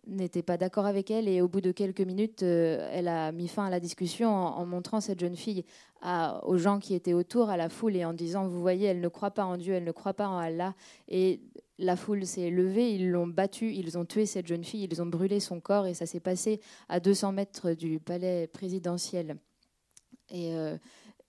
n'était 0.06 0.42
pas 0.42 0.56
d'accord 0.56 0.86
avec 0.86 1.10
elle 1.10 1.28
et 1.28 1.40
au 1.40 1.48
bout 1.48 1.60
de 1.60 1.72
quelques 1.72 2.00
minutes, 2.00 2.42
euh, 2.42 2.88
elle 2.92 3.08
a 3.08 3.32
mis 3.32 3.48
fin 3.48 3.66
à 3.66 3.70
la 3.70 3.80
discussion 3.80 4.28
en, 4.30 4.64
montrant 4.66 5.00
cette 5.00 5.20
jeune 5.20 5.36
fille 5.36 5.64
aux 6.44 6.56
gens 6.56 6.78
qui 6.78 6.94
étaient 6.94 7.14
autour, 7.14 7.50
à 7.50 7.56
la 7.56 7.68
foule, 7.68 7.96
et 7.96 8.04
en 8.04 8.12
disant, 8.12 8.46
vous 8.46 8.60
voyez, 8.60 8.86
elle 8.86 9.00
ne 9.00 9.08
croit 9.08 9.32
pas 9.32 9.44
en 9.44 9.56
Dieu, 9.56 9.74
elle 9.74 9.82
ne 9.82 9.90
croit 9.90 10.14
pas 10.14 10.28
en 10.28 10.38
Allah. 10.38 10.74
Et 11.08 11.40
la 11.78 11.96
foule 11.96 12.24
s'est 12.24 12.50
levée, 12.50 12.94
ils 12.94 13.10
l'ont 13.10 13.26
battue, 13.26 13.72
ils 13.72 13.98
ont 13.98 14.04
tué 14.04 14.24
cette 14.24 14.46
jeune 14.46 14.62
fille, 14.62 14.86
ils 14.88 15.02
ont 15.02 15.06
brûlé 15.06 15.40
son 15.40 15.58
corps, 15.58 15.86
et 15.86 15.94
ça 15.94 16.06
s'est 16.06 16.20
passé 16.20 16.60
à 16.88 17.00
200 17.00 17.32
mètres 17.32 17.72
du 17.72 17.98
palais 17.98 18.46
présidentiel. 18.46 19.36
Et, 20.30 20.54
euh, 20.54 20.76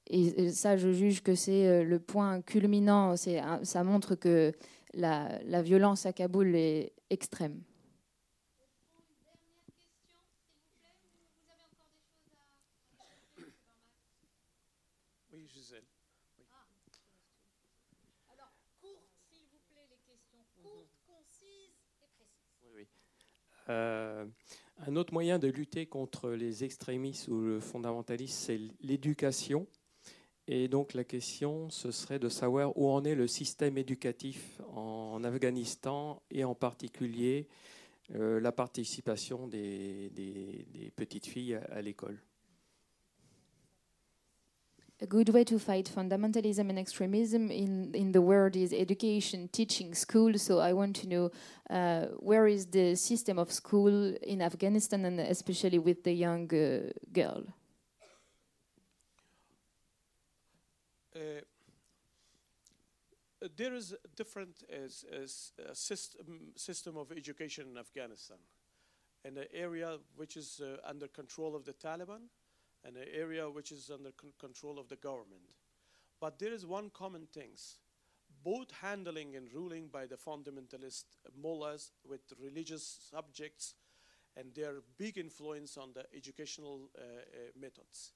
et- 0.08 0.52
ça, 0.52 0.78
je 0.78 0.92
juge 0.92 1.24
que 1.24 1.34
c'est 1.34 1.68
euh, 1.68 1.84
le 1.84 2.00
point 2.00 2.42
culminant, 2.42 3.16
ça 3.18 3.84
montre 3.84 4.14
que 4.16 4.52
la 4.94 5.62
violence 5.64 6.06
à 6.06 6.14
Kaboul 6.14 6.56
est 6.56 6.94
extrême. 7.10 7.62
Oui, 15.38 15.46
Gisèle. 15.46 15.86
Alors, 18.28 18.52
courtes, 18.82 19.06
s'il 19.30 19.46
vous 19.52 19.62
plaît, 19.70 19.86
les 19.88 20.00
questions. 20.00 20.44
Courtes, 20.64 20.90
concises 21.06 21.78
et 21.86 22.08
précises. 22.18 22.58
Oui, 22.64 22.70
oui. 22.74 22.88
Euh, 23.70 24.26
un 24.86 24.96
autre 24.96 25.14
moyen 25.14 25.40
de 25.40 25.48
lutter 25.48 25.86
contre 25.86 26.30
les 26.30 26.64
extrémistes 26.64 27.28
ou 27.28 27.42
le 27.42 27.60
fondamentalisme, 27.60 28.36
c'est 28.36 28.60
l'éducation. 28.82 29.68
Et 30.48 30.68
donc 30.68 30.94
la 30.94 31.04
question, 31.04 31.70
ce 31.70 31.92
serait 31.92 32.20
de 32.20 32.30
savoir 32.30 32.78
où 32.78 32.90
en 32.90 33.04
est 33.04 33.16
le 33.16 33.28
système 33.28 33.78
éducatif 33.78 34.62
en 34.74 35.24
Afghanistan 35.24 36.22
et 36.32 36.46
en 36.46 36.56
particulier 36.56 37.48
euh, 38.16 38.40
la 38.40 38.54
participation 38.54 39.48
des, 39.48 40.12
petites 40.96 41.26
filles 41.26 41.60
à 41.70 41.82
l'école. 41.82 42.18
A 45.00 45.06
good 45.06 45.30
way 45.30 45.44
to 45.44 45.60
fight 45.60 45.86
fundamentalism 45.94 46.70
and 46.70 46.80
extremism 46.80 47.52
in, 47.52 47.94
in 47.94 48.12
the 48.14 48.22
world 48.22 48.56
is 48.56 48.74
education, 48.74 49.48
teaching, 49.52 49.94
school. 49.94 50.36
So 50.40 50.60
I 50.60 50.74
want 50.74 50.96
to 50.98 51.08
know 51.08 51.32
uh, 51.70 52.06
where 52.20 52.48
is 52.48 52.66
the 52.66 52.96
system 52.96 53.38
of 53.38 53.52
school 53.52 54.16
in 54.24 54.42
Afghanistan 54.42 55.06
and 55.06 55.20
especially 55.20 55.78
with 55.78 56.04
the 56.04 56.14
young 56.14 56.52
uh, 56.54 56.90
girl. 57.14 57.44
Uh, 61.16 61.42
there 63.56 63.74
is 63.76 63.94
a 63.94 63.98
different 64.16 64.64
uh, 64.72 64.86
s- 64.86 65.06
uh, 65.12 65.22
s- 65.24 65.52
uh, 65.60 65.74
system, 65.74 66.52
system 66.56 66.98
of 66.98 67.12
education 67.12 67.68
in 67.72 67.78
Afghanistan. 67.78 68.38
in 69.26 69.38
an 69.38 69.48
area 69.54 69.98
which 70.16 70.38
is 70.38 70.62
under 70.86 71.08
control 71.08 71.56
of 71.56 71.66
the 71.66 71.74
Taliban, 71.74 72.30
an 72.86 72.96
area 73.14 73.50
which 73.50 73.72
is 73.72 73.90
under 73.94 74.12
con- 74.12 74.34
control 74.40 74.80
of 74.80 74.88
the 74.88 74.96
government. 74.96 75.54
But 76.20 76.40
there 76.40 76.54
is 76.54 76.66
one 76.66 76.90
common 76.90 77.28
things, 77.34 77.78
both 78.44 78.72
handling 78.82 79.36
and 79.36 79.52
ruling 79.54 79.88
by 79.88 80.06
the 80.06 80.16
fundamentalist 80.16 81.06
mullahs 81.40 81.92
with 82.08 82.22
religious 82.42 83.10
subjects 83.12 83.76
and 84.36 84.54
their 84.54 84.76
big 84.98 85.18
influence 85.18 85.78
on 85.78 85.94
the 85.94 86.06
educational 86.16 86.90
uh, 86.98 87.02
uh, 87.02 87.60
methods. 87.60 88.14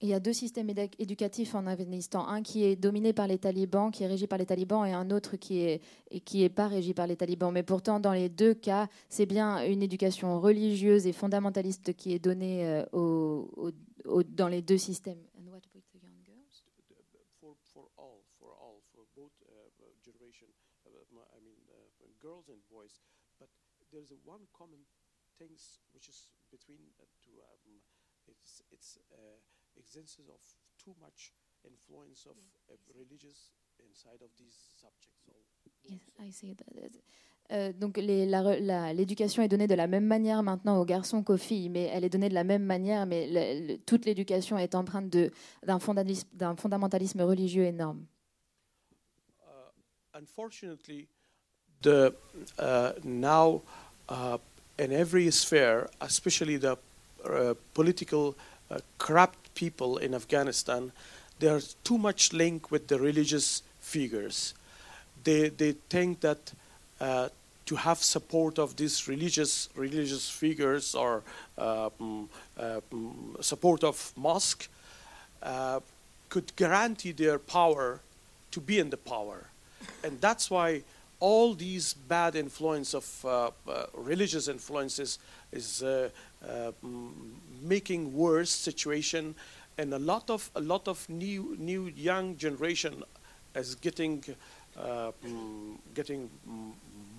Il 0.00 0.08
y 0.08 0.12
a 0.12 0.20
deux 0.20 0.32
systèmes 0.34 0.68
éducatifs 0.98 1.54
en 1.54 1.66
Afghanistan. 1.66 2.26
Un 2.26 2.42
qui 2.42 2.64
est 2.64 2.76
dominé 2.76 3.12
par 3.12 3.26
les 3.26 3.38
talibans, 3.38 3.90
qui 3.90 4.02
est 4.02 4.06
régi 4.06 4.26
par 4.26 4.38
les 4.38 4.44
talibans, 4.44 4.84
et 4.84 4.92
un 4.92 5.10
autre 5.10 5.36
qui 5.36 5.60
est, 5.60 5.80
et 6.10 6.20
qui 6.20 6.42
est 6.42 6.50
pas 6.50 6.68
régi 6.68 6.92
par 6.92 7.06
les 7.06 7.16
talibans. 7.16 7.52
Mais 7.52 7.62
pourtant, 7.62 8.00
dans 8.00 8.12
les 8.12 8.28
deux 8.28 8.52
cas, 8.54 8.88
c'est 9.08 9.24
bien 9.24 9.64
une 9.66 9.82
éducation 9.82 10.40
religieuse 10.40 11.06
et 11.06 11.12
fondamentaliste 11.12 11.94
qui 11.94 12.12
est 12.12 12.18
donnée 12.18 12.66
euh, 12.66 12.84
au- 12.92 13.48
au- 13.56 13.72
au- 14.04 14.22
dans 14.24 14.48
les 14.48 14.60
deux 14.62 14.78
systèmes. 14.78 15.22
And 15.38 15.48
what 15.50 15.62
with 15.74 15.84
the 15.92 16.02
young 16.02 16.22
girls? 16.26 16.64
for 17.40 17.54
for 17.72 17.88
all 17.96 18.20
for 18.38 18.50
all 18.60 18.80
for 18.92 19.04
both 19.16 19.32
generation 20.02 20.48
I 20.86 21.40
mean 21.40 21.56
girls 22.20 22.48
and 22.48 22.60
boys 22.70 23.00
but 23.38 23.48
there's 23.92 24.10
a 24.12 24.18
one 24.26 24.40
common 24.52 24.80
things 25.38 25.80
which 25.94 26.08
is 26.08 26.28
between 26.50 26.80
uh, 27.00 27.04
two 27.22 27.32
um, 27.40 27.80
it's 28.28 28.62
it's 28.70 28.98
uh, 29.12 29.38
existence 29.78 30.28
of 30.28 30.40
too 30.78 30.94
much 31.00 31.32
influence 31.64 32.26
of 32.26 32.36
uh, 32.70 32.74
religious 32.98 33.52
inside 33.80 34.22
of 34.22 34.30
these 34.36 34.54
subjects 34.80 35.10
Yes, 35.86 36.00
I 36.18 36.30
see 36.30 36.54
that. 36.54 36.90
Euh, 37.52 37.72
donc 37.74 37.98
l'éducation 37.98 39.42
est 39.42 39.48
donnée 39.48 39.66
de 39.66 39.74
la 39.74 39.86
même 39.86 40.06
manière 40.06 40.42
maintenant 40.42 40.80
aux 40.80 40.86
garçons 40.86 41.22
qu'aux 41.22 41.36
filles, 41.36 41.68
mais 41.68 41.82
elle 41.92 42.04
est 42.04 42.08
donnée 42.08 42.30
de 42.30 42.34
la 42.34 42.44
même 42.44 42.64
manière, 42.64 43.04
mais 43.06 43.26
le- 43.26 43.66
le- 43.74 43.78
toute 43.78 44.06
l'éducation 44.06 44.56
est 44.56 44.74
empreinte 44.74 45.10
d'un 45.62 45.78
fondamentalisme, 45.78 46.56
fondamentalisme 46.56 47.20
religieux 47.20 47.64
énorme. 47.64 48.06
unfortunately, 50.14 51.08
the 51.82 52.14
uh, 52.58 52.92
now 53.02 53.60
uh, 54.08 54.38
in 54.78 54.92
every 54.92 55.30
sphere, 55.30 55.88
especially 56.00 56.56
the 56.56 56.78
uh, 57.24 57.54
political 57.74 58.34
uh, 58.70 58.78
corrupt 58.96 59.43
people 59.54 59.98
in 59.98 60.14
Afghanistan, 60.14 60.92
there's 61.38 61.74
too 61.84 61.98
much 61.98 62.32
link 62.32 62.70
with 62.70 62.88
the 62.88 62.98
religious 62.98 63.62
figures. 63.80 64.54
They 65.24 65.48
they 65.48 65.72
think 65.88 66.20
that 66.20 66.52
uh, 67.00 67.28
to 67.66 67.76
have 67.76 67.98
support 67.98 68.58
of 68.58 68.76
these 68.76 69.08
religious 69.08 69.68
religious 69.74 70.28
figures 70.30 70.94
or 70.94 71.22
uh, 71.56 71.90
mm, 72.00 72.28
uh, 72.58 72.80
mm, 72.92 73.42
support 73.42 73.84
of 73.84 74.12
mosque 74.16 74.68
uh, 75.42 75.80
could 76.28 76.54
guarantee 76.56 77.12
their 77.12 77.38
power 77.38 78.00
to 78.50 78.60
be 78.60 78.78
in 78.78 78.90
the 78.90 78.96
power 78.96 79.46
and 80.02 80.20
that's 80.20 80.50
why 80.50 80.82
all 81.20 81.54
these 81.54 81.94
bad 81.94 82.36
influence 82.36 82.94
of 82.94 83.24
uh, 83.24 83.50
uh, 83.68 83.86
religious 83.94 84.48
influences 84.48 85.18
is 85.52 85.82
making 87.62 88.14
worse 88.14 88.50
situation 88.50 89.34
and 89.78 89.92
a 89.92 89.98
lot 89.98 90.30
of 90.30 90.50
a 90.54 90.60
lot 90.60 90.88
of 90.88 91.08
new 91.08 91.56
new 91.58 91.90
young 91.96 92.36
generation 92.36 93.02
is 93.54 93.74
getting 93.74 94.24
uh, 94.76 95.12
getting 95.94 96.30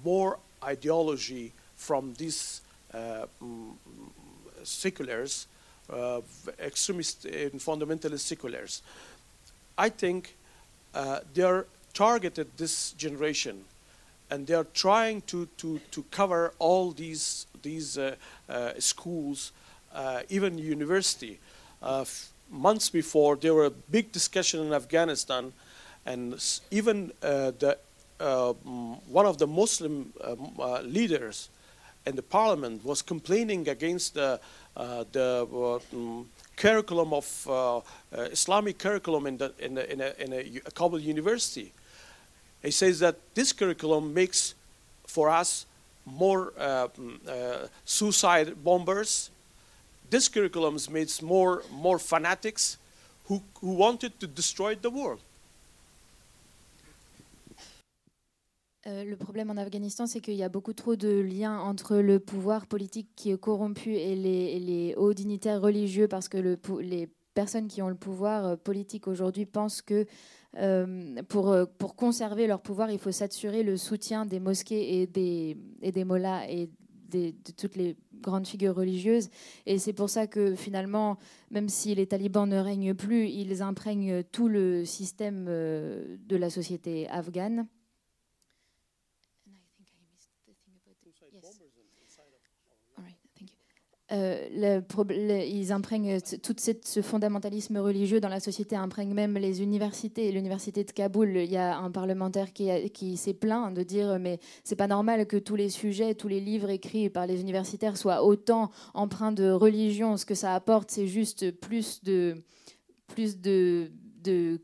more 0.03 0.37
ideology 0.63 1.51
from 1.75 2.13
these 2.17 2.61
uh, 2.93 3.25
seculars 4.63 5.47
uh, 5.89 6.21
extremist 6.59 7.25
and 7.25 7.59
fundamentalist 7.59 8.21
seculars. 8.21 8.81
I 9.77 9.89
think 9.89 10.35
uh, 10.93 11.19
they 11.33 11.43
are 11.43 11.65
targeted 11.93 12.47
this 12.57 12.91
generation 12.93 13.63
and 14.29 14.47
they 14.47 14.53
are 14.53 14.67
trying 14.73 15.21
to, 15.21 15.45
to, 15.57 15.79
to 15.91 16.03
cover 16.11 16.53
all 16.59 16.91
these, 16.91 17.47
these 17.61 17.97
uh, 17.97 18.15
uh, 18.49 18.71
schools, 18.79 19.51
uh, 19.93 20.21
even 20.29 20.57
university. 20.57 21.39
Uh, 21.81 22.05
months 22.49 22.89
before, 22.89 23.35
there 23.35 23.53
were 23.53 23.65
a 23.65 23.71
big 23.91 24.11
discussion 24.11 24.65
in 24.65 24.73
Afghanistan, 24.73 25.53
and 26.05 26.41
even 26.71 27.11
uh, 27.21 27.51
the, 27.59 27.77
uh, 28.19 28.53
one 28.53 29.25
of 29.25 29.37
the 29.37 29.47
Muslim 29.47 30.11
um, 30.23 30.53
leaders 30.83 31.49
in 32.05 32.15
the 32.15 32.21
parliament 32.21 32.83
was 32.85 33.01
complaining 33.01 33.67
against 33.67 34.13
the, 34.13 34.39
the 34.75 35.47
mm, 35.93 36.25
curriculum 36.55 37.13
of 37.13 37.83
Islamic 38.31 38.77
curriculum 38.77 39.25
in, 39.25 39.37
the, 39.37 39.51
in, 39.59 39.77
a, 39.77 39.81
in, 39.81 40.01
a, 40.01 40.13
in 40.19 40.33
a 40.33 40.71
Kabul 40.71 40.99
university. 40.99 41.73
He 42.63 42.71
says 42.71 42.99
that 42.99 43.15
this 43.33 43.53
curriculum 43.53 44.13
makes 44.13 44.55
for 45.07 45.29
us 45.29 45.65
more 46.05 46.53
uh, 46.57 46.87
mm, 46.87 47.19
uh, 47.27 47.67
suicide 47.85 48.55
bombers. 48.63 49.31
This 50.09 50.29
curriculum 50.29 50.77
makes 50.91 51.21
more, 51.21 51.63
more 51.71 51.99
fanatics 51.99 52.77
who, 53.27 53.41
who 53.61 53.73
wanted 53.75 54.19
to 54.19 54.27
destroy 54.27 54.75
the 54.75 54.89
world. 54.89 55.19
Euh, 58.87 59.03
le 59.03 59.15
problème 59.15 59.49
en 59.49 59.57
Afghanistan, 59.57 60.05
c'est 60.05 60.21
qu'il 60.21 60.35
y 60.35 60.43
a 60.43 60.49
beaucoup 60.49 60.73
trop 60.73 60.95
de 60.95 61.19
liens 61.19 61.59
entre 61.59 61.97
le 61.97 62.19
pouvoir 62.19 62.67
politique 62.67 63.07
qui 63.15 63.31
est 63.31 63.37
corrompu 63.39 63.95
et 63.95 64.15
les, 64.15 64.29
et 64.29 64.59
les 64.59 64.95
hauts 64.95 65.15
dignitaires 65.15 65.59
religieux, 65.59 66.07
parce 66.07 66.29
que 66.29 66.37
le 66.37 66.59
les 66.81 67.09
personnes 67.33 67.67
qui 67.67 67.81
ont 67.81 67.89
le 67.89 67.95
pouvoir 67.95 68.45
euh, 68.45 68.55
politique 68.55 69.07
aujourd'hui 69.07 69.45
pensent 69.45 69.81
que 69.81 70.05
euh, 70.57 71.21
pour, 71.27 71.49
euh, 71.49 71.65
pour 71.77 71.95
conserver 71.95 72.47
leur 72.47 72.61
pouvoir, 72.61 72.91
il 72.91 72.99
faut 72.99 73.11
s'assurer 73.11 73.63
le 73.63 73.77
soutien 73.77 74.25
des 74.25 74.39
mosquées 74.39 75.01
et 75.01 75.07
des, 75.07 75.57
et 75.81 75.91
des 75.91 76.03
mollahs 76.03 76.49
et 76.49 76.69
de 77.11 77.33
toutes 77.57 77.75
les 77.75 77.95
grandes 78.21 78.47
figures 78.47 78.75
religieuses. 78.75 79.29
Et 79.65 79.77
c'est 79.77 79.93
pour 79.93 80.09
ça 80.09 80.27
que 80.27 80.55
finalement, 80.55 81.17
même 81.51 81.69
si 81.69 81.93
les 81.93 82.07
talibans 82.07 82.47
ne 82.47 82.57
règnent 82.57 82.93
plus, 82.93 83.27
ils 83.27 83.61
imprègnent 83.61 84.23
tout 84.31 84.47
le 84.47 84.85
système 84.85 85.45
euh, 85.47 86.17
de 86.27 86.35
la 86.35 86.49
société 86.49 87.07
afghane. 87.09 87.67
Euh, 94.11 94.81
ils 95.47 95.71
imprègnent 95.71 96.19
tout 96.43 96.55
ce 96.59 97.01
fondamentalisme 97.01 97.77
religieux 97.77 98.19
dans 98.19 98.29
la 98.29 98.39
société, 98.39 98.75
imprègnent 98.75 99.15
même 99.15 99.35
les 99.35 99.63
universités. 99.63 100.31
L'université 100.31 100.83
de 100.83 100.91
Kaboul, 100.91 101.37
il 101.37 101.51
y 101.51 101.57
a 101.57 101.77
un 101.77 101.89
parlementaire 101.89 102.53
qui, 102.53 102.69
qui 102.91 103.17
s'est 103.17 103.33
plaint 103.33 103.73
de 103.73 103.81
dire 103.81 104.19
mais 104.19 104.39
c'est 104.63 104.75
pas 104.75 104.87
normal 104.87 105.25
que 105.25 105.37
tous 105.37 105.55
les 105.55 105.69
sujets, 105.69 106.13
tous 106.13 106.27
les 106.27 106.39
livres 106.39 106.69
écrits 106.69 107.09
par 107.09 107.25
les 107.25 107.41
universitaires 107.41 107.97
soient 107.97 108.23
autant 108.23 108.69
empreints 108.93 109.31
de 109.31 109.49
religion. 109.49 110.17
Ce 110.17 110.25
que 110.25 110.35
ça 110.35 110.53
apporte, 110.53 110.91
c'est 110.91 111.07
juste 111.07 111.51
plus 111.51 112.03
de 112.03 112.43
plus 113.07 113.39
de, 113.39 113.91
de, 114.23 114.59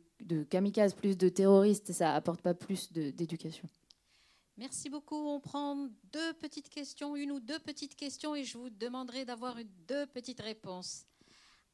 kamikazes, 0.49 0.93
plus 0.93 1.17
de 1.17 1.29
terroristes. 1.29 1.93
Ça 1.93 2.13
apporte 2.13 2.41
pas 2.41 2.53
plus 2.53 2.91
d'éducation. 2.91 3.67
Merci 4.61 4.91
beaucoup. 4.91 5.15
On 5.15 5.39
prend 5.39 5.89
deux 6.13 6.33
petites 6.33 6.69
questions, 6.69 7.15
une 7.15 7.31
ou 7.31 7.39
deux 7.39 7.57
petites 7.57 7.95
questions, 7.95 8.35
et 8.35 8.43
je 8.43 8.59
vous 8.59 8.69
demanderai 8.69 9.25
d'avoir 9.25 9.55
deux 9.87 10.05
petites 10.05 10.39
réponses. 10.39 11.07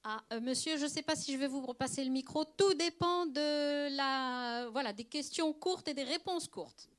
Ah, 0.06 0.24
euh, 0.32 0.40
monsieur, 0.40 0.78
je 0.78 0.84
ne 0.84 0.88
sais 0.88 1.02
pas 1.02 1.18
si 1.18 1.34
je 1.34 1.38
vais 1.38 1.50
vous 1.50 1.60
repasser 1.60 2.06
le 2.06 2.12
micro. 2.12 2.46
Tout 2.46 2.74
dépend 2.76 3.26
de 3.26 3.94
la, 3.94 4.70
voilà, 4.72 4.94
des 4.94 5.04
questions 5.04 5.52
courtes 5.52 5.90
et 5.90 5.94
des 5.94 6.06
réponses 6.06 6.48
courtes. 6.48 6.90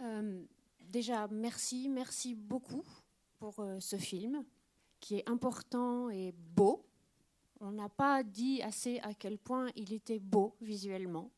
Euh, 0.00 0.42
déjà, 0.80 1.28
merci, 1.28 1.88
merci 1.88 2.34
beaucoup 2.34 2.82
pour 3.38 3.60
euh, 3.60 3.78
ce 3.78 3.94
film 3.94 4.44
qui 4.98 5.18
est 5.18 5.30
important 5.30 6.10
et 6.10 6.34
beau. 6.56 6.84
On 7.60 7.70
n'a 7.70 7.88
pas 7.88 8.24
dit 8.24 8.62
assez 8.62 8.98
à 8.98 9.14
quel 9.14 9.38
point 9.38 9.70
il 9.76 9.92
était 9.92 10.18
beau 10.18 10.56
visuellement, 10.60 11.30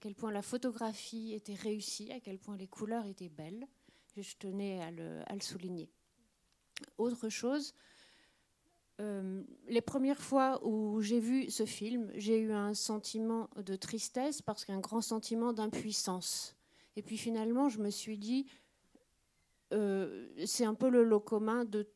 quel 0.00 0.14
point 0.14 0.32
la 0.32 0.42
photographie 0.42 1.34
était 1.34 1.54
réussie, 1.54 2.10
à 2.10 2.20
quel 2.20 2.38
point 2.38 2.56
les 2.56 2.66
couleurs 2.66 3.06
étaient 3.06 3.28
belles. 3.28 3.66
Je 4.16 4.34
tenais 4.36 4.80
à 4.82 4.90
le, 4.90 5.20
à 5.26 5.34
le 5.34 5.40
souligner. 5.40 5.90
Autre 6.98 7.28
chose, 7.28 7.74
euh, 9.00 9.42
les 9.68 9.80
premières 9.80 10.20
fois 10.20 10.60
où 10.66 11.00
j'ai 11.00 11.20
vu 11.20 11.50
ce 11.50 11.64
film, 11.64 12.10
j'ai 12.14 12.38
eu 12.38 12.52
un 12.52 12.74
sentiment 12.74 13.48
de 13.56 13.76
tristesse 13.76 14.42
parce 14.42 14.64
qu'un 14.64 14.80
grand 14.80 15.00
sentiment 15.00 15.52
d'impuissance. 15.52 16.56
Et 16.96 17.02
puis 17.02 17.16
finalement, 17.16 17.68
je 17.68 17.78
me 17.78 17.90
suis 17.90 18.18
dit, 18.18 18.46
euh, 19.72 20.28
c'est 20.44 20.64
un 20.64 20.74
peu 20.74 20.90
le 20.90 21.04
lot 21.04 21.20
commun 21.20 21.64
de 21.64 21.88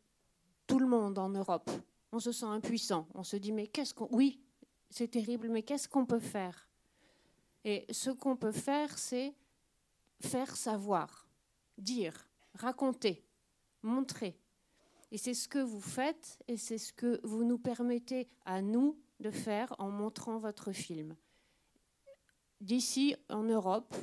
tout 0.66 0.78
le 0.78 0.86
monde 0.86 1.18
en 1.18 1.28
Europe. 1.28 1.70
On 2.12 2.20
se 2.20 2.32
sent 2.32 2.46
impuissant. 2.46 3.08
On 3.14 3.22
se 3.22 3.36
dit, 3.36 3.52
mais 3.52 3.66
qu'est-ce 3.66 3.92
qu'on... 3.92 4.08
Oui, 4.12 4.40
c'est 4.88 5.08
terrible, 5.08 5.48
mais 5.48 5.62
qu'est-ce 5.62 5.88
qu'on 5.88 6.06
peut 6.06 6.20
faire? 6.20 6.68
Et 7.64 7.86
ce 7.90 8.10
qu'on 8.10 8.36
peut 8.36 8.52
faire, 8.52 8.98
c'est 8.98 9.34
faire 10.20 10.54
savoir, 10.56 11.26
dire. 11.78 12.28
raconter, 12.54 13.24
montrer. 13.82 14.38
Et 15.10 15.18
c'est 15.18 15.34
ce 15.34 15.48
que 15.48 15.58
vous 15.58 15.80
faites 15.80 16.42
et 16.48 16.56
c'est 16.56 16.78
ce 16.78 16.92
que 16.92 17.20
vous 17.24 17.44
nous 17.44 17.58
permettez 17.58 18.28
à 18.44 18.62
nous 18.62 18.98
de 19.20 19.30
faire 19.30 19.74
en 19.78 19.90
montrant 19.90 20.38
votre 20.38 20.72
film. 20.72 21.16
D'ici 22.60 23.16
en 23.28 23.42
Europe, 23.44 23.94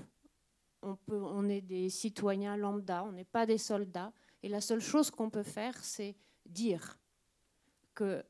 on, 0.82 1.50
est 1.50 1.62
des 1.62 1.90
citoyens 1.90 2.58
lambda, 2.58 3.04
on 3.04 3.12
n'est 3.12 3.26
pas 3.26 3.46
des 3.46 3.58
soldats. 3.58 4.14
Et 4.44 4.50
la 4.50 4.62
seule 4.62 4.82
chose 4.82 5.12
qu'on 5.12 5.30
peut 5.30 5.44
faire, 5.44 5.84
c'est 5.84 6.16
dire 6.46 7.00
que 7.94 8.24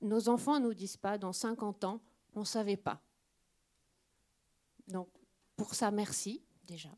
nos 0.00 0.28
enfants 0.28 0.58
ne 0.58 0.66
nous 0.66 0.74
disent 0.74 0.96
pas 0.96 1.18
dans 1.18 1.32
50 1.32 1.84
ans, 1.84 2.00
on 2.34 2.40
ne 2.40 2.44
savait 2.44 2.76
pas. 2.76 3.00
Donc, 4.88 5.08
pour 5.56 5.74
ça, 5.74 5.90
merci 5.90 6.42
déjà. 6.66 6.90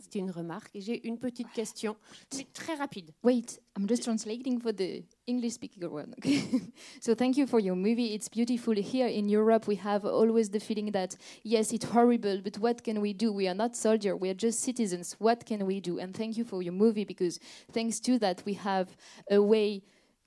C'est 0.00 0.18
une 0.20 0.30
remarque. 0.30 0.70
Et 0.74 0.80
j'ai 0.80 1.06
une 1.06 1.18
petite 1.18 1.50
question, 1.52 1.96
mais 2.36 2.46
très 2.52 2.74
rapide. 2.74 3.10
Wait, 3.24 3.60
I'm 3.76 3.88
just 3.88 4.04
translating 4.04 4.60
for 4.60 4.72
the 4.72 5.02
English 5.26 5.54
speaking 5.54 5.84
one. 5.84 6.14
Okay? 6.18 6.40
so 7.00 7.14
thank 7.14 7.36
you 7.36 7.46
for 7.46 7.60
your 7.60 7.74
movie. 7.74 8.14
It's 8.14 8.28
beautiful. 8.28 8.74
Here 8.74 9.08
in 9.08 9.28
Europe, 9.28 9.66
we 9.66 9.76
have 9.76 10.04
always 10.04 10.50
the 10.50 10.60
feeling 10.60 10.92
that 10.92 11.16
yes, 11.42 11.72
it's 11.72 11.86
horrible, 11.86 12.40
but 12.42 12.58
what 12.58 12.84
can 12.84 13.00
we 13.00 13.12
do? 13.12 13.32
We 13.32 13.48
are 13.48 13.54
not 13.54 13.74
soldiers. 13.74 14.14
We 14.20 14.30
are 14.30 14.34
just 14.34 14.60
citizens. 14.60 15.16
What 15.18 15.44
can 15.44 15.66
we 15.66 15.80
do? 15.80 15.98
And 15.98 16.14
thank 16.14 16.36
you 16.36 16.44
for 16.44 16.62
your 16.62 16.74
movie 16.74 17.04
because 17.04 17.40
thanks 17.72 17.98
to 18.00 18.18
that, 18.20 18.42
we 18.46 18.54
have 18.54 18.96
a 19.30 19.42
way 19.42 19.82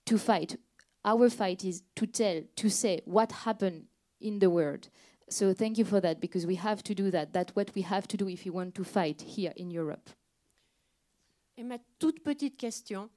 to 0.06 0.18
fight. 0.18 0.58
Our 1.06 1.30
fight 1.30 1.64
is 1.64 1.84
to 1.96 2.06
tell, 2.06 2.42
to 2.58 2.70
say 2.70 3.02
what 3.06 3.32
happened 3.32 3.86
in 4.20 4.40
the 4.40 4.50
world. 4.50 4.90
So 5.32 5.54
thank 5.54 5.78
you 5.78 5.86
for 5.86 6.02
that 6.02 6.20
because 6.20 6.46
we 6.46 6.56
have 6.56 6.84
to 6.84 6.94
do 6.94 7.10
that. 7.10 7.32
That's 7.32 7.56
what 7.56 7.74
we 7.74 7.84
have 7.84 8.06
to 8.10 8.18
do 8.18 8.28
if 8.28 8.46
you 8.46 8.52
want 8.52 8.76
to 8.76 8.84
fight 8.84 9.22
here 9.22 9.54
in 9.56 9.72
Europe. 9.72 10.10
Et 11.58 11.64
ma 11.64 11.78
toute 12.00 12.22
petite 12.22 12.58
question. 12.58 13.10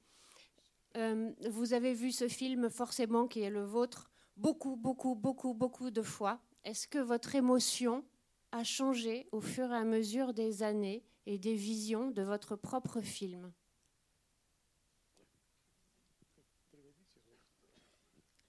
Euh, 0.95 1.33
vous 1.49 1.73
avez 1.73 1.93
vu 1.93 2.13
ce 2.13 2.29
film 2.29 2.69
forcément 2.69 3.27
qui 3.27 3.41
est 3.41 3.49
le 3.49 3.65
vôtre 3.65 4.09
beaucoup, 4.37 4.77
beaucoup, 4.77 5.13
beaucoup, 5.13 5.53
beaucoup 5.53 5.91
de 5.91 6.01
fois. 6.01 6.39
Est-ce 6.63 6.87
que 6.87 6.99
votre 6.99 7.35
émotion 7.35 8.01
a 8.53 8.63
changé 8.63 9.27
au 9.33 9.41
fur 9.41 9.69
et 9.71 9.75
à 9.75 9.83
mesure 9.83 10.33
des 10.33 10.63
années 10.63 11.03
et 11.25 11.37
des 11.37 11.55
visions 11.55 12.11
de 12.11 12.21
votre 12.21 12.55
propre 12.55 13.01
film? 13.01 13.51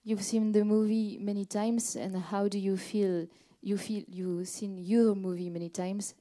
You've 0.05 0.21
seen 0.21 0.53
the 0.53 0.63
movie 0.63 1.19
many 1.19 1.45
times, 1.45 1.97
and 1.97 2.15
how 2.31 2.47
do 2.47 2.57
you 2.57 2.77
feel? 2.77 3.27
You 3.61 3.77
feel 3.77 4.03
you've 4.07 4.47
seen 4.47 4.77
your 4.77 5.15
movie 5.15 5.49
many 5.49 5.69
times. 5.69 6.13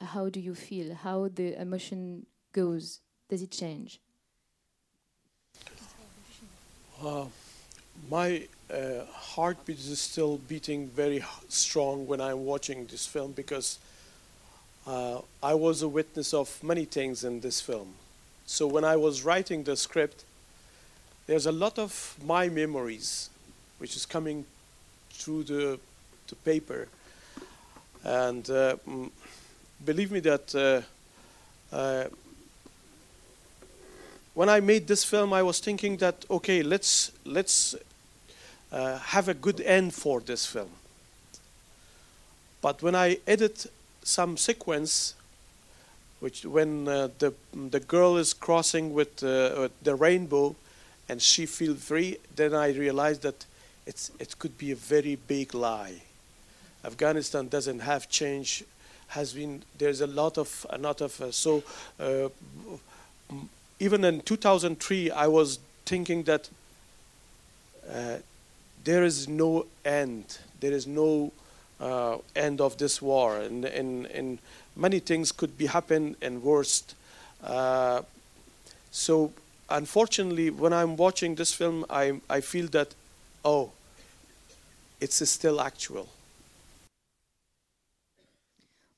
How 0.00 0.28
do 0.28 0.40
you 0.40 0.54
feel? 0.54 0.94
How 0.94 1.28
the 1.28 1.60
emotion 1.60 2.26
goes? 2.52 3.00
Does 3.28 3.42
it 3.42 3.50
change? 3.50 4.00
Uh, 7.02 7.24
my 8.10 8.46
uh, 8.72 9.04
heartbeat 9.12 9.78
is 9.78 10.00
still 10.00 10.38
beating 10.48 10.88
very 10.88 11.24
strong 11.48 12.06
when 12.06 12.20
I'm 12.20 12.44
watching 12.44 12.86
this 12.86 13.06
film 13.06 13.32
because 13.32 13.78
uh, 14.86 15.20
I 15.42 15.54
was 15.54 15.82
a 15.82 15.88
witness 15.88 16.32
of 16.34 16.62
many 16.62 16.84
things 16.84 17.24
in 17.24 17.40
this 17.40 17.60
film. 17.60 17.94
So 18.46 18.66
when 18.66 18.84
I 18.84 18.96
was 18.96 19.24
writing 19.24 19.64
the 19.64 19.76
script, 19.76 20.24
there's 21.26 21.46
a 21.46 21.52
lot 21.52 21.78
of 21.78 22.16
my 22.24 22.48
memories 22.48 23.30
which 23.78 23.96
is 23.96 24.06
coming 24.06 24.44
through 25.10 25.44
the, 25.44 25.80
the 26.32 26.50
paper. 26.50 26.88
And 28.04 28.48
uh, 28.50 28.76
believe 29.84 30.10
me 30.10 30.20
that 30.20 30.54
uh, 30.54 31.76
uh, 31.76 32.04
when 34.34 34.48
I 34.48 34.60
made 34.60 34.86
this 34.86 35.04
film, 35.04 35.32
I 35.32 35.42
was 35.42 35.60
thinking 35.60 35.98
that 35.98 36.24
okay, 36.30 36.62
let's 36.62 37.12
let's 37.24 37.76
uh, 38.72 38.98
have 38.98 39.28
a 39.28 39.34
good 39.34 39.60
end 39.60 39.94
for 39.94 40.20
this 40.20 40.46
film. 40.46 40.70
But 42.62 42.82
when 42.82 42.94
I 42.94 43.18
edit 43.26 43.66
some 44.02 44.36
sequence, 44.36 45.14
which 46.20 46.44
when 46.44 46.88
uh, 46.88 47.08
the 47.18 47.34
the 47.70 47.80
girl 47.80 48.16
is 48.16 48.32
crossing 48.34 48.94
with 48.94 49.16
the 49.16 49.94
rainbow, 49.94 50.56
and 51.08 51.20
she 51.20 51.46
feels 51.46 51.84
free, 51.84 52.16
then 52.34 52.54
I 52.54 52.70
realized 52.70 53.22
that 53.22 53.44
it's 53.86 54.10
it 54.18 54.38
could 54.38 54.56
be 54.58 54.72
a 54.72 54.76
very 54.76 55.16
big 55.16 55.54
lie. 55.54 56.02
Afghanistan 56.84 57.48
doesn't 57.48 57.80
have 57.80 58.08
change. 58.08 58.64
Has 59.08 59.34
been 59.34 59.62
there's 59.78 60.00
a 60.00 60.06
lot 60.06 60.38
of 60.38 60.66
a 60.70 60.78
lot 60.78 61.00
of 61.00 61.20
uh, 61.20 61.30
so. 61.30 61.62
Uh, 62.00 62.28
even 63.82 64.04
in 64.04 64.20
2003, 64.20 65.10
I 65.10 65.26
was 65.26 65.58
thinking 65.86 66.22
that 66.22 66.48
uh, 67.92 68.18
there 68.84 69.02
is 69.02 69.26
no 69.26 69.66
end. 69.84 70.38
There 70.60 70.70
is 70.72 70.86
no 70.86 71.32
uh, 71.80 72.18
end 72.36 72.60
of 72.60 72.78
this 72.78 73.02
war, 73.02 73.38
and, 73.38 73.64
and, 73.64 74.06
and 74.06 74.38
many 74.76 75.00
things 75.00 75.32
could 75.32 75.58
be 75.58 75.66
happen 75.66 76.14
and 76.22 76.44
worst. 76.44 76.94
Uh, 77.42 78.02
so, 78.92 79.32
unfortunately, 79.68 80.50
when 80.50 80.72
I'm 80.72 80.96
watching 80.96 81.34
this 81.34 81.52
film, 81.52 81.84
I, 81.90 82.20
I 82.30 82.40
feel 82.40 82.68
that, 82.68 82.94
oh, 83.44 83.72
it's 85.00 85.28
still 85.28 85.60
actual. 85.60 86.08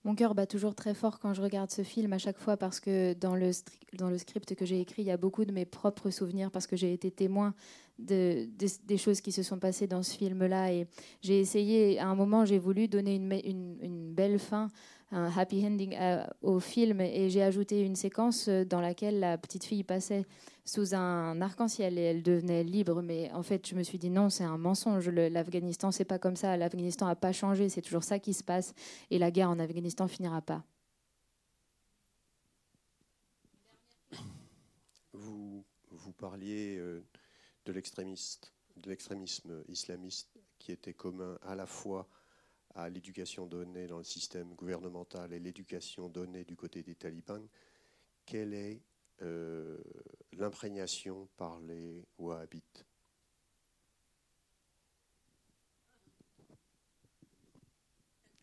Mon 0.05 0.15
cœur 0.15 0.35
bat 0.35 0.47
toujours 0.47 0.75
très 0.75 0.93
fort 0.93 1.19
quand 1.19 1.33
je 1.33 1.41
regarde 1.41 1.71
ce 1.71 1.83
film 1.83 2.13
à 2.13 2.19
chaque 2.19 2.39
fois 2.39 2.59
parce 2.59 2.79
que 2.79 3.15
dans 3.15 3.35
le, 3.37 3.51
dans 3.97 4.11
le 4.11 4.19
script 4.19 4.55
que 4.55 4.67
j'ai 4.67 4.79
écrit, 4.79 5.01
il 5.01 5.07
y 5.07 5.11
a 5.11 5.17
beaucoup 5.17 5.47
de 5.47 5.53
mes 5.53 5.65
propres 5.65 6.11
souvenirs 6.11 6.51
parce 6.51 6.67
que 6.67 6.77
j'ai 6.77 6.93
été 6.93 7.11
témoin 7.11 7.55
de, 7.99 8.47
des- 8.87 8.99
choses 8.99 9.23
qui 9.23 9.33
se 9.33 9.43
sont 9.43 9.59
passées 9.59 9.87
dans 9.87 10.03
ce 10.03 10.15
film-là. 10.17 10.73
Et 10.75 10.87
j'ai 11.23 11.41
essayé, 11.41 11.99
à 11.99 12.07
un 12.09 12.15
moment, 12.15 12.45
j'ai 12.45 12.59
voulu 12.59 12.87
donner 12.87 13.15
une- 13.15 13.79
une 13.81 14.13
belle 14.13 14.39
fin, 14.39 14.69
un 15.11 15.31
happy 15.37 15.65
ending 15.67 15.95
à- 15.97 16.33
au 16.43 16.61
film 16.61 17.01
et 17.01 17.31
j'ai 17.31 17.43
ajouté 17.43 17.81
une 17.81 17.97
séquence 17.97 18.49
euh, 18.49 18.65
dans 18.65 18.81
laquelle 18.81 19.21
la 19.21 19.39
petite 19.39 19.65
fille 19.65 19.85
passait 19.85 20.25
sous 20.65 20.95
un 20.95 21.41
arc-en-ciel 21.41 21.99
et 21.99 22.03
elle 22.03 22.23
devenait 22.23 22.65
libre. 22.65 23.03
Mais 23.03 23.31
en 23.33 23.43
fait, 23.43 23.67
je 23.69 23.75
me 23.75 23.83
suis 23.83 23.99
dit 23.99 24.11
non, 24.11 24.31
c'est 24.31 24.45
un 24.45 24.59
mensonge. 24.59 25.09
L'Afghanistan, 25.09 25.91
c'est 25.91 26.05
pas 26.05 26.19
comme 26.19 26.37
ça. 26.37 26.57
L'Afghanistan 26.57 27.07
n'a 27.07 27.17
pas 27.17 27.33
changé. 27.33 27.69
C'est 27.69 27.83
toujours 27.83 28.05
ça 28.05 28.19
qui 28.19 28.35
se 28.35 28.43
passe. 28.43 28.75
Et 29.11 29.19
la 29.19 29.31
guerre 29.31 29.51
en 29.51 29.59
Afghanistan 29.59 30.09
finira 30.09 30.41
pas. 30.41 30.65
Vous, 35.13 35.65
vous 35.91 36.13
parliez 36.13 36.77
euh, 36.79 37.05
de 37.67 37.73
de 37.73 38.91
l'extrémisme 38.91 39.63
islamiste 39.69 40.41
qui 40.59 40.73
était 40.73 40.95
commun 40.95 41.39
à 41.43 41.55
la 41.55 41.67
fois 41.67 42.09
à 42.75 42.89
l'éducation 42.89 43.47
donnée 43.47 43.87
dans 43.87 43.99
le 43.99 44.05
système 44.05 44.55
gouvernemental 44.55 45.33
et 45.33 45.39
l'éducation 45.39 46.09
donnée 46.09 46.45
du 46.45 46.57
côté 46.57 46.83
des 46.83 46.95
talibans. 46.95 47.47
Quelle 48.27 48.55
est 48.55 48.83
euh, 49.23 49.79
l'imprégnation 50.33 51.29
par 51.37 51.61
les 51.61 52.05
wahhabites? 52.19 52.85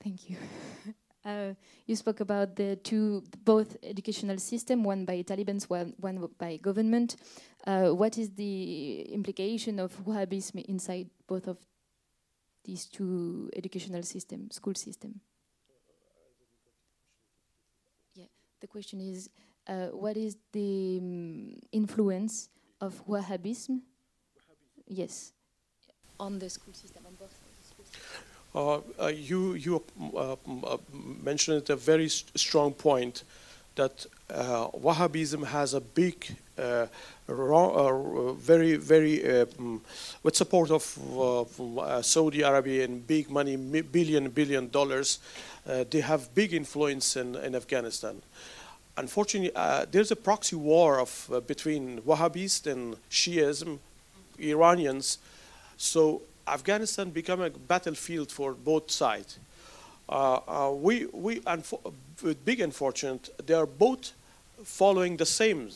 Thank 0.04 0.30
you. 0.30 0.38
Uh, 1.24 1.54
you 1.86 1.96
spoke 1.96 2.20
about 2.20 2.56
the 2.56 2.76
two, 2.78 3.24
both 3.46 3.78
educational 3.84 4.40
system, 4.40 4.84
one 4.84 5.06
by 5.06 5.22
Taliban, 5.22 5.64
one, 5.70 5.94
one 6.00 6.28
by 6.40 6.58
government. 6.58 7.16
Uh, 7.68 7.90
what 7.90 8.18
is 8.18 8.32
the 8.32 9.02
implication 9.14 9.80
of 9.80 9.96
Wahhabism 10.04 10.66
inside 10.66 11.08
both 11.28 11.48
of 11.48 11.58
these 12.64 12.86
two 12.86 13.50
educational 13.56 14.04
system, 14.04 14.50
school 14.52 14.76
system? 14.76 15.20
Yeah, 18.16 18.26
the 18.60 18.68
question 18.68 19.02
is, 19.02 19.30
uh, 19.68 19.88
what 19.88 20.18
is 20.18 20.38
the 20.52 21.00
um, 21.02 21.54
influence 21.72 22.50
of 22.80 23.06
Wahhabism? 23.08 23.82
Yes, 24.88 25.34
on 26.20 26.40
the 26.40 26.50
school 26.50 26.74
system, 26.74 27.04
on 27.06 27.16
both. 27.16 27.40
Uh, 28.54 28.82
uh, 29.02 29.08
you 29.08 29.54
you 29.54 29.82
uh, 30.14 30.36
uh, 30.64 30.78
mentioned 31.24 31.70
a 31.70 31.76
very 31.76 32.06
s- 32.06 32.26
strong 32.36 32.74
point 32.74 33.24
that 33.76 34.06
uh, 34.34 34.68
Wahhabism 34.70 35.46
has 35.46 35.74
a 35.74 35.82
big, 35.82 36.26
uh, 36.58 36.88
ro- 37.28 38.30
uh, 38.30 38.34
very 38.34 38.76
very 38.78 39.24
uh, 39.24 39.46
mm, 39.46 39.80
with 40.24 40.36
support 40.36 40.72
of 40.72 40.98
uh, 41.80 42.02
Saudi 42.02 42.42
Arabia 42.42 42.86
and 42.86 43.06
big 43.06 43.30
money, 43.30 43.56
billion 43.58 44.30
billion 44.30 44.70
dollars, 44.70 45.20
they 45.66 46.02
have 46.02 46.34
big 46.34 46.54
influence 46.54 47.16
in, 47.16 47.36
in 47.36 47.56
Afghanistan. 47.56 48.22
Unfortunately, 48.98 49.52
there's 49.92 50.12
a 50.12 50.16
proxy 50.16 50.56
war 50.56 51.00
of 51.00 51.44
between 51.48 52.02
Wahhabis 52.02 52.68
and 52.68 52.98
Shiism, 53.10 53.80
Iranians. 54.40 55.18
So 55.78 56.22
Afghanistan 56.48 57.10
become 57.10 57.42
a 57.42 57.50
battlefield 57.50 58.32
for 58.32 58.54
both 58.54 58.92
sides. 58.92 59.40
Uh, 60.10 60.40
uh, 60.48 60.72
we, 60.72 61.06
we, 61.14 61.40
unfo- 61.42 61.94
big 62.44 62.60
unfortunate, 62.60 63.30
they 63.46 63.54
are 63.54 63.66
both 63.66 64.12
following 64.64 65.18
the 65.18 65.26
same. 65.26 65.70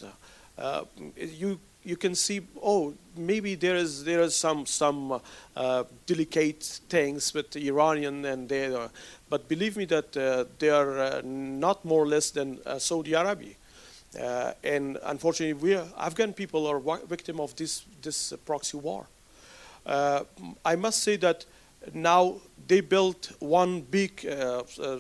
Uh, 0.58 0.84
you 1.16 1.60
you 1.84 1.96
can 1.96 2.16
see 2.16 2.42
oh 2.64 2.94
maybe 3.16 3.56
there 3.56 3.76
is 3.76 4.04
there 4.04 4.22
is 4.22 4.36
some 4.36 4.66
some 4.66 5.22
uh, 5.56 5.84
delicate 6.06 6.64
things 6.90 7.34
with 7.34 7.52
the 7.52 7.68
Iranian 7.68 8.26
and 8.26 8.50
they 8.50 8.74
are, 8.74 8.90
but 9.30 9.48
believe 9.48 9.78
me 9.78 9.86
that 9.86 10.18
uh, 10.18 10.46
they 10.60 10.70
are 10.70 11.00
uh, 11.00 11.22
not 11.24 11.86
more 11.86 12.04
or 12.04 12.08
less 12.08 12.32
than 12.32 12.60
uh, 12.66 12.80
Saudi 12.80 13.14
Arabia. 13.14 13.54
Uh, 14.20 14.54
and 14.64 14.98
unfortunately, 15.04 15.54
we 15.54 15.76
are, 15.76 15.86
Afghan 15.98 16.34
people 16.34 16.68
are 16.68 16.80
victim 17.08 17.40
of 17.40 17.56
this 17.56 17.86
this 18.02 18.34
proxy 18.46 18.78
war. 18.78 19.08
Uh, 19.86 20.24
I 20.64 20.76
must 20.76 21.04
say 21.04 21.18
that 21.18 21.46
now 21.94 22.38
they 22.68 22.82
built 22.82 23.32
one 23.40 23.82
big 23.82 24.26
uh, 24.26 24.64
uh, 24.82 25.00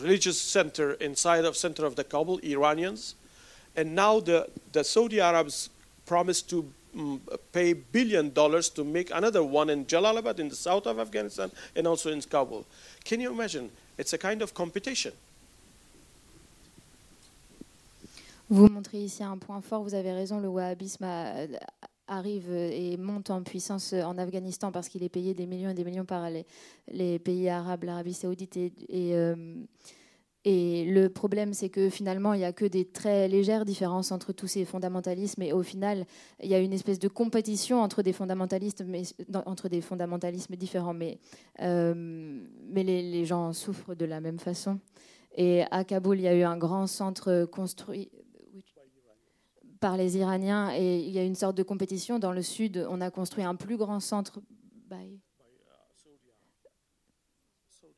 religious 0.00 0.40
center 0.40 0.92
inside 0.92 1.44
of 1.44 1.56
center 1.56 1.84
of 1.84 1.96
the 1.96 2.04
Kabul, 2.04 2.38
Iranians, 2.44 3.16
and 3.76 3.94
now 3.94 4.20
the, 4.20 4.46
the 4.72 4.82
Saudi 4.84 5.20
Arabs 5.20 5.70
promised 6.06 6.48
to 6.50 6.64
mm, 6.96 7.18
pay 7.52 7.72
billion 7.72 8.30
dollars 8.32 8.68
to 8.70 8.84
make 8.84 9.10
another 9.12 9.42
one 9.42 9.70
in 9.70 9.84
Jalalabad 9.86 10.38
in 10.40 10.48
the 10.48 10.56
south 10.56 10.86
of 10.86 10.98
Afghanistan 10.98 11.50
and 11.76 11.86
also 11.86 12.10
in 12.10 12.20
Kabul. 12.22 12.64
Can 13.04 13.20
you 13.20 13.30
imagine? 13.32 13.70
It's 13.98 14.12
a 14.12 14.18
kind 14.18 14.42
of 14.42 14.52
competition. 14.54 15.12
Vous 18.48 18.66
montrez 18.68 19.04
ici 19.04 19.22
un 19.22 19.36
point 19.38 19.60
fort, 19.60 19.82
vous 19.84 19.94
avez 19.94 20.12
raison, 20.12 20.40
le 20.40 20.48
wahhabisme 20.48 21.04
a- 21.04 21.46
arrive 22.08 22.50
et 22.52 22.96
monte 22.96 23.30
en 23.30 23.42
puissance 23.42 23.92
en 23.92 24.18
Afghanistan 24.18 24.72
parce 24.72 24.88
qu'il 24.88 25.04
est 25.04 25.08
payé 25.08 25.34
des 25.34 25.46
millions 25.46 25.70
et 25.70 25.74
des 25.74 25.84
millions 25.84 26.04
par 26.04 26.28
les, 26.28 26.44
les 26.90 27.20
pays 27.20 27.48
arabes, 27.48 27.84
l'Arabie 27.84 28.14
saoudite. 28.14 28.56
Et, 28.56 28.72
et, 28.88 29.14
euh, 29.14 29.36
et 30.44 30.84
le 30.86 31.10
problème, 31.10 31.52
c'est 31.52 31.68
que 31.68 31.90
finalement, 31.90 32.32
il 32.32 32.38
n'y 32.38 32.44
a 32.44 32.52
que 32.52 32.64
des 32.64 32.86
très 32.86 33.28
légères 33.28 33.66
différences 33.66 34.10
entre 34.10 34.32
tous 34.32 34.46
ces 34.46 34.64
fondamentalismes. 34.64 35.42
Et 35.42 35.52
au 35.52 35.62
final, 35.62 36.06
il 36.42 36.48
y 36.48 36.54
a 36.54 36.60
une 36.60 36.72
espèce 36.72 36.98
de 36.98 37.08
compétition 37.08 37.82
entre 37.82 38.02
des 38.02 38.14
fondamentalistes, 38.14 38.82
entre 39.44 39.68
des 39.68 39.82
fondamentalismes 39.82 40.56
différents. 40.56 40.94
Mais, 40.94 41.18
euh, 41.60 41.92
mais 42.70 42.84
les, 42.84 43.24
gens 43.26 43.52
souffrent 43.52 43.94
de 43.94 44.06
la 44.06 44.20
même 44.20 44.38
façon. 44.38 44.80
Et 45.36 45.62
à 45.70 45.84
Kaboul, 45.84 46.18
il 46.18 46.22
y 46.22 46.28
a 46.28 46.34
eu 46.34 46.42
un 46.42 46.56
grand 46.56 46.86
centre 46.86 47.44
construit 47.44 48.10
par 49.78 49.96
les 49.96 50.16
Iraniens 50.16 50.72
et 50.74 51.00
il 51.00 51.10
y 51.10 51.18
a 51.18 51.24
une 51.24 51.34
sorte 51.34 51.56
de 51.56 51.62
compétition. 51.62 52.18
Dans 52.18 52.32
le 52.32 52.42
sud, 52.42 52.86
on 52.90 53.00
a 53.00 53.10
construit 53.10 53.44
un 53.44 53.54
plus 53.54 53.76
grand 53.76 54.00
centre 54.00 54.40
Saoud- 57.70 57.94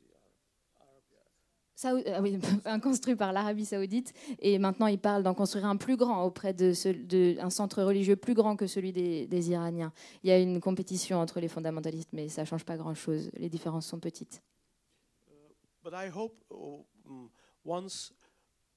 ah 0.80 0.84
oui, 0.94 1.71
un 2.64 2.80
construit 2.80 3.16
par 3.16 3.32
l'Arabie 3.32 3.64
Saoudite 3.64 4.12
et 4.38 4.58
maintenant 4.58 4.86
ils 4.86 4.98
parlent 4.98 5.22
d'en 5.22 5.34
construire 5.34 5.66
un 5.66 5.76
plus 5.76 5.96
grand 5.96 6.24
auprès 6.24 6.52
de, 6.52 6.72
ce, 6.72 6.88
de 6.88 7.36
un 7.40 7.50
centre 7.50 7.82
religieux 7.82 8.16
plus 8.16 8.34
grand 8.34 8.56
que 8.56 8.66
celui 8.66 8.92
des, 8.92 9.50
Iraniens. 9.50 9.92
Il 10.22 10.30
y 10.30 10.32
a 10.32 10.38
une 10.38 10.60
compétition 10.60 11.18
entre 11.18 11.40
les 11.40 11.48
fondamentalistes, 11.48 12.12
mais 12.12 12.28
ça 12.28 12.44
change 12.44 12.64
pas 12.64 12.76
grand-chose. 12.76 13.30
Les 13.34 13.48
différences 13.48 13.86
sont 13.86 13.98
petites. 13.98 14.42
But 15.82 15.94
I 15.94 16.08
hope 16.14 16.44
oh, 16.50 16.86
mm, 17.04 17.26
once 17.64 18.12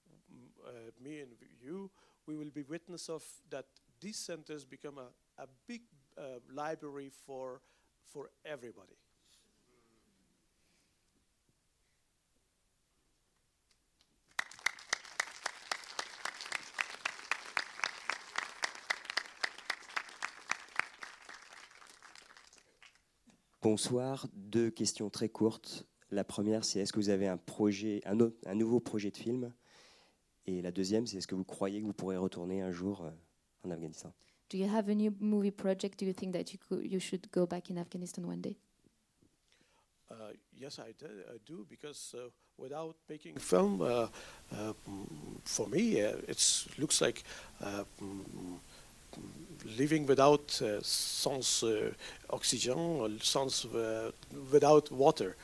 mm, 0.10 0.68
uh, 0.68 0.92
me 1.00 1.22
and 1.22 1.30
you, 1.62 1.92
we 2.28 2.36
will 2.36 2.52
be 2.52 2.64
witness 2.68 3.10
of 3.10 3.24
that 3.52 3.66
these 4.02 4.18
centers 4.18 4.66
become 4.66 4.98
a, 4.98 5.12
a 5.38 5.48
big 5.68 5.84
uh, 6.18 6.40
library 6.52 7.12
for 7.26 7.62
for 8.04 8.32
everybody. 8.44 8.96
Bonsoir. 23.66 24.28
Deux 24.36 24.70
questions 24.70 25.10
très 25.10 25.28
courtes. 25.28 25.88
La 26.12 26.24
première, 26.24 26.64
c'est 26.64 26.82
est-ce 26.82 26.94
que 26.94 27.00
vous 27.00 27.10
avez 27.10 27.28
un 27.28 27.38
projet, 27.38 28.00
un, 28.06 28.20
autre- 28.20 28.38
un 28.46 28.54
nouveau 28.54 28.80
projet 28.80 29.10
de 29.10 29.18
film? 29.18 29.52
Et 30.46 30.62
la 30.62 30.72
deuxième, 30.72 31.08
c'est 31.08 31.18
est-ce 31.18 31.26
que 31.26 31.34
vous 31.34 31.44
croyez 31.44 31.82
que 31.82 31.86
vous 31.88 31.92
pourrez 31.94 32.16
retourner 32.16 32.62
un 32.62 32.72
jour 32.72 33.04
euh, 33.04 33.10
en 33.64 33.72
Afghanistan? 33.72 34.14
Do 34.52 34.60
you 34.60 34.68
have 34.72 34.88
a 34.88 34.94
new 34.94 35.12
movie 35.20 35.50
project? 35.50 36.00
Do 36.00 36.06
you 36.06 36.14
think 36.14 36.34
that 36.34 36.54
you, 36.54 36.60
could, 36.60 36.86
you 36.86 37.00
should 37.00 37.26
go 37.32 37.48
back 37.48 37.72
in 37.72 37.78
Afghanistan 37.80 38.24
one 38.26 38.40
day? 38.40 38.56
Uh, 40.12 40.34
yes, 40.56 40.78
I 40.78 40.94
do, 41.00 41.08
I 41.34 41.40
do 41.44 41.66
because 41.68 42.14
uh, 42.14 42.30
without 42.60 42.96
making 43.10 43.40
film, 43.40 43.82
uh, 43.82 44.10
uh, 44.52 44.74
for 45.44 45.68
me, 45.68 46.04
uh, 46.04 46.18
it 46.28 46.68
looks 46.78 47.02
like 47.02 47.24
uh, 47.62 47.84
mm, 48.00 48.60
living 49.78 50.06
without 50.06 50.62
uh, 50.62 50.82
sans 50.82 51.64
uh, 51.64 51.92
oxygen, 52.30 52.78
or 52.78 53.10
sans 53.22 53.66
uh, 53.66 54.12
without 54.52 54.92
water. 54.92 55.36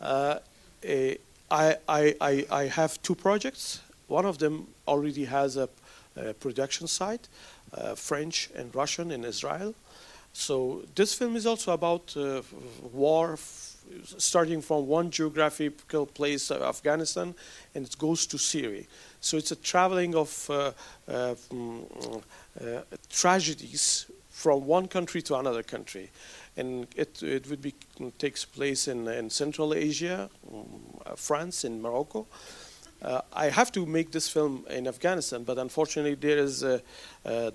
Uh, 0.00 0.38
eh, 0.82 1.14
I, 1.50 1.76
I, 1.88 2.46
I, 2.50 2.64
have 2.66 3.02
two 3.02 3.14
projects. 3.14 3.80
One 4.06 4.24
of 4.24 4.38
them 4.38 4.68
already 4.86 5.24
has 5.24 5.56
a, 5.56 5.68
a 6.16 6.34
production 6.34 6.86
site, 6.86 7.28
uh, 7.74 7.94
French 7.94 8.50
and 8.54 8.74
Russian 8.74 9.10
in 9.10 9.24
Israel. 9.24 9.74
So 10.32 10.82
this 10.94 11.14
film 11.14 11.36
is 11.36 11.46
also 11.46 11.72
about 11.72 12.16
uh, 12.16 12.42
war, 12.92 13.36
starting 14.18 14.62
from 14.62 14.86
one 14.86 15.10
geographical 15.10 16.06
place, 16.06 16.50
Afghanistan, 16.50 17.34
and 17.74 17.86
it 17.86 17.98
goes 17.98 18.26
to 18.26 18.38
Syria. 18.38 18.84
So 19.20 19.36
it's 19.36 19.50
a 19.50 19.56
traveling 19.56 20.14
of 20.14 20.50
uh, 20.50 20.72
uh, 21.08 21.34
mm, 21.50 22.22
uh, 22.60 22.80
tragedies 23.08 24.06
from 24.30 24.66
one 24.66 24.88
country 24.88 25.22
to 25.22 25.36
another 25.36 25.62
country, 25.62 26.10
and 26.56 26.86
it 26.96 27.22
it 27.22 27.48
would 27.50 27.60
be 27.60 27.74
takes 28.18 28.44
place 28.44 28.88
in 28.88 29.08
in 29.08 29.30
Central 29.30 29.74
Asia, 29.74 30.30
uh, 31.06 31.14
France, 31.16 31.64
and 31.64 31.82
Morocco. 31.82 32.26
Uh, 33.02 33.20
I 33.32 33.48
have 33.50 33.72
to 33.72 33.86
make 33.86 34.10
this 34.10 34.28
film 34.28 34.66
in 34.68 34.86
Afghanistan, 34.86 35.44
but 35.44 35.58
unfortunately, 35.58 36.14
there 36.14 36.38
is 36.38 36.62
a, 36.62 36.82
a 37.24 37.52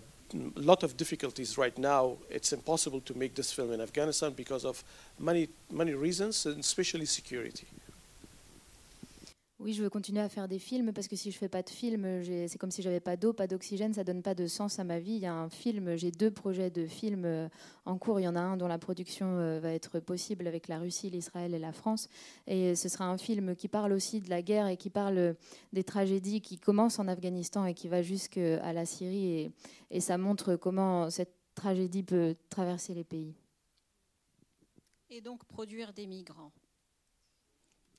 lot 0.56 0.84
of 0.84 0.98
difficulties 0.98 1.58
right 1.58 1.78
now. 1.78 2.18
It's 2.30 2.54
impossible 2.54 3.02
to 3.02 3.18
make 3.18 3.36
this 3.36 3.52
film 3.52 3.72
in 3.72 3.82
Afghanistan 3.82 4.34
because 4.34 4.66
of 4.66 4.84
many, 5.20 5.50
many 5.72 5.94
reasons, 5.94 6.46
and 6.46 6.60
especially 6.60 7.06
security. 7.06 7.68
Oui, 9.58 9.72
je 9.72 9.82
veux 9.82 9.90
continuer 9.90 10.20
à 10.20 10.28
faire 10.28 10.50
des 10.50 10.60
films 10.60 10.92
parce 10.92 11.08
que 11.08 11.16
si 11.16 11.32
je 11.32 11.38
fais 11.38 11.48
pas 11.48 11.64
de 11.64 11.70
film, 11.70 12.22
j'ai- 12.24 12.50
c'est 12.50 12.58
comme 12.58 12.72
si 12.72 12.82
j'avais 12.82 13.00
pas 13.00 13.16
d'eau, 13.16 13.32
pas 13.32 13.48
d'oxygène, 13.48 13.94
ça 13.94 14.04
donne 14.04 14.22
pas 14.22 14.36
de 14.36 14.48
sens 14.48 14.80
à 14.80 14.84
ma 14.84 15.00
vie. 15.00 15.14
Il 15.14 15.22
y 15.22 15.26
a 15.26 15.34
un 15.34 15.50
film, 15.50 15.96
j'ai 15.96 16.12
deux 16.12 16.30
projets 16.30 16.70
de 16.70 16.86
films 16.86 17.24
euh, 17.24 17.48
en 17.86 17.98
cours. 17.98 18.20
Il 18.20 18.24
y 18.24 18.28
en 18.28 18.36
a 18.36 18.42
un 18.42 18.58
dont 18.58 18.68
la 18.68 18.78
production 18.78 19.28
euh, 19.40 19.62
va 19.62 19.72
être 19.72 20.02
possible 20.02 20.46
avec 20.48 20.68
la 20.68 20.78
Russie, 20.80 21.10
l'Israël 21.10 21.54
et 21.54 21.60
la 21.60 21.72
France. 21.72 22.10
Et 22.48 22.76
ce 22.76 22.90
sera 22.90 23.06
un 23.06 23.18
film 23.18 23.56
qui 23.56 23.70
parle 23.70 23.94
aussi 23.94 24.20
de 24.20 24.30
la 24.30 24.42
guerre 24.42 24.68
et 24.68 24.76
qui 24.76 24.90
parle 24.90 25.18
euh, 25.18 25.34
des 25.72 25.86
tragédies 25.86 26.42
qui 26.42 26.58
commencent 26.60 27.00
en 27.00 27.08
Afghanistan 27.08 27.66
et 27.66 27.74
qui 27.74 27.88
va 27.88 28.02
jusqu'à 28.02 28.74
la 28.74 28.86
Syrie. 28.86 29.54
Et 29.90 30.02
ça 30.02 30.18
montre 30.18 30.58
comment 30.58 31.10
cette 31.10 31.34
tragédie 31.56 32.04
peut 32.04 32.36
traverser 32.50 32.94
les 32.94 33.06
pays. 33.06 33.34
Et 35.10 35.22
donc 35.22 35.46
produire 35.46 35.94
des 35.94 36.08
migrants. 36.08 36.52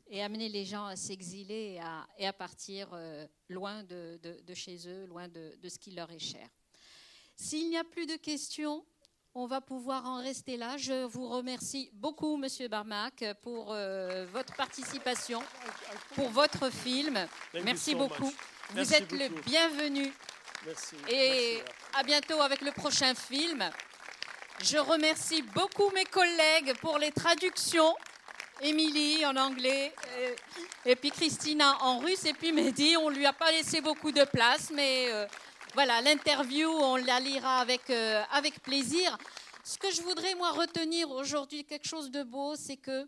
Et 0.09 0.23
amener 0.23 0.49
les 0.49 0.65
gens 0.65 0.87
à 0.87 0.95
s'exiler 0.95 1.75
et 1.75 1.81
à, 1.81 2.07
et 2.17 2.27
à 2.29 2.33
partir 2.33 2.89
euh, 2.93 3.27
loin 3.49 3.83
de, 3.83 4.19
de- 4.23 4.41
de 4.41 4.55
chez 4.55 4.79
eux, 4.89 5.05
loin 5.07 5.27
de, 5.27 5.57
de 5.61 5.69
ce 5.69 5.79
qui 5.79 5.91
leur 5.91 6.11
est 6.13 6.21
cher. 6.21 6.49
S'il 7.35 7.69
n'y 7.69 7.77
a 7.77 7.83
plus 7.85 8.07
de 8.07 8.15
questions, 8.17 8.87
on 9.35 9.47
va 9.47 9.61
pouvoir 9.61 10.07
en 10.07 10.23
rester 10.23 10.57
là. 10.57 10.77
Je 10.77 11.05
vous 11.07 11.29
remercie 11.29 11.91
beaucoup, 11.93 12.37
Monsieur 12.37 12.69
Barmac, 12.69 13.25
pour 13.43 13.73
euh, 13.73 14.27
votre 14.27 14.55
participation, 14.55 15.43
pour 16.15 16.29
votre 16.31 16.71
film. 16.71 17.27
Merci 17.65 17.95
beaucoup. 17.97 18.33
Vous 18.71 18.95
êtes 18.95 19.11
le 19.13 19.29
bienvenu. 19.43 20.13
Merci. 20.65 20.97
Et 21.11 21.61
à 21.95 22.03
bientôt 22.05 22.41
avec 22.41 22.61
le 22.61 22.71
prochain 22.73 23.15
film. 23.15 23.69
Je 24.63 24.79
remercie 24.79 25.43
beaucoup 25.43 25.91
mes 25.91 26.05
collègues 26.07 26.75
pour 26.81 26.97
les 26.99 27.11
traductions. 27.13 27.95
Émilie 28.63 29.27
en 29.27 29.37
anglais, 29.37 29.93
euh, 30.17 30.35
et 30.87 30.97
puis 30.97 31.11
Christina 31.11 31.77
en 31.83 31.99
russe, 31.99 32.25
et 32.25 32.33
puis 32.33 32.53
Mehdi, 32.53 32.97
on 32.97 33.11
lui 33.11 33.27
a 33.27 33.33
pas 33.35 33.51
laissé 33.51 33.83
beaucoup 33.83 34.13
de 34.13 34.25
place, 34.25 34.71
mais 34.75 35.13
euh, 35.13 35.27
voilà, 35.75 36.01
l'interview, 36.01 36.69
on 36.69 36.97
la 36.97 37.21
lira 37.21 37.59
avec, 37.59 37.91
euh, 37.91 38.23
avec 38.33 38.63
plaisir. 38.63 39.19
Ce 39.63 39.77
que 39.77 39.91
je 39.91 40.01
voudrais, 40.01 40.35
moi, 40.37 40.53
retenir 40.53 41.11
aujourd'hui, 41.11 41.65
quelque 41.65 41.87
chose 41.87 42.11
de 42.11 42.23
beau, 42.23 42.57
c'est 42.57 42.77
que, 42.77 43.07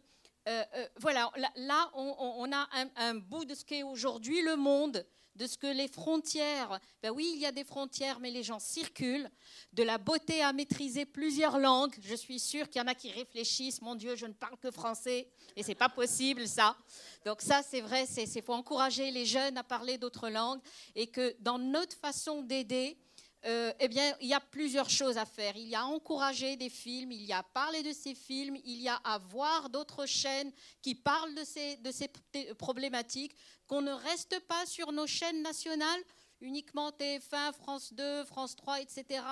voilà, 1.00 1.30
là, 1.56 1.90
on, 1.94 2.50
a 2.52 2.68
un 2.96 3.14
bout 3.14 3.44
de 3.44 3.54
ce 3.54 3.64
qu'est 3.64 3.82
aujourd'hui 3.82 4.40
le 4.42 4.56
monde 4.56 5.06
de 5.38 5.46
ce 5.46 5.56
que 5.56 5.68
les 5.68 5.86
frontières, 5.86 6.80
ben 7.00 7.10
oui, 7.10 7.30
il 7.34 7.40
y 7.40 7.46
a 7.46 7.52
des 7.52 7.62
frontières, 7.62 8.18
mais 8.18 8.32
les 8.32 8.42
gens 8.42 8.58
circulent, 8.58 9.30
de 9.72 9.84
la 9.84 9.96
beauté 9.96 10.42
à 10.42 10.52
maîtriser 10.52 11.06
plusieurs 11.06 11.60
langues. 11.60 11.94
Je 12.02 12.16
suis 12.16 12.40
sûre 12.40 12.68
qu'il 12.68 12.82
y 12.82 12.84
en 12.84 12.88
a 12.88 12.94
qui 12.94 13.12
réfléchissent, 13.12 13.80
mon 13.80 13.94
Dieu, 13.94 14.16
je 14.16 14.26
ne 14.26 14.32
parle 14.32 14.56
que 14.58 14.72
français, 14.72 15.28
et 15.54 15.62
c'est 15.62 15.76
pas 15.76 15.88
possible 15.88 16.48
ça. 16.48 16.76
Donc 17.24 17.40
ça, 17.40 17.62
c'est 17.62 17.80
vrai, 17.80 18.04
c'est 18.06 18.26
faut 18.42 18.52
encourager 18.52 19.10
les 19.12 19.26
jeunes 19.26 19.56
à 19.56 19.62
parler 19.62 19.96
d'autres 19.96 20.28
langues, 20.28 20.60
et 20.96 21.06
que 21.06 21.36
dans 21.38 21.58
notre 21.58 21.96
façon 21.96 22.42
d'aider, 22.42 22.98
euh, 23.44 23.72
eh 23.78 23.86
bien, 23.86 24.16
il 24.20 24.28
y 24.28 24.34
a 24.34 24.40
plusieurs 24.40 24.90
choses 24.90 25.16
à 25.16 25.24
faire. 25.24 25.56
Il 25.56 25.68
y 25.68 25.76
a 25.76 25.84
encourager 25.84 26.56
des 26.56 26.68
films, 26.68 27.12
il 27.12 27.22
y 27.22 27.32
a 27.32 27.42
parler 27.42 27.82
de 27.82 27.92
ces 27.92 28.14
films, 28.14 28.56
il 28.64 28.80
y 28.80 28.88
a 28.88 28.96
avoir 28.96 29.70
d'autres 29.70 30.06
chaînes 30.06 30.52
qui 30.82 30.96
parlent 30.96 31.34
de 31.34 31.44
ces, 31.44 31.76
de 31.76 31.92
ces 31.92 32.08
problématiques, 32.54 33.36
qu'on 33.68 33.82
ne 33.82 33.92
reste 33.92 34.40
pas 34.48 34.66
sur 34.66 34.90
nos 34.90 35.06
chaînes 35.06 35.42
nationales, 35.42 36.00
uniquement 36.40 36.90
TF1, 36.90 37.52
France 37.52 37.92
2, 37.92 38.24
France 38.24 38.56
3, 38.56 38.80
etc. 38.80 39.22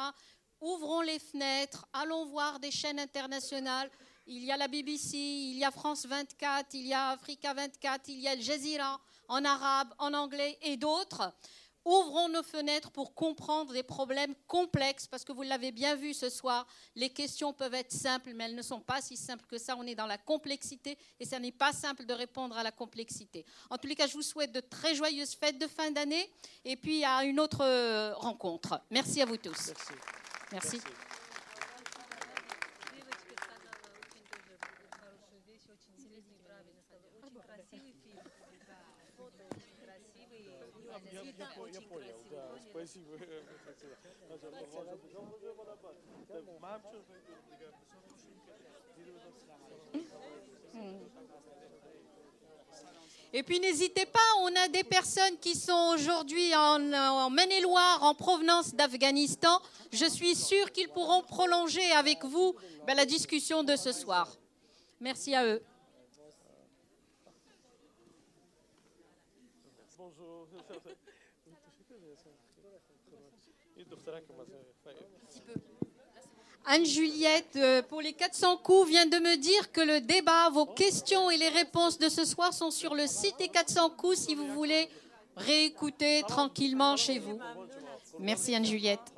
Ouvrons 0.60 1.00
les 1.00 1.18
fenêtres, 1.18 1.86
allons 1.92 2.26
voir 2.26 2.60
des 2.60 2.70
chaînes 2.70 3.00
internationales. 3.00 3.90
Il 4.28 4.44
y 4.44 4.52
a 4.52 4.56
la 4.56 4.68
BBC, 4.68 5.16
il 5.16 5.58
y 5.58 5.64
a 5.64 5.70
France 5.70 6.06
24, 6.06 6.74
il 6.74 6.86
y 6.86 6.94
a 6.94 7.10
Africa 7.10 7.54
24, 7.54 8.08
il 8.08 8.20
y 8.20 8.28
a 8.28 8.32
Al 8.32 8.40
Jazeera 8.40 9.00
en 9.28 9.44
arabe, 9.44 9.92
en 9.98 10.14
anglais 10.14 10.58
et 10.62 10.76
d'autres. 10.76 11.32
Ouvrons 11.86 12.28
nos 12.28 12.42
fenêtres 12.42 12.90
pour 12.90 13.14
comprendre 13.14 13.72
des 13.72 13.84
problèmes 13.84 14.34
complexes, 14.48 15.06
parce 15.06 15.24
que 15.24 15.30
vous 15.30 15.42
l'avez 15.42 15.70
bien 15.70 15.94
vu 15.94 16.14
ce 16.14 16.28
soir, 16.28 16.66
les 16.96 17.10
questions 17.10 17.52
peuvent 17.52 17.74
être 17.74 17.92
simples, 17.92 18.32
mais 18.34 18.46
elles 18.46 18.56
ne 18.56 18.62
sont 18.62 18.80
pas 18.80 19.00
si 19.00 19.16
simples 19.16 19.46
que 19.46 19.56
ça. 19.56 19.76
On 19.78 19.86
est 19.86 19.94
dans 19.94 20.08
la 20.08 20.18
complexité 20.18 20.98
et 21.20 21.24
ça 21.24 21.38
n'est 21.38 21.52
pas 21.52 21.72
simple 21.72 22.04
de 22.04 22.12
répondre 22.12 22.58
à 22.58 22.64
la 22.64 22.72
complexité. 22.72 23.46
En 23.70 23.78
tous 23.78 23.86
les 23.86 23.94
cas, 23.94 24.08
je 24.08 24.14
vous 24.14 24.22
souhaite 24.22 24.50
de 24.50 24.58
très 24.58 24.96
joyeuses 24.96 25.36
fêtes 25.36 25.58
de 25.58 25.68
fin 25.68 25.92
d'année 25.92 26.28
et 26.64 26.74
puis 26.74 27.04
à 27.04 27.22
une 27.22 27.38
autre 27.38 27.60
euh, 27.62 28.14
rencontre. 28.16 28.80
Merci 28.90 29.22
à 29.22 29.24
vous 29.24 29.36
tous. 29.36 29.72
Merci. 30.50 30.80
Спасибо. 42.95 43.17
Et 53.33 53.43
puis 53.43 53.59
n'hésitez 53.61 54.05
pas, 54.05 54.19
on 54.41 54.55
a 54.55 54.67
des 54.67 54.83
personnes 54.83 55.37
qui 55.39 55.55
sont 55.55 55.93
aujourd'hui 55.93 56.53
en, 56.53 56.91
en 56.93 57.29
Maine-et-Loire, 57.29 58.03
en 58.03 58.13
provenance 58.13 58.73
d'Afghanistan. 58.73 59.61
Je 59.91 60.05
suis 60.05 60.35
sûre 60.35 60.71
qu'ils 60.71 60.89
pourront 60.89 61.23
prolonger 61.23 61.91
avec 61.93 62.25
vous 62.25 62.55
ben, 62.85 62.95
la 62.95 63.05
discussion 63.05 63.63
de 63.63 63.77
ce 63.77 63.93
soir. 63.93 64.27
Merci 64.99 65.33
à 65.33 65.45
eux. 65.45 65.63
Bonjour. 69.97 70.47
Anne-Juliette, 76.68 77.56
euh, 77.56 77.82
pour 77.82 78.00
les 78.00 78.12
400 78.12 78.56
coups, 78.58 78.88
vient 78.88 79.06
de 79.06 79.18
me 79.18 79.36
dire 79.36 79.70
que 79.70 79.80
le 79.80 80.00
débat, 80.00 80.50
vos 80.50 80.66
questions 80.66 81.30
et 81.30 81.36
les 81.36 81.48
réponses 81.48 81.98
de 81.98 82.08
ce 82.08 82.24
soir 82.24 82.52
sont 82.52 82.72
sur 82.72 82.94
le 82.94 83.06
site 83.06 83.38
des 83.38 83.48
400 83.48 83.90
coups 83.90 84.18
si 84.18 84.34
vous 84.34 84.48
voulez 84.48 84.88
réécouter 85.36 86.22
tranquillement 86.26 86.96
chez 86.96 87.20
vous. 87.20 87.38
Merci 88.18 88.54
Anne-Juliette. 88.54 89.15